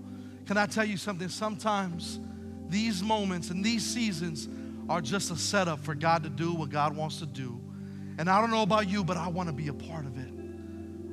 Can 0.45 0.59
I 0.59 0.66
tell 0.66 0.84
you 0.84 0.99
something? 0.99 1.30
Sometimes 1.30 2.20
these 2.68 3.03
moments 3.03 3.49
and 3.49 3.64
these 3.64 3.84
seasons 3.84 4.49
are 4.89 5.01
just 5.01 5.30
a 5.30 5.37
setup 5.37 5.80
for 5.80 5.95
God 5.95 6.22
to 6.24 6.28
do 6.28 6.53
what 6.53 6.70
God 6.70 6.97
wants 6.97 7.18
to 7.18 7.26
do. 7.26 7.61
And 8.18 8.28
I 8.28 8.41
don't 8.41 8.51
know 8.51 8.62
about 8.62 8.89
you, 8.89 9.05
but 9.05 9.16
I 9.16 9.28
want 9.28 9.49
to 9.49 9.53
be 9.55 9.68
a 9.68 9.74
part 9.74 10.07
of 10.07 10.18
it. 10.18 10.33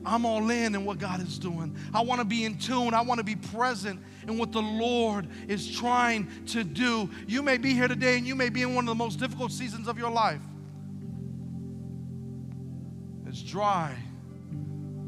I'm 0.05 0.25
all 0.25 0.49
in 0.49 0.75
in 0.75 0.85
what 0.85 0.97
God 0.97 1.21
is 1.21 1.37
doing. 1.37 1.75
I 1.93 2.01
want 2.01 2.19
to 2.19 2.25
be 2.25 2.45
in 2.45 2.57
tune. 2.57 2.93
I 2.93 3.01
want 3.01 3.19
to 3.19 3.23
be 3.23 3.35
present 3.35 3.99
in 4.27 4.37
what 4.37 4.51
the 4.51 4.61
Lord 4.61 5.27
is 5.47 5.69
trying 5.69 6.29
to 6.47 6.63
do. 6.63 7.09
You 7.27 7.41
may 7.41 7.57
be 7.57 7.73
here 7.73 7.87
today 7.87 8.17
and 8.17 8.25
you 8.25 8.35
may 8.35 8.49
be 8.49 8.61
in 8.61 8.75
one 8.75 8.85
of 8.85 8.87
the 8.87 8.95
most 8.95 9.19
difficult 9.19 9.51
seasons 9.51 9.87
of 9.87 9.97
your 9.97 10.09
life. 10.09 10.41
It's 13.27 13.43
dry, 13.43 13.95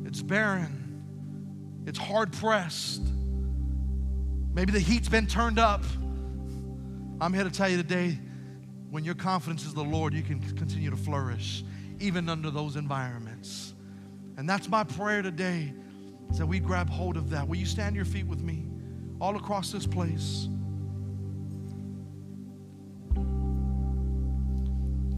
it's 0.05 0.21
barren, 0.21 1.83
it's 1.87 1.97
hard 1.97 2.31
pressed. 2.33 3.01
Maybe 4.53 4.71
the 4.71 4.79
heat's 4.79 5.09
been 5.09 5.25
turned 5.25 5.57
up. 5.57 5.83
I'm 7.19 7.33
here 7.33 7.43
to 7.43 7.49
tell 7.49 7.69
you 7.69 7.77
today 7.77 8.19
when 8.91 9.05
your 9.05 9.15
confidence 9.15 9.65
is 9.65 9.73
the 9.73 9.83
Lord, 9.83 10.13
you 10.13 10.21
can 10.21 10.41
continue 10.55 10.89
to 10.89 10.97
flourish 10.97 11.63
even 12.01 12.27
under 12.27 12.51
those 12.51 12.75
environments. 12.75 13.73
And 14.37 14.47
that's 14.49 14.67
my 14.67 14.83
prayer 14.83 15.21
today 15.21 15.73
is 16.29 16.37
that 16.37 16.45
we 16.45 16.59
grab 16.59 16.89
hold 16.89 17.15
of 17.15 17.29
that. 17.29 17.47
Will 17.47 17.55
you 17.55 17.65
stand 17.65 17.95
your 17.95 18.03
feet 18.03 18.27
with 18.27 18.41
me 18.41 18.65
all 19.21 19.37
across 19.37 19.71
this 19.71 19.87
place? 19.87 20.49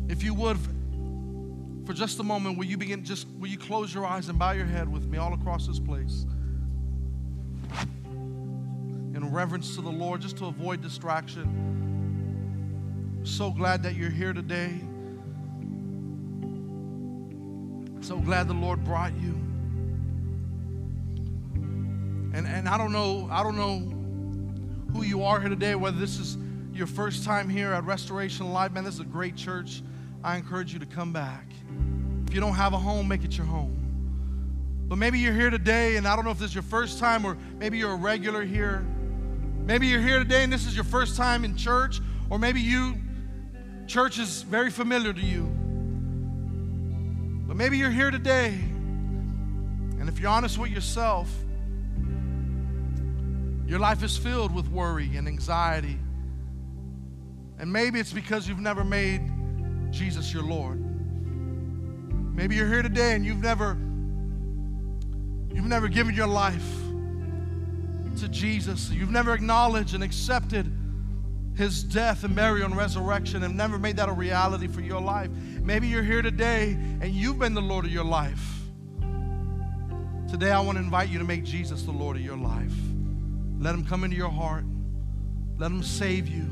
If 0.07 0.21
you 0.21 0.35
would, 0.35 0.57
for 1.87 1.93
just 1.93 2.19
a 2.19 2.23
moment, 2.23 2.59
will 2.59 2.65
you 2.65 2.77
begin, 2.77 3.03
just, 3.03 3.27
will 3.39 3.49
you 3.49 3.57
close 3.57 3.91
your 3.91 4.05
eyes 4.05 4.29
and 4.29 4.37
bow 4.37 4.51
your 4.51 4.67
head 4.67 4.87
with 4.87 5.07
me 5.07 5.17
all 5.17 5.33
across 5.33 5.65
this 5.65 5.79
place? 5.79 6.27
In 9.15 9.31
reverence 9.31 9.73
to 9.75 9.81
the 9.81 9.89
Lord, 9.89 10.21
just 10.21 10.37
to 10.37 10.45
avoid 10.45 10.81
distraction. 10.81 11.92
So 13.23 13.51
glad 13.51 13.83
that 13.83 13.95
you're 13.95 14.09
here 14.09 14.33
today. 14.33 14.81
So 18.01 18.19
glad 18.19 18.49
the 18.49 18.53
Lord 18.53 18.83
brought 18.83 19.13
you. 19.13 19.33
And, 22.33 22.45
and 22.45 22.67
I 22.67 22.77
don't 22.77 22.91
know, 22.91 23.29
I 23.31 23.41
don't 23.41 23.55
know 23.55 23.79
who 24.91 25.03
you 25.03 25.23
are 25.23 25.39
here 25.39 25.47
today, 25.47 25.75
whether 25.75 25.97
this 25.97 26.19
is 26.19 26.37
your 26.73 26.85
first 26.85 27.23
time 27.23 27.47
here 27.47 27.71
at 27.71 27.85
Restoration 27.85 28.51
Life. 28.51 28.73
Man, 28.73 28.83
this 28.83 28.95
is 28.95 28.99
a 28.99 29.05
great 29.05 29.37
church. 29.37 29.81
I 30.21 30.35
encourage 30.35 30.73
you 30.73 30.79
to 30.79 30.85
come 30.85 31.13
back. 31.13 31.45
If 32.27 32.33
you 32.33 32.41
don't 32.41 32.55
have 32.55 32.73
a 32.73 32.77
home, 32.77 33.07
make 33.07 33.23
it 33.23 33.37
your 33.37 33.45
home. 33.45 33.79
But 34.89 34.97
maybe 34.97 35.19
you're 35.19 35.33
here 35.33 35.49
today, 35.49 35.95
and 35.95 36.05
I 36.05 36.17
don't 36.17 36.25
know 36.25 36.31
if 36.31 36.39
this 36.39 36.49
is 36.49 36.55
your 36.55 36.63
first 36.63 36.99
time 36.99 37.25
or 37.25 37.37
maybe 37.57 37.77
you're 37.77 37.93
a 37.93 37.95
regular 37.95 38.43
here. 38.43 38.85
Maybe 39.65 39.87
you're 39.87 40.01
here 40.01 40.19
today 40.19 40.43
and 40.43 40.51
this 40.51 40.67
is 40.67 40.75
your 40.75 40.83
first 40.83 41.15
time 41.15 41.45
in 41.45 41.55
church, 41.55 42.01
or 42.29 42.37
maybe 42.37 42.59
you, 42.59 42.95
church 43.87 44.19
is 44.19 44.41
very 44.43 44.69
familiar 44.69 45.13
to 45.13 45.21
you. 45.21 45.43
But 47.47 47.55
maybe 47.57 47.77
you're 47.77 47.91
here 47.91 48.11
today, 48.11 48.47
and 48.49 50.09
if 50.09 50.19
you're 50.19 50.31
honest 50.31 50.57
with 50.57 50.71
yourself, 50.71 51.29
your 53.67 53.79
life 53.79 54.03
is 54.03 54.17
filled 54.17 54.53
with 54.53 54.67
worry 54.67 55.15
and 55.15 55.27
anxiety. 55.27 55.97
And 57.59 57.71
maybe 57.71 57.99
it's 57.99 58.13
because 58.13 58.47
you've 58.47 58.59
never 58.59 58.83
made 58.83 59.21
Jesus 59.91 60.33
your 60.33 60.43
Lord. 60.43 60.79
Maybe 62.35 62.55
you're 62.55 62.67
here 62.67 62.81
today 62.81 63.13
and 63.13 63.23
you've 63.23 63.41
never 63.41 63.77
you've 65.53 65.65
never 65.65 65.87
given 65.87 66.15
your 66.15 66.27
life 66.27 66.67
to 68.19 68.27
Jesus. 68.27 68.89
You've 68.89 69.11
never 69.11 69.33
acknowledged 69.33 69.93
and 69.93 70.03
accepted 70.03 70.71
his 71.55 71.83
death 71.83 72.23
and 72.23 72.35
burial 72.35 72.65
and 72.65 72.75
resurrection 72.75 73.43
and 73.43 73.55
never 73.55 73.77
made 73.77 73.97
that 73.97 74.09
a 74.09 74.13
reality 74.13 74.67
for 74.67 74.81
your 74.81 75.01
life. 75.01 75.29
Maybe 75.61 75.87
you're 75.87 76.03
here 76.03 76.21
today 76.21 76.71
and 77.01 77.11
you've 77.11 77.39
been 77.39 77.53
the 77.53 77.61
Lord 77.61 77.85
of 77.85 77.91
your 77.91 78.03
life. 78.03 78.61
Today, 80.29 80.49
I 80.49 80.59
want 80.61 80.79
to 80.79 80.83
invite 80.83 81.09
you 81.09 81.19
to 81.19 81.25
make 81.25 81.43
Jesus 81.43 81.83
the 81.83 81.91
Lord 81.91 82.17
of 82.17 82.23
your 82.23 82.37
life. 82.37 82.73
Let 83.59 83.75
him 83.75 83.85
come 83.85 84.03
into 84.03 84.17
your 84.17 84.31
heart, 84.31 84.65
let 85.59 85.69
him 85.69 85.83
save 85.83 86.27
you, 86.27 86.45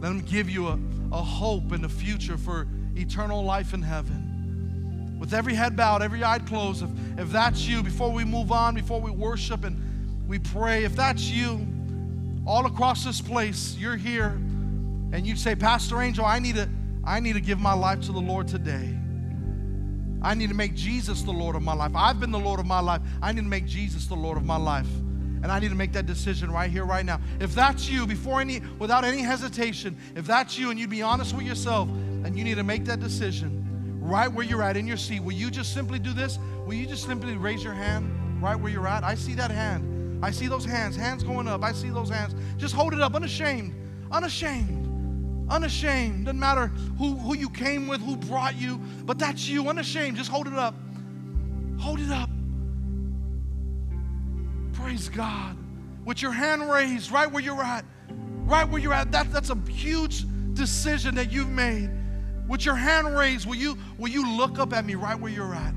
let 0.00 0.10
him 0.10 0.20
give 0.22 0.50
you 0.50 0.66
a, 0.66 0.78
a 1.12 1.22
hope 1.22 1.70
and 1.70 1.84
a 1.84 1.88
future 1.88 2.36
for 2.36 2.66
eternal 2.96 3.44
life 3.44 3.72
in 3.72 3.82
heaven. 3.82 5.16
With 5.20 5.32
every 5.32 5.54
head 5.54 5.76
bowed, 5.76 6.02
every 6.02 6.24
eye 6.24 6.40
closed, 6.40 6.82
if, 6.82 6.90
if 7.20 7.30
that's 7.30 7.66
you, 7.66 7.84
before 7.84 8.10
we 8.10 8.24
move 8.24 8.50
on, 8.50 8.74
before 8.74 9.00
we 9.00 9.12
worship 9.12 9.62
and 9.62 9.80
we 10.26 10.40
pray, 10.40 10.82
if 10.82 10.96
that's 10.96 11.22
you, 11.22 11.66
all 12.46 12.66
across 12.66 13.04
this 13.04 13.20
place, 13.20 13.76
you're 13.76 13.96
here, 13.96 14.28
and 15.12 15.26
you'd 15.26 15.38
say, 15.38 15.54
Pastor 15.54 16.00
Angel, 16.00 16.24
I 16.24 16.38
need 16.38 16.54
to, 16.54 16.68
I 17.04 17.20
need 17.20 17.32
to 17.32 17.40
give 17.40 17.58
my 17.58 17.72
life 17.72 18.02
to 18.02 18.12
the 18.12 18.20
Lord 18.20 18.46
today. 18.48 18.96
I 20.22 20.34
need 20.34 20.48
to 20.48 20.54
make 20.54 20.74
Jesus 20.74 21.22
the 21.22 21.32
Lord 21.32 21.56
of 21.56 21.62
my 21.62 21.74
life. 21.74 21.92
I've 21.94 22.20
been 22.20 22.30
the 22.30 22.38
Lord 22.38 22.58
of 22.58 22.66
my 22.66 22.80
life. 22.80 23.02
I 23.20 23.32
need 23.32 23.42
to 23.42 23.48
make 23.48 23.66
Jesus 23.66 24.06
the 24.06 24.14
Lord 24.14 24.36
of 24.36 24.44
my 24.44 24.56
life. 24.56 24.88
And 25.42 25.52
I 25.52 25.58
need 25.58 25.68
to 25.68 25.76
make 25.76 25.92
that 25.92 26.06
decision 26.06 26.50
right 26.50 26.70
here, 26.70 26.84
right 26.84 27.04
now. 27.04 27.20
If 27.38 27.54
that's 27.54 27.88
you, 27.88 28.06
before 28.06 28.40
any, 28.40 28.60
without 28.78 29.04
any 29.04 29.20
hesitation, 29.20 29.96
if 30.16 30.26
that's 30.26 30.58
you 30.58 30.70
and 30.70 30.80
you'd 30.80 30.90
be 30.90 31.02
honest 31.02 31.34
with 31.36 31.46
yourself 31.46 31.88
and 31.88 32.36
you 32.36 32.42
need 32.42 32.56
to 32.56 32.64
make 32.64 32.84
that 32.86 33.00
decision 33.00 34.00
right 34.00 34.28
where 34.28 34.44
you're 34.44 34.62
at 34.62 34.76
in 34.76 34.86
your 34.86 34.96
seat, 34.96 35.20
will 35.20 35.32
you 35.32 35.50
just 35.50 35.74
simply 35.74 35.98
do 35.98 36.12
this? 36.12 36.38
Will 36.64 36.74
you 36.74 36.86
just 36.86 37.04
simply 37.04 37.36
raise 37.36 37.62
your 37.62 37.74
hand 37.74 38.42
right 38.42 38.56
where 38.56 38.72
you're 38.72 38.88
at? 38.88 39.04
I 39.04 39.14
see 39.14 39.34
that 39.34 39.50
hand. 39.50 39.95
I 40.22 40.30
see 40.30 40.46
those 40.46 40.64
hands, 40.64 40.96
hands 40.96 41.22
going 41.22 41.46
up. 41.46 41.62
I 41.62 41.72
see 41.72 41.90
those 41.90 42.08
hands. 42.08 42.34
Just 42.56 42.74
hold 42.74 42.94
it 42.94 43.00
up, 43.00 43.14
unashamed, 43.14 43.74
unashamed, 44.10 45.50
unashamed. 45.50 46.24
Doesn't 46.26 46.40
matter 46.40 46.68
who, 46.98 47.14
who 47.16 47.36
you 47.36 47.50
came 47.50 47.86
with, 47.86 48.00
who 48.00 48.16
brought 48.16 48.56
you, 48.56 48.80
but 49.04 49.18
that's 49.18 49.48
you, 49.48 49.68
unashamed. 49.68 50.16
Just 50.16 50.30
hold 50.30 50.46
it 50.46 50.54
up. 50.54 50.74
Hold 51.78 52.00
it 52.00 52.10
up. 52.10 52.30
Praise 54.72 55.08
God. 55.08 55.56
With 56.04 56.22
your 56.22 56.32
hand 56.32 56.70
raised 56.70 57.10
right 57.10 57.30
where 57.30 57.42
you're 57.42 57.62
at, 57.62 57.84
right 58.44 58.68
where 58.68 58.80
you're 58.80 58.94
at. 58.94 59.10
That, 59.12 59.32
that's 59.32 59.50
a 59.50 59.58
huge 59.68 60.24
decision 60.54 61.14
that 61.16 61.32
you've 61.32 61.50
made. 61.50 61.90
With 62.48 62.64
your 62.64 62.76
hand 62.76 63.16
raised, 63.16 63.46
will 63.46 63.56
you, 63.56 63.76
will 63.98 64.08
you 64.08 64.36
look 64.36 64.58
up 64.58 64.72
at 64.72 64.84
me 64.84 64.94
right 64.94 65.18
where 65.18 65.32
you're 65.32 65.54
at? 65.54 65.74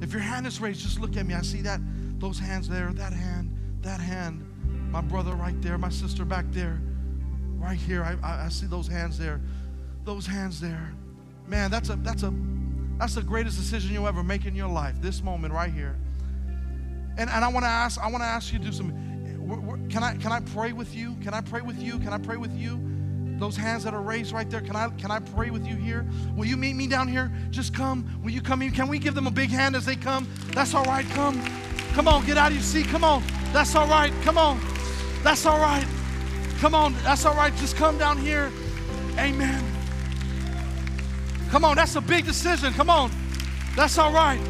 If 0.00 0.12
your 0.12 0.20
hand 0.20 0.46
is 0.46 0.60
raised, 0.60 0.80
just 0.82 1.00
look 1.00 1.16
at 1.16 1.26
me. 1.26 1.34
I 1.34 1.42
see 1.42 1.62
that, 1.62 1.80
those 2.18 2.38
hands 2.38 2.68
there, 2.68 2.92
that 2.94 3.12
hand, 3.12 3.45
that 3.86 4.00
hand. 4.00 4.44
My 4.90 5.00
brother 5.00 5.32
right 5.34 5.60
there, 5.62 5.78
my 5.78 5.88
sister 5.88 6.24
back 6.24 6.44
there, 6.50 6.80
right 7.56 7.78
here. 7.78 8.02
I, 8.02 8.16
I, 8.22 8.44
I 8.46 8.48
see 8.48 8.66
those 8.66 8.86
hands 8.86 9.18
there, 9.18 9.40
those 10.04 10.26
hands 10.26 10.60
there. 10.60 10.92
Man, 11.46 11.70
that's 11.70 11.88
a 11.88 11.96
that's 11.96 12.22
a 12.22 12.32
that's 12.98 13.14
the 13.14 13.22
greatest 13.22 13.56
decision 13.56 13.92
you'll 13.92 14.08
ever 14.08 14.22
make 14.22 14.44
in 14.44 14.54
your 14.54 14.68
life. 14.68 15.00
This 15.00 15.22
moment 15.22 15.54
right 15.54 15.72
here. 15.72 15.96
And, 17.18 17.30
and 17.30 17.44
I 17.44 17.48
want 17.48 17.64
to 17.64 17.70
ask, 17.70 17.98
I 18.00 18.10
want 18.10 18.22
to 18.22 18.26
ask 18.26 18.52
you 18.52 18.58
to 18.58 18.64
do 18.66 18.72
some. 18.72 19.88
Can 19.88 20.02
I 20.02 20.16
can 20.16 20.32
I 20.32 20.40
pray 20.40 20.72
with 20.72 20.94
you? 20.94 21.16
Can 21.22 21.32
I 21.32 21.40
pray 21.40 21.60
with 21.60 21.80
you? 21.80 21.98
Can 21.98 22.12
I 22.12 22.18
pray 22.18 22.36
with 22.36 22.54
you? 22.56 22.80
Those 23.38 23.56
hands 23.56 23.84
that 23.84 23.94
are 23.94 24.02
raised 24.02 24.32
right 24.32 24.50
there. 24.50 24.60
Can 24.60 24.74
I 24.74 24.88
can 24.98 25.10
I 25.10 25.20
pray 25.20 25.50
with 25.50 25.66
you 25.66 25.76
here? 25.76 26.04
Will 26.34 26.46
you 26.46 26.56
meet 26.56 26.74
me 26.74 26.88
down 26.88 27.06
here? 27.06 27.30
Just 27.50 27.72
come. 27.72 28.20
Will 28.22 28.32
you 28.32 28.42
come 28.42 28.62
in? 28.62 28.72
Can 28.72 28.88
we 28.88 28.98
give 28.98 29.14
them 29.14 29.26
a 29.26 29.30
big 29.30 29.50
hand 29.50 29.76
as 29.76 29.84
they 29.84 29.96
come? 29.96 30.26
That's 30.48 30.74
all 30.74 30.84
right. 30.84 31.06
Come. 31.10 31.40
Come 31.94 32.08
on, 32.08 32.24
get 32.26 32.36
out 32.36 32.48
of 32.48 32.54
your 32.54 32.62
seat. 32.62 32.86
Come 32.86 33.04
on. 33.04 33.22
That's 33.52 33.74
all 33.74 33.86
right. 33.86 34.12
Come 34.22 34.38
on. 34.38 34.60
That's 35.22 35.46
all 35.46 35.58
right. 35.58 35.86
Come 36.58 36.74
on. 36.74 36.94
That's 37.02 37.24
all 37.24 37.34
right. 37.34 37.54
Just 37.56 37.76
come 37.76 37.98
down 37.98 38.18
here. 38.18 38.52
Amen. 39.18 39.64
Come 41.50 41.64
on. 41.64 41.76
That's 41.76 41.96
a 41.96 42.00
big 42.00 42.26
decision. 42.26 42.72
Come 42.74 42.90
on. 42.90 43.10
That's 43.74 43.98
all 43.98 44.12
right. 44.12 44.40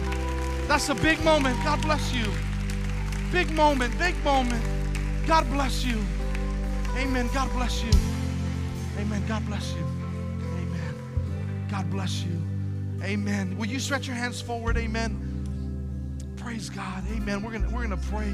That's 0.68 0.88
a 0.88 0.94
big 0.94 1.22
moment. 1.24 1.56
God 1.62 1.80
bless 1.82 2.12
you. 2.12 2.26
Big 3.30 3.50
moment. 3.52 3.96
Big 3.98 4.16
moment. 4.24 4.64
God 5.26 5.48
bless 5.50 5.84
you. 5.84 6.02
Amen. 6.96 7.28
God 7.32 7.52
bless 7.52 7.82
you. 7.82 7.92
Amen. 8.98 9.22
God 9.28 9.44
bless 9.46 9.72
you. 9.72 9.82
Amen. 9.82 11.66
God 11.70 11.90
bless 11.90 12.22
you. 12.22 12.40
Amen. 13.02 13.56
Will 13.58 13.66
you 13.66 13.78
stretch 13.78 14.06
your 14.06 14.16
hands 14.16 14.40
forward? 14.40 14.76
Amen. 14.76 15.25
Praise 16.46 16.70
God. 16.70 17.02
Amen. 17.10 17.42
We're 17.42 17.50
gonna 17.50 17.68
we're 17.70 17.82
gonna 17.82 17.96
pray. 17.96 18.32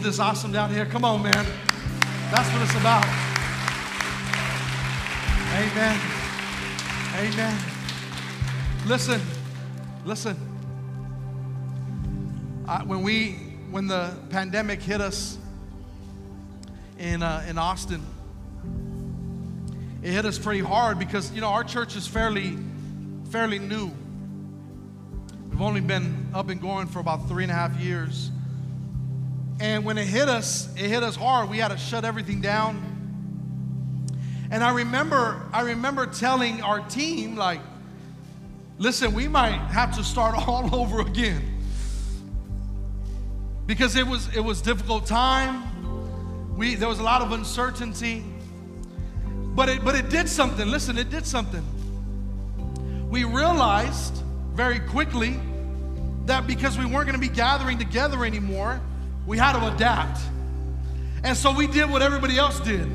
Isn't 0.00 0.12
this 0.12 0.18
awesome 0.18 0.50
down 0.50 0.72
here? 0.72 0.86
Come 0.86 1.04
on, 1.04 1.22
man. 1.22 1.46
That's 2.30 2.50
what 2.54 2.62
it's 2.62 2.74
about. 2.74 3.04
Amen. 5.58 6.00
Amen. 7.16 7.58
Listen, 8.86 9.20
listen. 10.06 10.38
I, 12.66 12.82
when 12.82 13.02
we, 13.02 13.32
when 13.70 13.88
the 13.88 14.16
pandemic 14.30 14.80
hit 14.80 15.02
us 15.02 15.36
in 16.98 17.22
uh, 17.22 17.44
in 17.46 17.58
Austin, 17.58 18.00
it 20.02 20.12
hit 20.12 20.24
us 20.24 20.38
pretty 20.38 20.60
hard 20.60 20.98
because 20.98 21.30
you 21.32 21.42
know 21.42 21.48
our 21.48 21.62
church 21.62 21.94
is 21.94 22.06
fairly, 22.06 22.56
fairly 23.28 23.58
new. 23.58 23.92
We've 25.50 25.60
only 25.60 25.82
been 25.82 26.28
up 26.32 26.48
and 26.48 26.58
going 26.58 26.86
for 26.86 27.00
about 27.00 27.28
three 27.28 27.42
and 27.42 27.52
a 27.52 27.54
half 27.54 27.78
years. 27.78 28.30
And 29.60 29.84
when 29.84 29.98
it 29.98 30.06
hit 30.06 30.28
us, 30.28 30.68
it 30.74 30.88
hit 30.88 31.02
us 31.02 31.16
hard. 31.16 31.50
We 31.50 31.58
had 31.58 31.68
to 31.68 31.76
shut 31.76 32.06
everything 32.06 32.40
down. 32.40 32.90
And 34.50 34.64
I 34.64 34.72
remember, 34.72 35.46
I 35.52 35.60
remember 35.60 36.06
telling 36.06 36.62
our 36.62 36.80
team, 36.80 37.36
like, 37.36 37.60
listen, 38.78 39.12
we 39.12 39.28
might 39.28 39.58
have 39.58 39.94
to 39.96 40.02
start 40.02 40.34
all 40.48 40.74
over 40.74 41.02
again. 41.02 41.58
Because 43.66 43.94
it 43.94 44.06
was 44.06 44.34
it 44.34 44.40
was 44.40 44.62
difficult 44.62 45.06
time. 45.06 46.56
We 46.56 46.74
there 46.74 46.88
was 46.88 46.98
a 46.98 47.04
lot 47.04 47.20
of 47.20 47.30
uncertainty. 47.32 48.24
But 49.54 49.68
it 49.68 49.84
but 49.84 49.94
it 49.94 50.08
did 50.08 50.28
something. 50.28 50.68
Listen, 50.68 50.96
it 50.96 51.10
did 51.10 51.26
something. 51.26 51.62
We 53.10 53.24
realized 53.24 54.22
very 54.54 54.80
quickly 54.80 55.38
that 56.24 56.46
because 56.46 56.78
we 56.78 56.86
weren't 56.86 57.06
going 57.06 57.20
to 57.20 57.28
be 57.28 57.28
gathering 57.28 57.78
together 57.78 58.24
anymore, 58.24 58.80
we 59.30 59.38
had 59.38 59.52
to 59.52 59.64
adapt. 59.72 60.18
And 61.22 61.36
so 61.36 61.54
we 61.54 61.68
did 61.68 61.88
what 61.88 62.02
everybody 62.02 62.36
else 62.36 62.58
did 62.58 62.90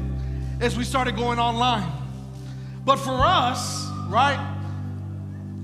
as 0.59 0.77
we 0.77 0.83
started 0.83 1.15
going 1.15 1.39
online. 1.39 1.89
But 2.83 2.97
for 2.97 3.13
us, 3.23 3.87
right, 4.09 4.37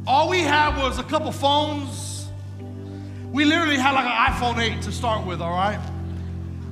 all 0.07 0.29
we 0.29 0.39
had 0.39 0.81
was 0.81 0.97
a 0.97 1.03
couple 1.03 1.33
phones. 1.33 2.25
We 3.33 3.43
literally 3.43 3.75
had 3.75 3.91
like 3.91 4.05
an 4.05 4.33
iPhone 4.33 4.77
8 4.77 4.81
to 4.83 4.93
start 4.93 5.27
with, 5.27 5.41
all 5.41 5.51
right? 5.51 5.77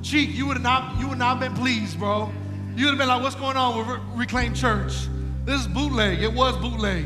Cheek, 0.00 0.30
you 0.32 0.46
would 0.46 0.62
not 0.62 0.98
you 0.98 1.06
would 1.06 1.18
not 1.18 1.36
have 1.36 1.40
been 1.40 1.54
pleased, 1.54 1.98
bro. 1.98 2.32
You 2.76 2.86
would 2.86 2.92
have 2.92 2.98
been 2.98 3.08
like, 3.08 3.22
what's 3.22 3.34
going 3.34 3.58
on 3.58 3.76
with 3.76 3.86
Re- 3.86 4.00
Reclaim 4.14 4.54
Church? 4.54 5.08
This 5.44 5.60
is 5.60 5.66
bootleg. 5.66 6.22
It 6.22 6.32
was 6.32 6.56
bootleg. 6.56 7.04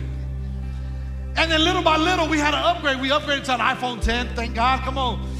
And 1.35 1.51
then 1.51 1.65
little 1.65 1.83
by 1.83 1.97
little, 1.97 2.29
we 2.29 2.39
had 2.39 2.53
to 2.53 2.57
upgrade. 2.57 3.01
We 3.01 3.09
upgraded 3.09 3.43
to 3.47 3.55
an 3.55 3.59
iPhone 3.77 4.01
10. 4.01 4.37
Thank 4.37 4.55
God. 4.55 4.83
Come 4.83 4.97
on. 4.97 5.34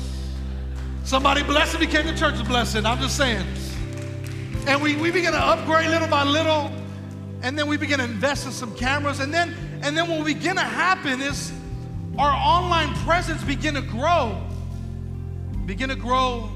Somebody 1.05 1.43
blessed 1.43 1.79
became 1.79 2.07
the 2.07 2.15
church's 2.15 2.43
blessing. 2.45 2.87
I'm 2.87 2.99
just 2.99 3.19
saying. 3.19 3.47
And 4.67 4.81
we, 4.81 4.97
we 4.97 5.11
began 5.11 5.33
to 5.33 5.39
upgrade 5.39 5.91
little 5.91 6.09
by 6.09 6.25
little. 6.25 6.73
And 7.43 7.59
then 7.59 7.69
we 7.69 7.77
begin 7.77 7.99
to 7.99 8.05
invest 8.05 8.47
in 8.47 8.53
some 8.53 8.75
cameras. 8.75 9.21
And 9.21 9.33
then, 9.33 9.55
and 9.83 9.95
then 9.95 10.09
what 10.09 10.25
began 10.25 10.57
to 10.57 10.63
happen 10.63 11.21
is 11.21 11.53
our 12.17 12.31
online 12.31 12.95
presence 13.05 13.45
begin 13.45 13.75
to 13.75 13.83
grow. 13.83 14.43
Begin 15.67 15.91
to 15.91 15.95
grow. 15.95 16.49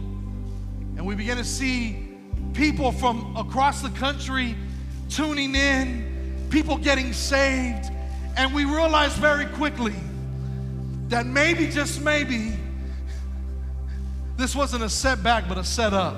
And 0.96 1.04
we 1.04 1.14
begin 1.14 1.36
to 1.36 1.44
see 1.44 2.16
people 2.54 2.90
from 2.90 3.36
across 3.36 3.82
the 3.82 3.90
country 3.90 4.56
tuning 5.10 5.54
in, 5.54 6.46
people 6.48 6.78
getting 6.78 7.12
saved. 7.12 7.90
And 8.38 8.54
we 8.54 8.64
realize 8.64 9.12
very 9.18 9.44
quickly 9.44 9.94
that 11.08 11.26
maybe, 11.26 11.68
just 11.68 12.00
maybe, 12.00 12.57
this 14.38 14.54
wasn't 14.54 14.84
a 14.84 14.88
setback, 14.88 15.48
but 15.48 15.58
a 15.58 15.64
setup. 15.64 16.14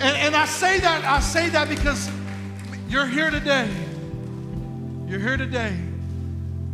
And, 0.00 0.16
and 0.16 0.36
I 0.36 0.46
say 0.46 0.78
that, 0.78 1.04
I 1.04 1.18
say 1.18 1.48
that 1.50 1.68
because 1.68 2.08
you're 2.88 3.06
here 3.06 3.30
today. 3.30 3.68
You're 5.06 5.18
here 5.18 5.36
today. 5.36 5.76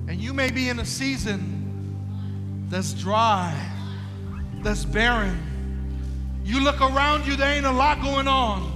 And 0.08 0.20
you 0.20 0.34
may 0.34 0.50
be 0.50 0.68
in 0.68 0.78
a 0.78 0.84
season 0.84 1.96
that's 2.68 2.92
dry, 2.92 3.58
that's 4.62 4.84
barren. 4.84 5.42
You 6.44 6.60
look 6.60 6.80
around 6.80 7.26
you, 7.26 7.34
there 7.34 7.52
ain't 7.52 7.66
a 7.66 7.72
lot 7.72 8.02
going 8.02 8.28
on. 8.28 8.74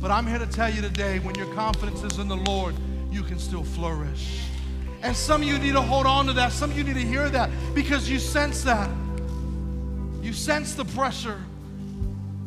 But 0.00 0.10
I'm 0.10 0.26
here 0.26 0.38
to 0.38 0.46
tell 0.46 0.70
you 0.70 0.82
today 0.82 1.20
when 1.20 1.36
your 1.36 1.54
confidence 1.54 2.02
is 2.02 2.18
in 2.18 2.26
the 2.26 2.36
Lord, 2.36 2.74
you 3.12 3.22
can 3.22 3.38
still 3.38 3.62
flourish. 3.62 4.40
And 5.02 5.16
some 5.16 5.42
of 5.42 5.48
you 5.48 5.56
need 5.58 5.72
to 5.72 5.80
hold 5.80 6.06
on 6.06 6.26
to 6.26 6.32
that. 6.32 6.50
Some 6.50 6.72
of 6.72 6.76
you 6.76 6.82
need 6.82 6.96
to 6.96 7.06
hear 7.06 7.28
that 7.30 7.48
because 7.74 8.10
you 8.10 8.18
sense 8.18 8.64
that. 8.64 8.90
You 10.22 10.32
sense 10.32 10.74
the 10.74 10.84
pressure. 10.84 11.40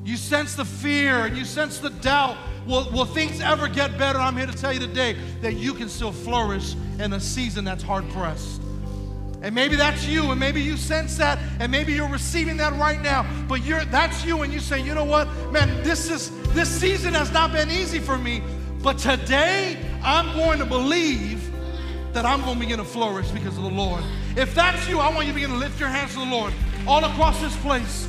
You 0.06 0.18
sense 0.18 0.56
the 0.56 0.66
fear 0.66 1.26
and 1.26 1.38
you 1.38 1.46
sense 1.46 1.80
the 1.80 1.90
doubt. 1.90 2.38
Will, 2.68 2.90
will 2.92 3.06
things 3.06 3.42
ever 3.42 3.68
get 3.68 3.98
better? 3.98 4.20
I'm 4.20 4.38
here 4.38 4.48
to 4.48 4.54
tell 4.54 4.72
you 4.74 4.80
today 4.80 5.18
that 5.42 5.54
you 5.54 5.74
can 5.74 5.90
still 5.90 6.12
flourish 6.12 6.76
in 7.00 7.14
a 7.14 7.20
season 7.20 7.66
that's 7.66 7.84
hard 7.84 8.10
pressed. 8.10 8.62
And 9.42 9.54
maybe 9.54 9.76
that's 9.76 10.06
you, 10.06 10.32
and 10.32 10.40
maybe 10.40 10.62
you 10.62 10.78
sense 10.78 11.18
that, 11.18 11.38
and 11.60 11.70
maybe 11.70 11.92
you're 11.92 12.08
receiving 12.08 12.56
that 12.58 12.72
right 12.80 13.02
now. 13.02 13.26
But 13.50 13.62
you're 13.66 13.84
that's 13.86 14.24
you, 14.24 14.42
and 14.44 14.54
you 14.54 14.62
say, 14.62 14.82
you 14.82 14.96
know 14.96 15.04
what, 15.04 15.28
man, 15.52 15.84
this 15.84 16.10
is 16.10 16.32
this 16.54 16.70
season 16.70 17.14
has 17.14 17.30
not 17.34 17.52
been 17.52 17.70
easy 17.70 18.00
for 18.00 18.18
me. 18.18 18.42
But 18.82 18.98
today 18.98 19.78
I'm 20.02 20.34
going 20.38 20.60
to 20.60 20.66
believe 20.66 21.52
that 22.14 22.26
I'm 22.26 22.42
going 22.42 22.54
to 22.54 22.60
begin 22.60 22.78
to 22.78 22.86
flourish 22.86 23.30
because 23.32 23.58
of 23.58 23.64
the 23.64 23.70
Lord. 23.70 24.02
If 24.38 24.56
that's 24.56 24.88
you, 24.88 25.00
I 25.00 25.10
want 25.14 25.26
you 25.28 25.34
to 25.34 25.36
begin 25.36 25.50
to 25.50 25.58
lift 25.58 25.78
your 25.78 25.90
hands 25.90 26.14
to 26.14 26.20
the 26.20 26.26
Lord 26.26 26.54
all 26.88 27.04
across 27.04 27.40
this 27.42 27.56
place. 27.58 28.08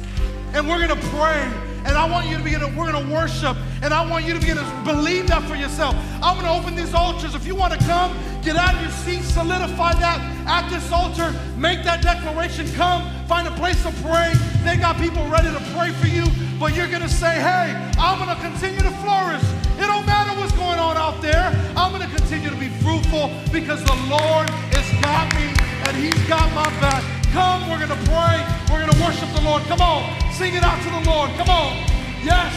And 0.53 0.69
we're 0.69 0.79
going 0.79 0.99
to 0.99 1.07
pray. 1.09 1.51
And 1.85 1.99
I 1.99 2.09
want 2.09 2.29
you 2.29 2.39
to 2.39 2.43
begin 2.43 2.61
to, 2.61 2.67
we're 2.69 2.91
going 2.91 3.07
to 3.07 3.13
worship. 3.13 3.57
And 3.83 3.93
I 3.93 4.09
want 4.09 4.25
you 4.25 4.33
to 4.33 4.41
begin 4.41 4.57
to 4.57 4.83
believe 4.85 5.27
that 5.29 5.43
for 5.43 5.55
yourself. 5.55 5.95
I'm 6.23 6.41
going 6.41 6.47
to 6.47 6.53
open 6.53 6.75
these 6.75 6.95
altars. 6.95 7.35
If 7.35 7.47
you 7.47 7.55
want 7.55 7.75
to 7.75 7.79
come, 7.87 8.17
get 8.43 8.57
out 8.57 8.75
of 8.75 8.81
your 8.81 8.91
seat, 8.91 9.23
solidify 9.23 9.93
that 10.01 10.19
at 10.47 10.69
this 10.71 10.91
altar, 10.91 11.35
make 11.59 11.85
that 11.85 12.03
declaration, 12.03 12.71
come, 12.73 13.05
find 13.27 13.47
a 13.47 13.51
place 13.53 13.83
to 13.83 13.93
pray. 14.01 14.33
They 14.65 14.77
got 14.77 14.97
people 14.97 15.29
ready 15.29 15.53
to 15.53 15.63
pray 15.77 15.91
for 15.93 16.07
you. 16.07 16.25
But 16.59 16.75
you're 16.75 16.89
going 16.89 17.03
to 17.03 17.09
say, 17.09 17.35
hey, 17.35 17.77
I'm 17.99 18.17
going 18.17 18.35
to 18.35 18.41
continue 18.41 18.81
to 18.81 18.95
flourish. 19.03 19.43
It 19.77 19.87
don't 19.91 20.07
matter 20.07 20.39
what's 20.41 20.53
going 20.53 20.79
on 20.79 20.97
out 20.97 21.21
there. 21.21 21.53
I'm 21.77 21.93
going 21.93 22.09
to 22.09 22.17
continue 22.17 22.49
to 22.49 22.57
be 22.57 22.69
fruitful 22.81 23.29
because 23.53 23.85
the 23.85 23.99
Lord 24.09 24.49
has 24.73 24.87
got 25.03 25.29
me 25.35 25.53
and 25.85 25.97
He's 25.99 26.29
got 26.29 26.49
my 26.55 26.65
back. 26.81 27.24
Come, 27.35 27.69
we're 27.69 27.83
going 27.83 27.91
to 27.91 28.05
pray. 28.07 28.39
We're 28.71 28.87
going 28.87 28.95
to 28.95 29.03
worship 29.03 29.29
the 29.35 29.43
Lord. 29.43 29.65
Come 29.65 29.81
on, 29.81 30.07
sing 30.31 30.55
it 30.55 30.63
out 30.63 30.79
to 30.85 30.91
the 30.91 31.11
Lord. 31.11 31.31
Come 31.35 31.51
on. 31.51 31.75
Yes. 32.23 32.55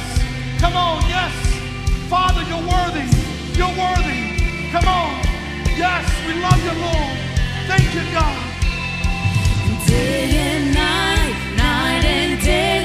Come 0.61 0.78
on. 0.78 1.01
Yes. 1.09 1.34
Father, 2.07 2.43
you're 2.45 2.61
worthy. 2.61 3.09
You're 3.57 3.73
worthy. 3.73 4.38
Come 4.69 4.88
on. 4.88 5.17
Yes, 5.73 6.05
we 6.28 6.34
love 6.41 6.61
you, 6.61 6.73
Lord. 6.78 7.17
Thank 7.65 7.89
you, 7.95 8.05
God. 8.13 8.38
Day 9.88 10.30
and 10.30 10.73
night, 10.75 11.55
night 11.57 12.05
and 12.05 12.41
day, 12.41 12.84